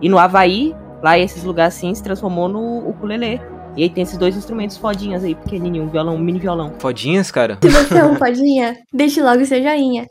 E 0.00 0.08
no 0.08 0.18
Havaí, 0.18 0.74
lá 1.02 1.18
esses 1.18 1.44
lugares 1.44 1.76
assim, 1.76 1.94
se 1.94 2.02
transformou 2.02 2.48
no 2.48 2.88
ukulele. 2.88 3.40
E 3.76 3.82
aí 3.82 3.90
tem 3.90 4.02
esses 4.02 4.16
dois 4.16 4.34
instrumentos 4.34 4.76
fodinhas 4.78 5.22
aí, 5.22 5.34
pequenininho, 5.34 5.84
um 5.84 5.88
violão, 5.88 6.14
um 6.14 6.18
mini 6.18 6.38
violão. 6.38 6.72
Fodinhas, 6.78 7.30
cara? 7.30 7.58
Se 7.62 7.68
você 7.68 7.98
é 7.98 8.04
um 8.04 8.16
fadinha, 8.16 8.76
deixe 8.92 9.22
logo 9.22 9.44
seu 9.44 9.62
joinha. 9.62 10.06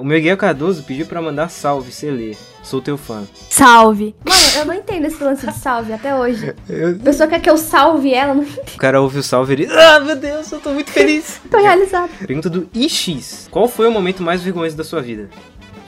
O 0.00 0.04
Miguel 0.04 0.36
Cardoso 0.36 0.82
pediu 0.82 1.06
pra 1.06 1.22
mandar 1.22 1.48
salve, 1.48 1.92
você 1.92 2.10
lê. 2.10 2.36
Sou 2.64 2.80
teu 2.80 2.96
fã. 2.96 3.24
Salve. 3.50 4.14
Mano, 4.24 4.40
eu 4.56 4.64
não 4.64 4.72
entendo 4.74 5.04
esse 5.06 5.22
lance 5.22 5.46
de 5.46 5.52
salve 5.52 5.92
até 5.92 6.14
hoje. 6.14 6.54
Eu- 6.68 6.92
A 6.92 7.04
pessoa 7.04 7.28
quer 7.28 7.38
que 7.38 7.50
eu 7.50 7.58
salve 7.58 8.12
ela, 8.14 8.32
não 8.34 8.42
O 8.42 8.78
cara 8.78 9.00
ouve 9.02 9.18
o 9.18 9.22
salve 9.22 9.52
e 9.52 9.62
ele. 9.64 9.72
Ah, 9.72 10.00
meu 10.00 10.16
Deus, 10.16 10.50
eu 10.50 10.58
tô 10.60 10.70
muito 10.70 10.90
feliz. 10.90 11.40
tô 11.50 11.58
realizada. 11.58 12.08
Pergunta 12.26 12.48
do 12.48 12.66
IX. 12.74 13.48
Qual 13.50 13.68
foi 13.68 13.86
o 13.86 13.90
momento 13.92 14.22
mais 14.22 14.42
vergonhoso 14.42 14.74
da 14.76 14.82
sua 14.82 15.02
vida? 15.02 15.28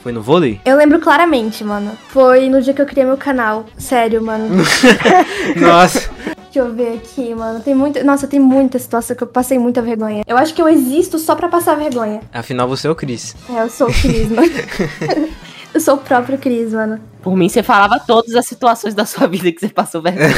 Foi 0.07 0.13
no 0.13 0.23
vôlei? 0.23 0.61
Eu 0.65 0.77
lembro 0.77 1.01
claramente, 1.01 1.65
mano. 1.65 1.91
Foi 2.11 2.49
no 2.49 2.63
dia 2.63 2.73
que 2.73 2.81
eu 2.81 2.87
criei 2.87 3.05
meu 3.05 3.17
canal. 3.17 3.67
Sério, 3.77 4.23
mano. 4.23 4.47
Nossa. 5.61 6.09
Deixa 6.45 6.61
eu 6.61 6.73
ver 6.73 6.95
aqui, 6.95 7.35
mano. 7.35 7.59
Tem 7.59 7.75
muita. 7.75 8.05
Nossa, 8.05 8.29
tem 8.29 8.39
muita 8.39 8.79
situação 8.79 9.17
que 9.17 9.25
eu 9.25 9.27
passei 9.27 9.59
muita 9.59 9.83
vergonha. 9.83 10.23
Eu 10.25 10.37
acho 10.37 10.55
que 10.55 10.63
eu 10.63 10.69
existo 10.69 11.19
só 11.19 11.35
pra 11.35 11.49
passar 11.49 11.75
vergonha. 11.75 12.21
Afinal, 12.33 12.69
você 12.69 12.87
é 12.87 12.91
o 12.93 12.95
Cris. 12.95 13.35
É, 13.51 13.63
eu 13.65 13.69
sou 13.69 13.89
o 13.89 13.93
Cris, 13.93 14.31
mano. 14.31 14.47
eu 15.75 15.81
sou 15.81 15.95
o 15.97 15.99
próprio 15.99 16.39
Cris, 16.39 16.73
mano. 16.73 17.01
Por 17.21 17.37
mim, 17.37 17.49
você 17.49 17.65
falava 17.65 17.99
todas 17.99 18.37
as 18.37 18.47
situações 18.47 18.95
da 18.95 19.05
sua 19.05 19.27
vida 19.27 19.51
que 19.51 19.59
você 19.59 19.69
passou 19.69 20.01
vergonha. 20.01 20.33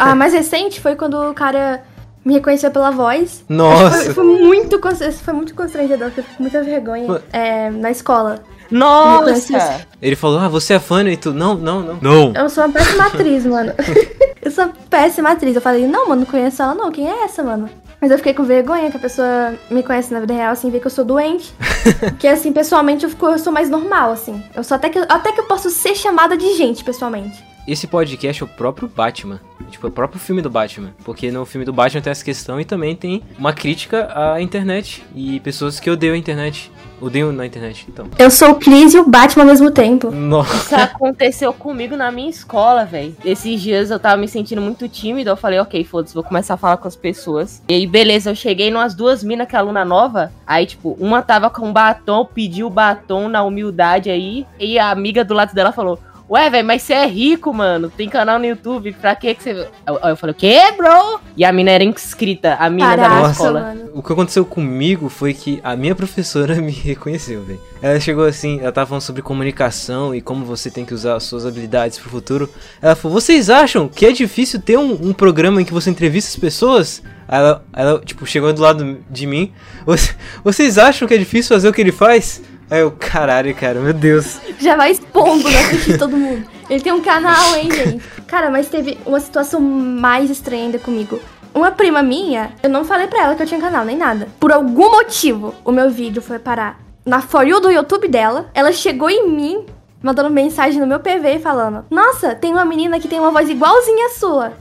A 0.00 0.12
mais 0.16 0.32
recente 0.32 0.80
foi 0.80 0.96
quando 0.96 1.30
o 1.30 1.32
cara 1.32 1.84
me 2.24 2.34
reconheceu 2.34 2.70
pela 2.70 2.90
voz. 2.90 3.44
Foi, 3.46 3.56
Nossa. 3.56 4.12
foi 4.14 4.24
muito, 4.24 4.80
const- 4.80 5.12
foi 5.24 5.34
muito 5.34 5.54
constrangedor, 5.54 6.06
porque 6.08 6.20
eu 6.20 6.24
fiquei 6.24 6.36
com 6.36 6.42
muita 6.42 6.62
vergonha 6.62 7.22
é, 7.32 7.70
na 7.70 7.90
escola. 7.92 8.42
Nossa! 8.70 9.86
Ele 10.00 10.16
falou, 10.16 10.38
ah, 10.38 10.48
você 10.48 10.74
é 10.74 10.78
fã 10.78 11.02
e 11.04 11.16
tu. 11.16 11.32
Não, 11.32 11.54
não, 11.54 11.80
não. 11.80 11.98
Não. 12.00 12.32
Eu 12.34 12.48
sou 12.48 12.64
uma 12.64 12.72
péssima 12.72 13.06
atriz, 13.06 13.46
mano. 13.46 13.72
eu 14.42 14.50
sou 14.50 14.64
uma 14.64 14.74
péssima 14.88 15.30
atriz. 15.30 15.54
Eu 15.54 15.62
falei, 15.62 15.86
não, 15.86 16.08
mano, 16.08 16.22
não 16.22 16.26
conheço 16.26 16.62
ela, 16.62 16.74
não. 16.74 16.90
Quem 16.90 17.08
é 17.08 17.24
essa, 17.24 17.42
mano? 17.42 17.68
Mas 18.00 18.10
eu 18.10 18.18
fiquei 18.18 18.34
com 18.34 18.42
vergonha 18.42 18.90
que 18.90 18.96
a 18.96 19.00
pessoa 19.00 19.54
me 19.70 19.82
conhece 19.82 20.12
na 20.12 20.18
vida 20.18 20.34
real, 20.34 20.50
assim, 20.50 20.70
vê 20.70 20.80
que 20.80 20.86
eu 20.86 20.90
sou 20.90 21.04
doente. 21.04 21.54
que, 22.18 22.26
assim, 22.26 22.52
pessoalmente 22.52 23.04
eu, 23.04 23.10
fico, 23.10 23.26
eu 23.26 23.38
sou 23.38 23.52
mais 23.52 23.70
normal, 23.70 24.10
assim. 24.10 24.42
Eu 24.56 24.64
sou 24.64 24.74
até 24.74 24.88
que, 24.88 24.98
até 25.08 25.30
que 25.30 25.40
eu 25.40 25.44
posso 25.44 25.70
ser 25.70 25.94
chamada 25.94 26.36
de 26.36 26.56
gente, 26.56 26.82
pessoalmente. 26.82 27.51
Esse 27.66 27.86
podcast 27.86 28.42
é 28.42 28.44
o 28.44 28.48
próprio 28.48 28.88
Batman. 28.88 29.40
Tipo, 29.70 29.86
é 29.86 29.88
o 29.88 29.92
próprio 29.92 30.18
filme 30.18 30.42
do 30.42 30.50
Batman. 30.50 30.92
Porque 31.04 31.30
no 31.30 31.46
filme 31.46 31.64
do 31.64 31.72
Batman 31.72 32.00
tem 32.00 32.10
essa 32.10 32.24
questão 32.24 32.60
e 32.60 32.64
também 32.64 32.96
tem 32.96 33.22
uma 33.38 33.52
crítica 33.52 34.08
à 34.14 34.42
internet. 34.42 35.04
E 35.14 35.38
pessoas 35.40 35.78
que 35.78 35.88
odeiam 35.88 36.14
a 36.14 36.18
internet. 36.18 36.72
Odeiam 37.00 37.32
na 37.32 37.46
internet. 37.46 37.86
Então. 37.88 38.08
Eu 38.18 38.30
sou 38.32 38.50
o 38.50 38.54
Cris 38.56 38.94
e 38.94 38.98
o 38.98 39.08
Batman 39.08 39.44
ao 39.44 39.48
mesmo 39.48 39.70
tempo. 39.70 40.10
Nossa. 40.10 40.56
Isso 40.56 40.74
aconteceu 40.74 41.52
comigo 41.52 41.96
na 41.96 42.10
minha 42.10 42.28
escola, 42.28 42.84
velho. 42.84 43.16
Esses 43.24 43.60
dias 43.60 43.90
eu 43.92 43.98
tava 44.00 44.16
me 44.16 44.26
sentindo 44.26 44.60
muito 44.60 44.88
tímido. 44.88 45.30
Eu 45.30 45.36
falei, 45.36 45.60
ok, 45.60 45.84
foda-se, 45.84 46.14
vou 46.14 46.24
começar 46.24 46.54
a 46.54 46.56
falar 46.56 46.78
com 46.78 46.88
as 46.88 46.96
pessoas. 46.96 47.62
E 47.68 47.74
aí, 47.74 47.86
beleza, 47.86 48.30
eu 48.30 48.34
cheguei 48.34 48.72
numas 48.72 48.92
duas 48.92 49.22
minas 49.22 49.46
que 49.46 49.54
é 49.54 49.58
aluna 49.60 49.84
nova. 49.84 50.32
Aí, 50.44 50.66
tipo, 50.66 50.96
uma 50.98 51.22
tava 51.22 51.48
com 51.48 51.72
batom, 51.72 52.24
pediu 52.24 52.66
o 52.66 52.70
batom 52.70 53.28
na 53.28 53.44
humildade 53.44 54.10
aí. 54.10 54.44
E 54.58 54.80
a 54.80 54.90
amiga 54.90 55.24
do 55.24 55.32
lado 55.32 55.54
dela 55.54 55.70
falou. 55.70 55.98
Ué, 56.32 56.48
velho, 56.48 56.66
mas 56.66 56.80
você 56.80 56.94
é 56.94 57.06
rico, 57.06 57.52
mano. 57.52 57.90
Tem 57.94 58.08
canal 58.08 58.38
no 58.38 58.46
YouTube. 58.46 58.92
Pra 58.94 59.14
que 59.14 59.34
que 59.34 59.42
você. 59.42 59.68
Eu, 59.86 59.98
eu 60.02 60.16
falei, 60.16 60.32
o 60.32 60.34
quê, 60.34 60.58
bro? 60.78 61.20
E 61.36 61.44
a 61.44 61.52
mina 61.52 61.70
era 61.72 61.84
inscrita, 61.84 62.54
a 62.54 62.70
mina 62.70 62.90
da 62.96 62.96
minha 62.96 63.08
Caraca, 63.10 63.30
escola. 63.32 63.60
mano. 63.60 63.90
O 63.92 64.02
que 64.02 64.12
aconteceu 64.14 64.42
comigo 64.46 65.10
foi 65.10 65.34
que 65.34 65.60
a 65.62 65.76
minha 65.76 65.94
professora 65.94 66.54
me 66.62 66.72
reconheceu, 66.72 67.42
velho. 67.42 67.60
Ela 67.82 68.00
chegou 68.00 68.24
assim, 68.24 68.60
ela 68.60 68.72
tava 68.72 68.86
falando 68.86 69.02
sobre 69.02 69.20
comunicação 69.20 70.14
e 70.14 70.22
como 70.22 70.44
você 70.44 70.70
tem 70.70 70.86
que 70.86 70.94
usar 70.94 71.16
as 71.16 71.24
suas 71.24 71.44
habilidades 71.44 71.98
pro 71.98 72.08
futuro. 72.08 72.48
Ela 72.80 72.94
falou: 72.96 73.20
Vocês 73.20 73.50
acham 73.50 73.86
que 73.86 74.06
é 74.06 74.12
difícil 74.12 74.58
ter 74.58 74.78
um, 74.78 74.92
um 75.08 75.12
programa 75.12 75.60
em 75.60 75.64
que 75.66 75.72
você 75.74 75.90
entrevista 75.90 76.30
as 76.30 76.36
pessoas? 76.36 77.02
Aí 77.28 77.38
ela, 77.38 77.64
ela, 77.72 78.00
tipo, 78.00 78.24
chegou 78.26 78.52
do 78.52 78.60
lado 78.62 78.98
de 79.10 79.26
mim. 79.26 79.52
"Você- 79.86 80.14
Vocês 80.42 80.78
acham 80.78 81.06
que 81.06 81.14
é 81.14 81.18
difícil 81.18 81.54
fazer 81.54 81.68
o 81.68 81.72
que 81.72 81.80
ele 81.80 81.92
faz? 81.92 82.42
Aí 82.72 82.80
eu, 82.80 82.90
caralho, 82.90 83.54
cara, 83.54 83.78
meu 83.80 83.92
Deus. 83.92 84.40
Já 84.58 84.76
vai 84.76 84.92
expondo 84.92 85.42
na 85.44 85.58
frente 85.58 85.92
de 85.92 85.98
todo 85.98 86.16
mundo. 86.16 86.48
Ele 86.70 86.82
tem 86.82 86.90
um 86.90 87.02
canal, 87.02 87.54
hein, 87.54 87.70
gente? 87.70 88.02
Cara, 88.26 88.50
mas 88.50 88.70
teve 88.70 88.96
uma 89.04 89.20
situação 89.20 89.60
mais 89.60 90.30
estranha 90.30 90.64
ainda 90.64 90.78
comigo. 90.78 91.20
Uma 91.54 91.70
prima 91.70 92.02
minha, 92.02 92.52
eu 92.62 92.70
não 92.70 92.82
falei 92.82 93.08
pra 93.08 93.24
ela 93.24 93.34
que 93.34 93.42
eu 93.42 93.46
tinha 93.46 93.60
canal, 93.60 93.84
nem 93.84 93.94
nada. 93.94 94.26
Por 94.40 94.50
algum 94.50 94.90
motivo, 94.90 95.54
o 95.66 95.70
meu 95.70 95.90
vídeo 95.90 96.22
foi 96.22 96.38
parar 96.38 96.80
na 97.04 97.20
For 97.20 97.46
You 97.46 97.60
do 97.60 97.70
YouTube 97.70 98.08
dela. 98.08 98.48
Ela 98.54 98.72
chegou 98.72 99.10
em 99.10 99.28
mim, 99.28 99.66
mandando 100.02 100.30
mensagem 100.30 100.80
no 100.80 100.86
meu 100.86 100.98
PV 100.98 101.40
falando: 101.40 101.84
Nossa, 101.90 102.34
tem 102.34 102.54
uma 102.54 102.64
menina 102.64 102.98
que 102.98 103.06
tem 103.06 103.20
uma 103.20 103.30
voz 103.30 103.50
igualzinha 103.50 104.06
à 104.06 104.10
sua. 104.12 104.52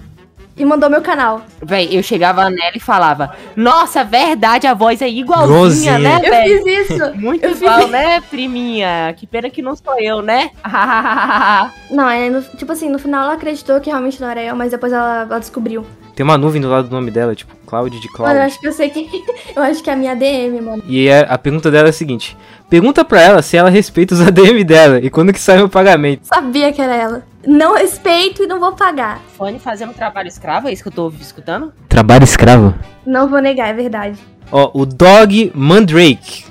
E 0.62 0.66
mandou 0.66 0.92
meu 0.92 1.02
canal. 1.02 1.42
Véi, 1.60 1.90
eu 1.92 2.04
chegava 2.04 2.44
nela 2.48 2.74
e 2.76 2.80
falava: 2.80 3.36
Nossa, 3.56 4.04
verdade, 4.04 4.68
a 4.68 4.76
voz 4.76 5.02
é 5.02 5.10
igualzinha, 5.10 5.98
Igualzinha. 5.98 6.00
né, 6.00 6.20
Eu 6.24 6.30
velho? 6.30 6.64
fiz 6.64 6.90
isso. 6.92 7.14
Muito 7.18 7.44
Eu 7.44 7.50
fiz 7.54 7.62
igual, 7.64 7.88
né, 7.88 8.22
priminha? 8.22 9.12
Que 9.18 9.26
pena 9.26 9.50
que 9.50 9.60
não 9.64 9.76
sou 9.76 10.00
eu, 10.00 10.22
né? 10.22 10.52
Não, 11.90 12.08
é, 12.08 12.30
no- 12.30 12.44
tipo 12.44 12.72
assim, 12.72 12.90
no 12.90 13.00
final 13.00 13.24
ela 13.24 13.34
acreditou 13.34 13.80
que 13.82 13.90
realmente 13.90 14.22
não 14.22 14.30
era 14.30 14.42
eu, 14.44 14.56
mas 14.56 14.70
depois 14.72 14.94
ela, 14.94 15.22
ela 15.30 15.40
descobriu. 15.40 15.84
Tem 16.16 16.24
uma 16.24 16.38
nuvem 16.38 16.62
do 16.62 16.70
lado 16.70 16.88
do 16.88 16.96
nome 16.96 17.10
dela, 17.12 17.34
tipo, 17.36 17.56
Cloud 17.66 18.00
de 18.00 18.08
Cloud. 18.10 18.30
Mano, 18.30 18.40
eu 18.42 18.46
acho 18.46 18.60
que 18.60 18.68
eu 18.68 18.74
sei 18.74 18.90
que. 18.90 19.10
eu 19.56 19.64
acho 19.64 19.82
que 19.82 19.90
é 19.90 19.94
a 19.94 19.96
minha 19.96 20.16
DM, 20.16 20.62
mano. 20.62 20.84
E 20.88 21.10
a, 21.10 21.22
a 21.22 21.38
pergunta 21.38 21.72
dela 21.72 21.88
é 21.88 21.92
a 21.92 21.94
seguinte: 21.94 22.38
Pergunta 22.70 23.04
pra 23.04 23.22
ela 23.22 23.42
se 23.42 23.58
ela 23.58 23.70
respeita 23.70 24.14
os 24.14 24.22
ADM 24.26 24.64
dela 24.64 25.00
e 25.00 25.10
quando 25.10 25.34
que 25.34 25.40
sai 25.40 25.62
o 25.62 25.70
pagamento. 25.70 26.26
Sabia 26.26 26.72
que 26.72 26.82
era 26.82 26.96
ela. 26.96 27.24
Não 27.46 27.76
respeito 27.76 28.44
e 28.44 28.48
não 28.48 28.60
vou 28.60 28.74
pagar. 28.74 29.20
Fone 29.38 29.60
fazendo 29.60 29.94
trabalho 29.94 30.28
escravo, 30.28 30.68
é 30.68 30.74
isso 30.74 30.84
que 30.84 30.90
eu 30.90 30.94
tô 30.94 31.10
escutando? 31.20 31.74
Trabalho 31.90 32.24
escravo? 32.24 32.74
Não 33.06 33.28
vou 33.28 33.42
negar, 33.42 33.70
é 33.70 33.74
verdade. 33.74 34.18
Ó, 34.52 34.70
o 34.74 34.86
Dog 34.86 35.52
Mandrake. 35.56 36.46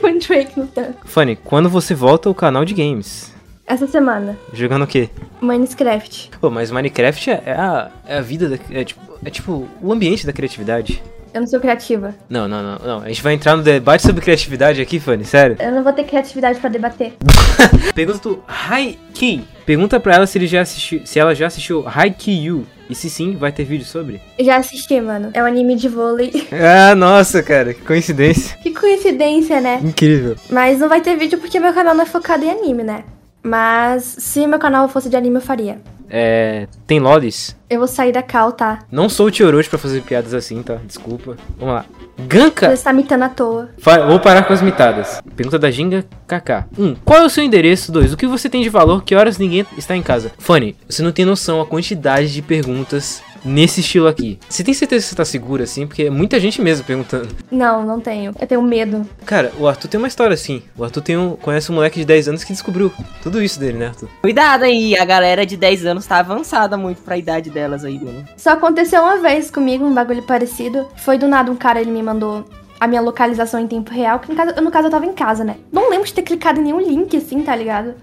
Foi 0.00 0.18
Drake 0.18 0.58
no 0.58 0.66
tanque. 0.66 0.98
Fanny, 1.04 1.36
quando 1.36 1.68
você 1.68 1.94
volta 1.94 2.28
ao 2.28 2.34
canal 2.34 2.64
de 2.64 2.74
games? 2.74 3.32
Essa 3.66 3.86
semana, 3.88 4.38
Jogando 4.52 4.82
o 4.84 4.86
quê? 4.86 5.10
Minecraft. 5.40 6.30
Pô, 6.40 6.50
mas 6.50 6.70
Minecraft 6.70 7.30
é, 7.30 7.42
é 7.46 7.52
a, 7.52 7.90
é 8.06 8.18
a 8.18 8.20
vida, 8.20 8.48
da, 8.48 8.56
é, 8.70 8.84
tipo, 8.84 9.00
é 9.24 9.28
tipo 9.30 9.68
o 9.82 9.92
ambiente 9.92 10.24
da 10.24 10.32
criatividade. 10.32 11.02
Eu 11.34 11.40
não 11.40 11.48
sou 11.48 11.58
criativa. 11.58 12.14
Não, 12.30 12.46
não, 12.46 12.62
não, 12.62 12.78
não. 12.78 13.02
A 13.02 13.08
gente 13.08 13.22
vai 13.22 13.34
entrar 13.34 13.56
no 13.56 13.62
debate 13.62 14.04
sobre 14.04 14.22
criatividade 14.22 14.80
aqui, 14.80 15.00
Fanny, 15.00 15.24
sério. 15.24 15.56
Eu 15.58 15.72
não 15.72 15.82
vou 15.82 15.92
ter 15.92 16.04
criatividade 16.04 16.60
pra 16.60 16.70
debater. 16.70 17.14
Pergunta 17.94 18.20
do 18.20 18.42
Haiki. 18.46 19.44
Pergunta 19.66 19.98
pra 19.98 20.14
ela 20.14 20.26
se, 20.26 20.38
ele 20.38 20.46
já 20.46 20.62
assistiu, 20.62 21.02
se 21.04 21.18
ela 21.18 21.34
já 21.34 21.48
assistiu 21.48 21.84
Haikyuu. 21.86 22.64
E 22.88 22.94
se 22.94 23.10
sim, 23.10 23.36
vai 23.36 23.50
ter 23.50 23.64
vídeo 23.64 23.84
sobre? 23.84 24.22
Já 24.38 24.58
assisti, 24.58 25.00
mano. 25.00 25.30
É 25.34 25.42
um 25.42 25.46
anime 25.46 25.74
de 25.74 25.88
vôlei. 25.88 26.46
Ah, 26.52 26.94
nossa, 26.94 27.42
cara, 27.42 27.74
que 27.74 27.82
coincidência. 27.82 28.56
que 28.62 28.70
coincidência, 28.70 29.60
né? 29.60 29.80
Incrível. 29.82 30.36
Mas 30.48 30.78
não 30.78 30.88
vai 30.88 31.00
ter 31.00 31.16
vídeo 31.16 31.38
porque 31.38 31.58
meu 31.58 31.74
canal 31.74 31.94
não 31.96 32.04
é 32.04 32.06
focado 32.06 32.44
em 32.44 32.50
anime, 32.50 32.84
né? 32.84 33.02
Mas 33.46 34.02
se 34.18 34.46
meu 34.46 34.58
canal 34.58 34.88
fosse 34.88 35.08
de 35.08 35.16
anime, 35.16 35.36
eu 35.36 35.40
faria. 35.40 35.78
É. 36.08 36.68
Tem 36.86 37.00
Lolis? 37.00 37.56
Eu 37.68 37.78
vou 37.80 37.88
sair 37.88 38.12
da 38.12 38.22
cal, 38.22 38.52
tá? 38.52 38.80
Não 38.92 39.08
sou 39.08 39.26
o 39.26 39.30
Tioroshi 39.30 39.68
pra 39.68 39.78
fazer 39.78 40.02
piadas 40.02 40.34
assim, 40.34 40.62
tá? 40.62 40.76
Desculpa. 40.86 41.36
Vamos 41.58 41.74
lá. 41.74 41.84
Ganka! 42.28 42.74
Você 42.74 42.84
tá 42.84 42.92
mitando 42.92 43.24
à 43.24 43.28
toa. 43.28 43.68
Fa- 43.78 44.06
Vou 44.06 44.18
parar 44.20 44.44
com 44.44 44.52
as 44.52 44.62
mitadas. 44.62 45.20
Pergunta 45.34 45.58
da 45.58 45.70
Ginga 45.70 46.04
KK. 46.28 46.64
1. 46.78 46.84
Um, 46.84 46.94
qual 47.04 47.20
é 47.22 47.24
o 47.24 47.28
seu 47.30 47.42
endereço? 47.42 47.90
2. 47.92 48.12
O 48.12 48.16
que 48.16 48.26
você 48.26 48.48
tem 48.48 48.62
de 48.62 48.68
valor? 48.68 49.02
Que 49.04 49.14
horas 49.16 49.36
ninguém 49.36 49.66
está 49.76 49.96
em 49.96 50.02
casa? 50.02 50.30
Fanny, 50.38 50.76
você 50.88 51.02
não 51.02 51.10
tem 51.12 51.24
noção 51.24 51.60
a 51.60 51.66
quantidade 51.66 52.32
de 52.32 52.40
perguntas 52.40 53.20
nesse 53.46 53.80
estilo 53.80 54.08
aqui. 54.08 54.38
Você 54.48 54.64
tem 54.64 54.74
certeza 54.74 55.04
que 55.04 55.10
você 55.10 55.16
tá 55.16 55.24
segura 55.24 55.64
assim? 55.64 55.86
Porque 55.86 56.04
é 56.04 56.10
muita 56.10 56.38
gente 56.40 56.60
mesmo 56.60 56.84
perguntando. 56.84 57.28
Não, 57.50 57.84
não 57.84 58.00
tenho. 58.00 58.32
Eu 58.38 58.46
tenho 58.46 58.62
medo. 58.62 59.06
Cara, 59.24 59.52
o 59.58 59.66
Arthur 59.66 59.88
tem 59.88 59.98
uma 59.98 60.08
história 60.08 60.34
assim. 60.34 60.62
O 60.76 60.84
Arthur 60.84 61.00
tem 61.00 61.16
um, 61.16 61.36
conhece 61.36 61.70
um 61.70 61.76
moleque 61.76 62.00
de 62.00 62.04
10 62.04 62.28
anos 62.28 62.44
que 62.44 62.52
descobriu 62.52 62.92
tudo 63.22 63.42
isso 63.42 63.58
dele, 63.58 63.78
né, 63.78 63.86
Arthur? 63.88 64.08
Cuidado 64.22 64.64
aí, 64.64 64.96
a 64.96 65.04
galera 65.04 65.46
de 65.46 65.56
10 65.56 65.86
anos 65.86 66.06
tá 66.06 66.18
avançada 66.18 66.76
muito 66.76 67.02
pra 67.02 67.16
idade 67.16 67.50
delas 67.50 67.84
aí, 67.84 67.98
mano. 68.02 68.24
Só 68.36 68.50
aconteceu 68.50 69.02
uma 69.02 69.18
vez 69.18 69.50
comigo, 69.50 69.84
um 69.84 69.94
bagulho 69.94 70.22
parecido. 70.22 70.88
Foi 70.96 71.16
do 71.16 71.28
nada 71.28 71.50
um 71.50 71.56
cara, 71.56 71.80
ele 71.80 71.90
me 71.90 72.02
mandou 72.02 72.44
a 72.78 72.86
minha 72.86 73.00
localização 73.00 73.60
em 73.60 73.66
tempo 73.66 73.90
real, 73.90 74.18
que 74.18 74.28
no 74.28 74.36
caso, 74.36 74.60
no 74.60 74.70
caso 74.70 74.86
eu 74.88 74.90
tava 74.90 75.06
em 75.06 75.12
casa, 75.12 75.44
né? 75.44 75.56
Não 75.72 75.90
lembro 75.90 76.06
de 76.06 76.12
ter 76.12 76.22
clicado 76.22 76.60
em 76.60 76.64
nenhum 76.64 76.80
link 76.80 77.16
assim, 77.16 77.42
tá 77.42 77.54
ligado? 77.56 77.94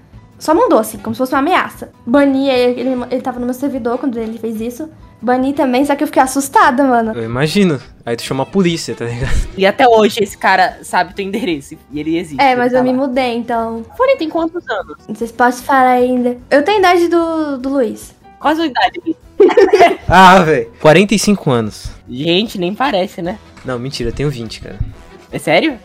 Só 0.44 0.54
mandou 0.54 0.78
assim, 0.78 0.98
como 0.98 1.16
se 1.16 1.20
fosse 1.20 1.32
uma 1.32 1.40
ameaça. 1.40 1.90
Bani, 2.06 2.50
ele, 2.50 3.02
ele, 3.10 3.22
tava 3.22 3.40
no 3.40 3.46
meu 3.46 3.54
servidor 3.54 3.98
quando 3.98 4.20
ele 4.20 4.38
fez 4.38 4.60
isso. 4.60 4.90
Bani 5.22 5.54
também, 5.54 5.86
só 5.86 5.96
que 5.96 6.04
eu 6.04 6.08
fiquei 6.08 6.22
assustada, 6.22 6.84
mano. 6.84 7.14
Eu 7.14 7.24
imagino. 7.24 7.80
Aí 8.06 8.18
tu 8.18 8.24
chama 8.24 8.44
a 8.44 8.46
polícia, 8.46 8.94
tá 8.94 9.06
ligado? 9.06 9.32
E 9.58 9.66
até 9.66 9.88
hoje 9.88 10.22
esse 10.22 10.38
cara 10.38 10.80
sabe 10.84 11.14
o 11.14 11.16
teu 11.16 11.24
endereço. 11.26 11.78
E 11.90 11.98
ele 11.98 12.18
existe. 12.18 12.42
É, 12.42 12.58
mas 12.58 12.74
tá 12.74 12.80
eu 12.80 12.84
me 12.84 12.92
lá. 12.92 12.98
mudei, 12.98 13.38
então. 13.38 13.86
Fone 13.96 14.18
tem 14.18 14.30
quantos 14.30 14.68
anos? 14.70 14.98
Não 15.08 15.16
sei 15.16 15.28
se 15.28 15.34
posso 15.34 15.64
falar 15.64 15.92
ainda. 15.92 16.36
Eu 16.52 16.62
tenho 16.62 16.76
a 16.76 16.80
idade 16.82 17.08
do, 17.08 17.58
do 17.60 17.70
Luiz. 17.70 18.14
Qual 18.38 18.52
a 18.52 18.56
sua 18.58 18.66
idade? 18.66 19.00
Gui? 19.02 19.16
Ah, 20.10 20.40
velho. 20.40 20.70
45 20.82 21.52
anos. 21.52 21.90
Gente, 22.10 22.60
nem 22.60 22.76
parece, 22.76 23.22
né? 23.22 23.40
Não, 23.64 23.80
mentira, 23.80 24.10
eu 24.10 24.14
tenho 24.14 24.30
20, 24.30 24.60
cara. 24.60 24.78
É 25.34 25.40
sério? 25.40 25.78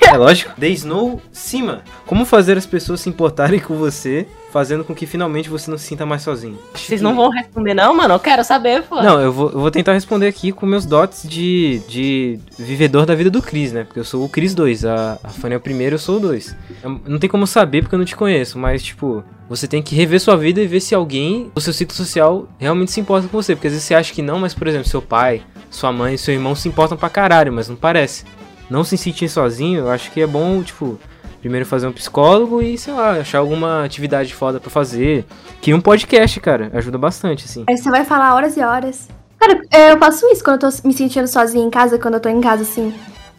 É 0.00 0.16
lógico. 0.18 0.52
The 0.58 0.68
Snow 0.70 1.20
Cima. 1.30 1.82
Como 2.06 2.24
fazer 2.24 2.56
as 2.58 2.66
pessoas 2.66 3.00
se 3.00 3.08
importarem 3.08 3.60
com 3.60 3.74
você, 3.76 4.26
fazendo 4.52 4.84
com 4.84 4.94
que 4.94 5.06
finalmente 5.06 5.48
você 5.48 5.70
não 5.70 5.76
se 5.78 5.84
sinta 5.86 6.04
mais 6.06 6.22
sozinho? 6.22 6.58
Vocês 6.74 7.00
não 7.02 7.14
vão 7.14 7.28
responder, 7.30 7.74
não, 7.74 7.94
mano? 7.94 8.14
Eu 8.14 8.18
quero 8.20 8.42
saber, 8.44 8.82
pô. 8.82 9.02
Não, 9.02 9.20
eu 9.20 9.32
vou, 9.32 9.50
eu 9.50 9.60
vou 9.60 9.70
tentar 9.70 9.92
responder 9.92 10.26
aqui 10.28 10.52
com 10.52 10.64
meus 10.66 10.84
dotes 10.86 11.28
de, 11.28 11.80
de 11.88 12.38
vivedor 12.58 13.04
da 13.06 13.14
vida 13.14 13.30
do 13.30 13.42
Cris, 13.42 13.72
né? 13.72 13.84
Porque 13.84 14.00
eu 14.00 14.04
sou 14.04 14.24
o 14.24 14.28
Cris 14.28 14.54
2, 14.54 14.84
a, 14.84 15.18
a 15.22 15.28
Fanny 15.28 15.54
é 15.54 15.58
o 15.58 15.60
primeiro, 15.60 15.94
eu 15.94 15.98
sou 15.98 16.16
o 16.16 16.20
2. 16.20 16.56
Eu- 16.82 17.00
Não 17.06 17.18
tem 17.18 17.28
como 17.28 17.46
saber 17.46 17.82
porque 17.82 17.94
eu 17.94 17.98
não 17.98 18.06
te 18.06 18.16
conheço, 18.16 18.58
mas, 18.58 18.82
tipo, 18.82 19.22
você 19.48 19.66
tem 19.66 19.82
que 19.82 19.94
rever 19.94 20.20
sua 20.20 20.36
vida 20.36 20.60
e 20.60 20.66
ver 20.66 20.80
se 20.80 20.94
alguém 20.94 21.50
do 21.54 21.60
seu 21.60 21.72
ciclo 21.72 21.94
social 21.94 22.48
realmente 22.58 22.92
se 22.92 23.00
importa 23.00 23.26
com 23.28 23.42
você. 23.42 23.54
Porque 23.54 23.66
às 23.66 23.72
vezes 23.72 23.86
você 23.86 23.94
acha 23.94 24.12
que 24.14 24.22
não, 24.22 24.38
mas, 24.38 24.54
por 24.54 24.66
exemplo, 24.68 24.88
seu 24.88 25.02
pai, 25.02 25.42
sua 25.70 25.90
mãe, 25.92 26.16
seu 26.16 26.32
irmão 26.32 26.54
se 26.54 26.68
importam 26.68 26.96
pra 26.96 27.08
caralho, 27.10 27.52
mas 27.52 27.68
não 27.68 27.76
parece. 27.76 28.24
Não 28.70 28.84
se 28.84 28.96
sentir 28.96 29.28
sozinho, 29.28 29.80
eu 29.80 29.90
acho 29.90 30.10
que 30.10 30.20
é 30.20 30.26
bom, 30.26 30.62
tipo, 30.62 30.98
primeiro 31.40 31.66
fazer 31.66 31.86
um 31.86 31.92
psicólogo 31.92 32.62
e, 32.62 32.78
sei 32.78 32.94
lá, 32.94 33.12
achar 33.12 33.38
alguma 33.38 33.84
atividade 33.84 34.34
foda 34.34 34.58
pra 34.58 34.70
fazer. 34.70 35.26
Que 35.60 35.74
um 35.74 35.80
podcast, 35.80 36.40
cara, 36.40 36.70
ajuda 36.72 36.96
bastante, 36.96 37.44
assim. 37.44 37.64
Aí 37.68 37.76
você 37.76 37.90
vai 37.90 38.04
falar 38.04 38.34
horas 38.34 38.56
e 38.56 38.60
horas. 38.60 39.08
Cara, 39.38 39.60
é, 39.70 39.92
eu 39.92 39.98
faço 39.98 40.26
isso 40.32 40.42
quando 40.42 40.64
eu 40.64 40.70
tô 40.70 40.88
me 40.88 40.94
sentindo 40.94 41.26
sozinha 41.26 41.64
em 41.64 41.70
casa, 41.70 41.98
quando 41.98 42.14
eu 42.14 42.20
tô 42.20 42.30
em 42.30 42.40
casa, 42.40 42.62
assim. 42.62 42.94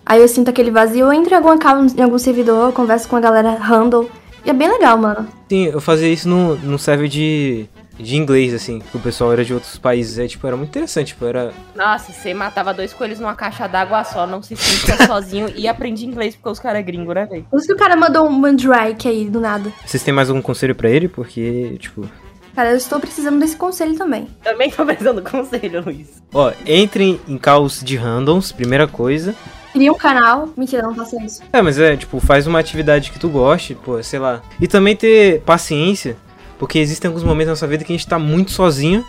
Aí 0.06 0.22
eu 0.22 0.28
sinto 0.28 0.50
aquele 0.50 0.70
vazio, 0.70 1.08
eu 1.08 1.14
entro 1.14 1.34
em 1.34 1.38
algum 1.38 1.50
account, 1.50 1.98
em 1.98 2.04
algum 2.04 2.20
servidor, 2.20 2.72
converso 2.74 3.08
com 3.08 3.16
a 3.16 3.20
galera 3.20 3.56
handle. 3.56 4.08
E 4.46 4.52
é 4.52 4.54
bem 4.54 4.70
legal, 4.70 4.96
mano. 5.00 5.28
Sim, 5.50 5.66
eu 5.66 5.82
fazia 5.82 6.08
isso 6.08 6.30
no, 6.30 6.56
no 6.58 6.78
server 6.78 7.08
de, 7.08 7.68
de 7.98 8.16
inglês, 8.18 8.54
assim, 8.54 8.80
que 8.80 8.98
o 8.98 9.00
pessoal 9.00 9.34
era 9.34 9.44
de 9.44 9.54
outros 9.54 9.78
países. 9.78 10.20
É, 10.20 10.28
tipo, 10.28 10.46
era 10.46 10.56
muito 10.56 10.70
interessante, 10.70 11.08
tipo, 11.08 11.26
era... 11.26 11.54
Nossa, 11.76 12.12
você 12.12 12.34
matava 12.34 12.74
dois 12.74 12.94
coelhos 12.94 13.20
numa 13.20 13.36
caixa 13.36 13.68
d'água 13.68 14.04
só, 14.04 14.28
não 14.28 14.42
se 14.42 14.56
sentia 14.56 14.98
sozinho 15.08 15.52
e 15.56 15.68
aprendi 15.68 16.06
inglês 16.06 16.36
porque 16.36 16.50
os 16.50 16.60
caras 16.60 16.80
é 16.80 16.84
gringo, 16.84 17.14
né, 17.14 17.26
velho? 17.26 17.46
Por 17.50 17.58
isso 17.58 17.68
que 17.68 17.74
o 17.74 17.78
cara 17.78 17.96
mandou 17.96 18.28
um 18.28 18.32
Mandrake 18.32 19.08
aí, 19.08 19.30
do 19.30 19.40
nada. 19.40 19.72
Vocês 19.86 20.04
têm 20.04 20.14
mais 20.14 20.30
algum 20.30 20.42
conselho 20.42 20.76
pra 20.76 20.90
ele? 20.90 21.08
Porque, 21.08 21.78
tipo... 21.80 22.08
Cara, 22.56 22.72
eu 22.72 22.78
estou 22.78 23.02
precisando 23.02 23.38
desse 23.38 23.58
conselho 23.58 23.98
também. 23.98 24.30
Também 24.42 24.72
tô 24.72 24.86
precisando 24.86 25.22
de 25.22 25.30
conselho, 25.30 25.84
Luiz. 25.84 26.24
Ó, 26.34 26.54
entrem 26.66 27.20
em 27.28 27.38
caos 27.38 27.82
de 27.84 27.98
randoms, 27.98 28.54
primeira 28.54 28.88
coisa. 28.88 29.36
Cria 29.74 29.92
um 29.92 29.98
canal. 29.98 30.48
Mentira, 30.56 30.84
não 30.84 30.96
faça 30.96 31.22
isso. 31.22 31.42
É, 31.52 31.62
mas 31.62 31.78
é, 31.78 31.98
tipo, 31.98 32.18
faz 32.22 32.48
uma 32.48 32.58
atividade 32.58 33.12
que 33.12 33.20
tu 33.20 33.28
goste, 33.28 33.76
pô, 33.76 34.02
sei 34.02 34.20
lá. 34.20 34.42
E 34.58 34.70
também 34.70 34.96
ter 34.96 35.42
paciência, 35.42 36.16
porque 36.58 36.80
existem 36.80 37.08
alguns 37.08 37.24
momentos 37.24 37.48
na 37.48 37.52
nossa 37.52 37.68
vida 37.68 37.84
que 37.84 37.94
a 37.94 37.96
gente 37.96 38.08
tá 38.08 38.20
muito 38.20 38.52
sozinho. 38.52 39.06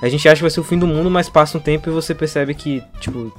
A 0.00 0.08
gente 0.08 0.28
acha 0.28 0.36
que 0.36 0.42
vai 0.42 0.50
ser 0.50 0.60
o 0.60 0.64
fim 0.64 0.78
do 0.78 0.86
mundo, 0.86 1.10
mas 1.10 1.28
passa 1.28 1.58
um 1.58 1.60
tempo 1.60 1.88
e 1.88 1.92
você 1.92 2.14
percebe 2.14 2.54
que, 2.54 2.82
tipo, 3.00 3.32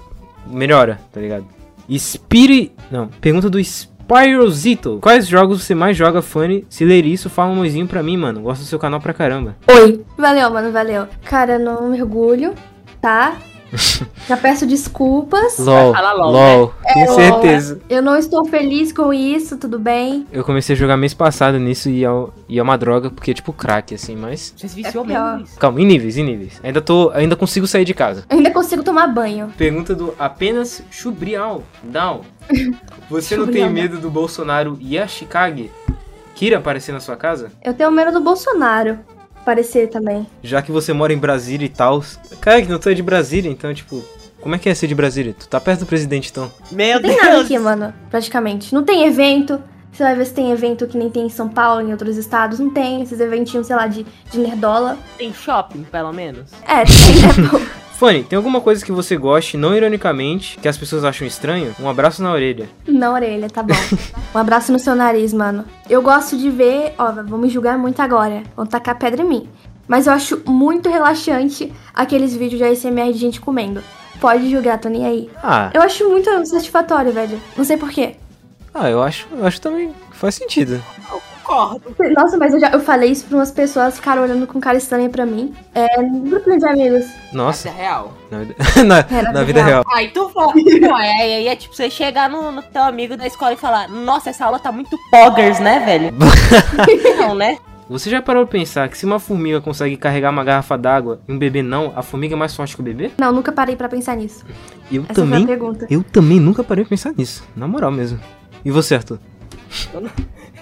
melhora, 0.46 1.00
tá 1.12 1.22
ligado? 1.22 1.46
Spiri... 1.90 2.74
Não, 2.92 3.08
pergunta 3.08 3.50
do 3.50 3.60
Spyrozito. 3.60 5.00
Quais 5.02 5.28
jogos 5.28 5.64
você 5.64 5.74
mais 5.74 5.96
joga, 5.96 6.22
Funny? 6.22 6.66
Se 6.70 6.84
ler 6.84 7.06
isso, 7.06 7.30
fala 7.30 7.52
um 7.52 7.60
oizinho 7.60 7.88
pra 7.88 8.04
mim, 8.04 8.18
mano. 8.18 8.42
Gosto 8.42 8.62
do 8.62 8.68
seu 8.68 8.78
canal 8.78 9.00
pra 9.00 9.14
caramba. 9.14 9.56
Oi. 9.68 10.04
Valeu, 10.18 10.52
mano, 10.52 10.72
valeu. 10.72 11.08
Cara, 11.24 11.58
não 11.58 11.90
mergulho, 11.90 12.54
tá? 13.02 13.38
Já 14.28 14.38
peço 14.38 14.66
desculpas. 14.66 15.58
LOL, 15.60 15.94
falar 15.94 16.14
LOL, 16.14 16.32
LOL, 16.32 16.74
tenho 16.94 17.06
LOL. 17.08 17.16
certeza. 17.16 17.82
Eu 17.90 18.02
não 18.02 18.18
estou 18.18 18.46
feliz 18.46 18.92
com 18.92 19.14
isso, 19.14 19.58
tudo 19.58 19.78
bem? 19.80 20.26
Eu 20.32 20.44
comecei 20.44 20.76
a 20.76 20.78
jogar 20.80 20.98
mês 20.98 21.14
passado 21.14 21.60
nisso 21.60 21.90
e 21.90 22.04
é, 22.06 22.10
e 22.48 22.60
é 22.60 22.64
uma 22.64 22.78
droga, 22.78 23.10
porque 23.10 23.32
é 23.32 23.34
tipo 23.34 23.54
crack, 23.54 23.94
assim, 23.94 24.16
mas... 24.16 24.54
Vocês 24.56 24.74
viciou 24.74 25.04
É 25.04 25.08
pior. 25.08 25.38
mesmo. 25.40 25.58
Calma, 25.58 25.82
em 25.82 25.86
níveis, 25.86 26.18
em 26.18 26.24
níveis. 26.24 26.60
Ainda 26.64 26.82
tô, 26.82 27.12
ainda 27.14 27.36
consigo 27.36 27.68
sair 27.68 27.86
de 27.86 27.94
casa. 27.94 28.26
Eu 28.30 28.38
ainda 28.38 28.52
consigo 28.52 28.84
tomar 28.84 29.08
banho. 29.08 29.54
Pergunta 29.58 29.96
do 29.96 30.14
apenas 30.18 30.84
Chubrial. 30.90 31.64
Down. 31.84 32.22
Você 33.10 33.38
não 33.38 33.48
tem 33.48 33.70
medo 33.70 33.98
do 33.98 34.10
Bolsonaro 34.10 34.78
Yashikage 34.82 35.72
Kira 36.36 36.58
aparecer 36.58 36.94
na 36.94 37.00
sua 37.02 37.18
casa? 37.18 37.52
Eu 37.64 37.74
tenho 37.74 37.92
medo 37.92 38.14
do 38.14 38.22
Bolsonaro 38.22 39.00
aparecer 39.50 39.90
também. 39.90 40.28
Já 40.44 40.62
que 40.62 40.72
você 40.72 40.94
mora 40.94 41.12
em 41.12 41.18
Brasília 41.18 41.66
e 41.66 41.70
tal. 41.70 42.04
Cara, 42.40 42.62
que 42.62 42.70
não 42.70 42.80
tô 42.80 42.94
de 42.94 43.02
Brasília, 43.02 43.50
então, 43.50 43.74
tipo, 43.74 44.04
como 44.40 44.56
é 44.56 44.60
que 44.60 44.70
é 44.70 44.76
ser 44.76 44.88
de 44.88 44.96
Brasília? 44.96 45.36
Tu 45.38 45.48
tá 45.48 45.60
perto 45.60 45.82
do 45.82 45.86
presidente, 45.86 46.30
então. 46.32 46.52
Meu 46.72 46.96
Não 46.96 47.02
tem 47.02 47.12
Deus. 47.12 47.24
nada 47.24 47.42
aqui, 47.42 47.58
mano, 47.58 47.94
praticamente. 48.10 48.74
Não 48.74 48.84
tem 48.84 49.06
evento. 49.06 49.62
Você 49.92 50.04
vai 50.04 50.16
ver 50.16 50.26
se 50.26 50.34
tem 50.34 50.52
evento 50.52 50.86
que 50.88 50.98
nem 50.98 51.10
tem 51.10 51.26
em 51.26 51.30
São 51.30 51.50
Paulo, 51.50 51.82
em 51.82 51.92
outros 51.92 52.16
estados. 52.16 52.60
Não 52.60 52.70
tem 52.70 53.02
esses 53.02 53.20
eventinhos, 53.20 53.66
sei 53.68 53.76
lá, 53.76 53.88
de, 53.88 54.06
de 54.32 54.40
nerdola. 54.40 54.98
Tem 55.18 55.34
shopping, 55.34 55.84
pelo 55.84 56.14
menos? 56.14 56.52
É, 56.68 56.86
tem, 56.86 57.16
né? 57.16 57.68
Fanny, 58.00 58.24
tem 58.24 58.38
alguma 58.38 58.62
coisa 58.62 58.86
que 58.86 58.94
você 58.94 59.18
goste, 59.18 59.58
não 59.58 59.76
ironicamente, 59.76 60.58
que 60.58 60.70
as 60.70 60.78
pessoas 60.78 61.04
acham 61.04 61.28
estranho? 61.28 61.76
Um 61.78 61.90
abraço 61.90 62.24
na 62.24 62.32
orelha. 62.32 62.70
Na 62.88 63.12
orelha, 63.12 63.50
tá 63.50 63.62
bom. 63.62 63.74
Um 64.34 64.38
abraço 64.38 64.72
no 64.72 64.80
seu 64.80 64.96
nariz, 64.96 65.34
mano. 65.34 65.66
Eu 65.90 66.02
gosto 66.02 66.38
de 66.38 66.50
ver, 66.50 66.94
ó, 66.98 67.12
me 67.12 67.50
julgar 67.50 67.78
muito 67.78 68.00
agora. 68.02 68.44
Vão 68.56 68.66
tacar 68.66 68.98
pedra 68.98 69.22
em 69.22 69.28
mim. 69.28 69.50
Mas 69.86 70.08
eu 70.08 70.14
acho 70.14 70.42
muito 70.46 70.88
relaxante 70.88 71.74
aqueles 71.94 72.34
vídeos 72.34 72.60
de 72.60 72.64
ASMR 72.64 73.12
de 73.12 73.20
gente 73.20 73.42
comendo. 73.42 73.84
Pode 74.22 74.50
julgar, 74.50 74.80
tô 74.80 74.88
nem 74.88 75.06
aí. 75.06 75.30
Ah, 75.44 75.70
Eu 75.74 75.82
acho 75.82 76.08
muito 76.08 76.30
satisfatório, 76.46 77.12
velho. 77.12 77.38
Não 77.58 77.66
sei 77.66 77.76
porquê. 77.76 78.16
ah 78.74 78.90
eu 78.90 79.04
acho, 79.04 79.28
eu 79.32 79.46
acho 79.46 79.60
também 79.60 79.92
que 80.10 80.16
faz 80.16 80.36
sentido. 80.36 80.82
Concordo. 81.50 82.14
Nossa, 82.16 82.38
mas 82.38 82.54
eu 82.54 82.60
já 82.60 82.70
eu 82.70 82.80
falei 82.80 83.12
isso 83.12 83.26
pra 83.26 83.38
umas 83.38 83.52
pessoas, 83.52 83.96
ficaram 83.96 84.22
olhando 84.22 84.46
com 84.46 84.60
cara 84.60 84.78
estranha 84.78 85.10
pra 85.10 85.26
mim. 85.26 85.54
É, 85.74 86.02
no 86.02 86.20
grupo 86.30 86.56
de 86.58 86.66
amigos. 86.68 87.06
Nossa, 87.34 87.70
Essa 87.70 87.78
é 87.78 87.82
real. 87.82 88.14
na, 88.30 88.40
vida- 88.40 88.56
na- 88.86 89.06
Era 89.18 89.32
na 89.34 89.44
vida 89.44 89.64
real. 89.64 89.84
Aí 89.94 90.10
tu 90.10 90.30
fala. 90.30 90.54
Não, 90.80 90.98
é, 91.00 91.12
aí 91.24 91.48
é 91.48 91.56
tipo 91.56 91.76
você 91.76 91.90
chegar 91.90 92.30
no, 92.30 92.52
no 92.52 92.62
teu 92.62 92.84
amigo 92.84 93.18
da 93.18 93.26
escola 93.26 93.54
e 93.54 93.58
falar: 93.58 93.90
Nossa, 93.90 94.30
essa 94.30 94.46
aula 94.46 94.60
tá 94.60 94.72
muito 94.72 94.98
poggers, 95.10 95.60
né, 95.60 95.80
velho? 95.86 96.14
não, 97.20 97.34
né? 97.36 97.58
Você 97.90 98.08
já 98.08 98.22
parou 98.22 98.46
pra 98.46 98.52
pensar 98.60 98.88
que 98.88 98.96
se 98.96 99.04
uma 99.04 99.20
formiga 99.20 99.60
consegue 99.60 99.98
carregar 99.98 100.30
uma 100.30 100.44
garrafa 100.44 100.78
d'água 100.78 101.22
e 101.28 101.34
um 101.34 101.40
bebê 101.40 101.64
não, 101.64 101.92
a 101.96 102.04
formiga 102.04 102.36
é 102.36 102.38
mais 102.38 102.56
forte 102.56 102.76
que 102.76 102.82
o 102.82 102.86
bebê? 102.86 103.10
Não, 103.18 103.32
nunca 103.32 103.52
parei 103.52 103.76
pra 103.76 103.90
pensar 103.90 104.16
nisso. 104.16 104.46
Eu 104.92 105.02
Essa 105.10 105.16
foi 105.16 105.24
também. 105.24 105.44
a 105.44 105.48
pergunta. 105.48 105.88
Eu 105.90 106.04
também 106.04 106.40
nunca 106.40 106.64
parei 106.64 106.84
pra 106.84 106.90
pensar 106.90 107.14
nisso. 107.18 107.44
Na 107.56 107.68
moral 107.68 107.90
mesmo. 107.92 108.20
E 108.64 108.70
você, 108.70 108.94
Arthur? 108.94 109.18
Eu 109.92 110.02
não- 110.02 110.12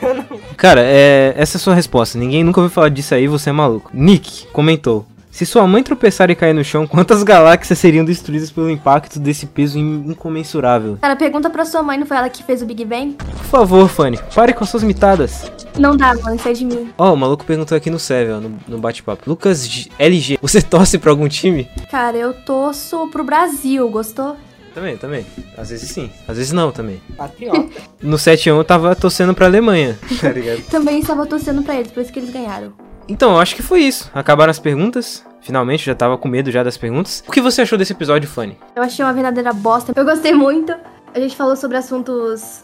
Cara, 0.57 0.81
é, 0.83 1.33
essa 1.37 1.57
é 1.57 1.59
a 1.59 1.61
sua 1.61 1.75
resposta. 1.75 2.17
Ninguém 2.17 2.43
nunca 2.43 2.59
ouviu 2.61 2.73
falar 2.73 2.89
disso 2.89 3.13
aí, 3.13 3.27
você 3.27 3.49
é 3.49 3.53
maluco. 3.53 3.89
Nick 3.93 4.47
comentou. 4.47 5.05
Se 5.29 5.45
sua 5.45 5.67
mãe 5.67 5.83
tropeçar 5.83 6.31
e 6.31 6.35
cair 6.35 6.53
no 6.53 6.63
chão, 6.63 6.87
quantas 6.87 7.21
galáxias 7.21 7.77
seriam 7.77 8.03
destruídas 8.03 8.49
pelo 8.49 8.71
impacto 8.71 9.19
desse 9.19 9.45
peso 9.45 9.77
in- 9.77 10.05
incomensurável? 10.09 10.97
Cara, 10.99 11.15
pergunta 11.15 11.47
pra 11.47 11.63
sua 11.63 11.83
mãe, 11.83 11.95
não 11.95 12.07
foi 12.07 12.17
ela 12.17 12.27
que 12.27 12.43
fez 12.43 12.63
o 12.63 12.65
Big 12.65 12.83
Bang? 12.83 13.13
Por 13.13 13.43
favor, 13.45 13.87
Fanny, 13.87 14.17
pare 14.33 14.51
com 14.51 14.63
as 14.63 14.69
suas 14.71 14.81
mitadas. 14.81 15.51
Não 15.77 15.95
dá, 15.95 16.15
mano, 16.15 16.39
sai 16.39 16.53
de 16.53 16.65
mim. 16.65 16.89
Ó, 16.97 17.13
o 17.13 17.17
maluco 17.17 17.45
perguntou 17.45 17.77
aqui 17.77 17.91
no 17.91 17.99
server, 17.99 18.37
ó, 18.37 18.39
no, 18.39 18.53
no 18.67 18.79
bate-papo. 18.79 19.29
Lucas 19.29 19.67
G- 19.69 19.91
LG, 19.99 20.39
você 20.41 20.59
torce 20.59 20.97
pra 20.97 21.11
algum 21.11 21.27
time? 21.27 21.69
Cara, 21.91 22.17
eu 22.17 22.33
torço 22.33 23.07
pro 23.11 23.23
Brasil, 23.23 23.87
gostou? 23.89 24.35
Também, 24.77 24.95
também. 24.95 25.25
Às 25.57 25.71
vezes 25.71 25.89
sim, 25.89 26.11
às 26.27 26.37
vezes 26.37 26.53
não 26.53 26.71
também. 26.71 27.01
Patriota. 27.17 27.81
No 27.99 28.15
7-1 28.15 28.57
eu 28.57 28.63
tava 28.63 28.95
torcendo 28.95 29.33
pra 29.33 29.47
Alemanha, 29.47 29.97
tá 30.21 30.29
ligado? 30.29 30.61
Também 30.69 30.99
estava 30.99 31.25
torcendo 31.25 31.63
pra 31.63 31.77
eles, 31.77 31.91
por 31.91 32.03
isso 32.03 32.13
que 32.13 32.19
eles 32.19 32.29
ganharam. 32.29 32.73
Então, 33.09 33.31
eu 33.31 33.39
acho 33.39 33.55
que 33.55 33.63
foi 33.63 33.81
isso. 33.81 34.11
Acabaram 34.13 34.51
as 34.51 34.59
perguntas. 34.59 35.25
Finalmente, 35.41 35.83
já 35.83 35.95
tava 35.95 36.15
com 36.15 36.27
medo 36.27 36.51
já 36.51 36.61
das 36.61 36.77
perguntas. 36.77 37.23
O 37.27 37.31
que 37.31 37.41
você 37.41 37.63
achou 37.63 37.75
desse 37.75 37.93
episódio, 37.93 38.29
Fanny? 38.29 38.55
Eu 38.75 38.83
achei 38.83 39.03
uma 39.03 39.13
verdadeira 39.13 39.51
bosta. 39.51 39.93
Eu 39.95 40.05
gostei 40.05 40.33
muito. 40.33 40.71
A 41.11 41.19
gente 41.19 41.35
falou 41.35 41.55
sobre 41.55 41.77
assuntos 41.77 42.61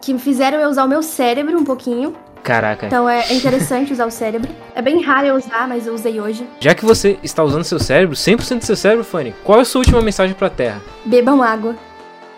que 0.00 0.14
me 0.14 0.18
fizeram 0.18 0.58
eu 0.58 0.70
usar 0.70 0.84
o 0.84 0.88
meu 0.88 1.02
cérebro 1.02 1.58
um 1.58 1.64
pouquinho. 1.64 2.14
Caraca. 2.42 2.86
Então 2.86 3.08
é 3.08 3.32
interessante 3.34 3.92
usar 3.92 4.06
o 4.06 4.10
cérebro. 4.10 4.50
É 4.74 4.80
bem 4.80 5.02
raro 5.02 5.26
eu 5.26 5.34
usar, 5.34 5.66
mas 5.66 5.86
eu 5.86 5.94
usei 5.94 6.20
hoje. 6.20 6.46
Já 6.60 6.74
que 6.74 6.84
você 6.84 7.18
está 7.22 7.42
usando 7.42 7.64
seu 7.64 7.78
cérebro, 7.78 8.14
100% 8.14 8.58
do 8.58 8.64
seu 8.64 8.76
cérebro, 8.76 9.04
Fanny, 9.04 9.34
qual 9.42 9.58
é 9.58 9.62
a 9.62 9.64
sua 9.64 9.80
última 9.80 10.00
mensagem 10.00 10.34
pra 10.34 10.48
Terra? 10.48 10.80
Bebam 11.04 11.42
água. 11.42 11.74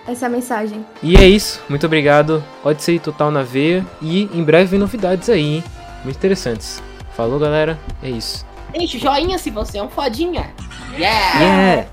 Essa 0.07 0.25
é 0.25 0.29
a 0.29 0.31
mensagem. 0.31 0.87
E 1.03 1.17
é 1.17 1.29
isso. 1.29 1.63
Muito 1.69 1.85
obrigado. 1.85 2.43
Odyssey 2.65 2.99
total 2.99 3.31
na 3.31 3.43
veia. 3.43 3.85
E 4.01 4.23
em 4.33 4.43
breve 4.43 4.71
vem 4.71 4.81
novidades 4.81 5.29
aí, 5.29 5.57
hein? 5.57 5.65
Muito 6.03 6.17
interessantes. 6.17 6.83
Falou, 7.15 7.39
galera. 7.39 7.79
É 8.03 8.09
isso. 8.09 8.47
Deixa 8.73 8.97
o 8.97 9.01
joinha 9.01 9.37
se 9.39 9.51
você 9.51 9.77
é 9.77 9.83
um 9.83 9.91
fodinha. 9.91 10.51
Yeah! 10.97 11.41
Yeah! 11.41 11.89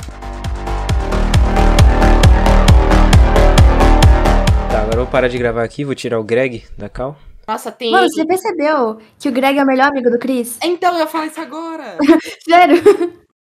Tá, 4.69 4.79
agora 4.81 4.95
eu 4.95 5.03
vou 5.03 5.07
parar 5.07 5.27
de 5.27 5.37
gravar 5.37 5.63
aqui, 5.63 5.83
vou 5.83 5.95
tirar 5.95 6.17
o 6.19 6.23
Greg 6.23 6.63
da 6.77 6.87
cal. 6.87 7.17
Nossa, 7.47 7.71
tem. 7.71 7.91
Mano, 7.91 8.09
você 8.09 8.25
percebeu 8.25 8.97
que 9.19 9.29
o 9.29 9.31
Greg 9.31 9.57
é 9.59 9.63
o 9.63 9.67
melhor 9.67 9.89
amigo 9.89 10.09
do 10.09 10.17
Chris? 10.17 10.57
Então 10.63 10.97
eu 10.97 11.07
falo 11.07 11.25
isso 11.25 11.39
agora. 11.39 11.97
Sério? 12.47 13.24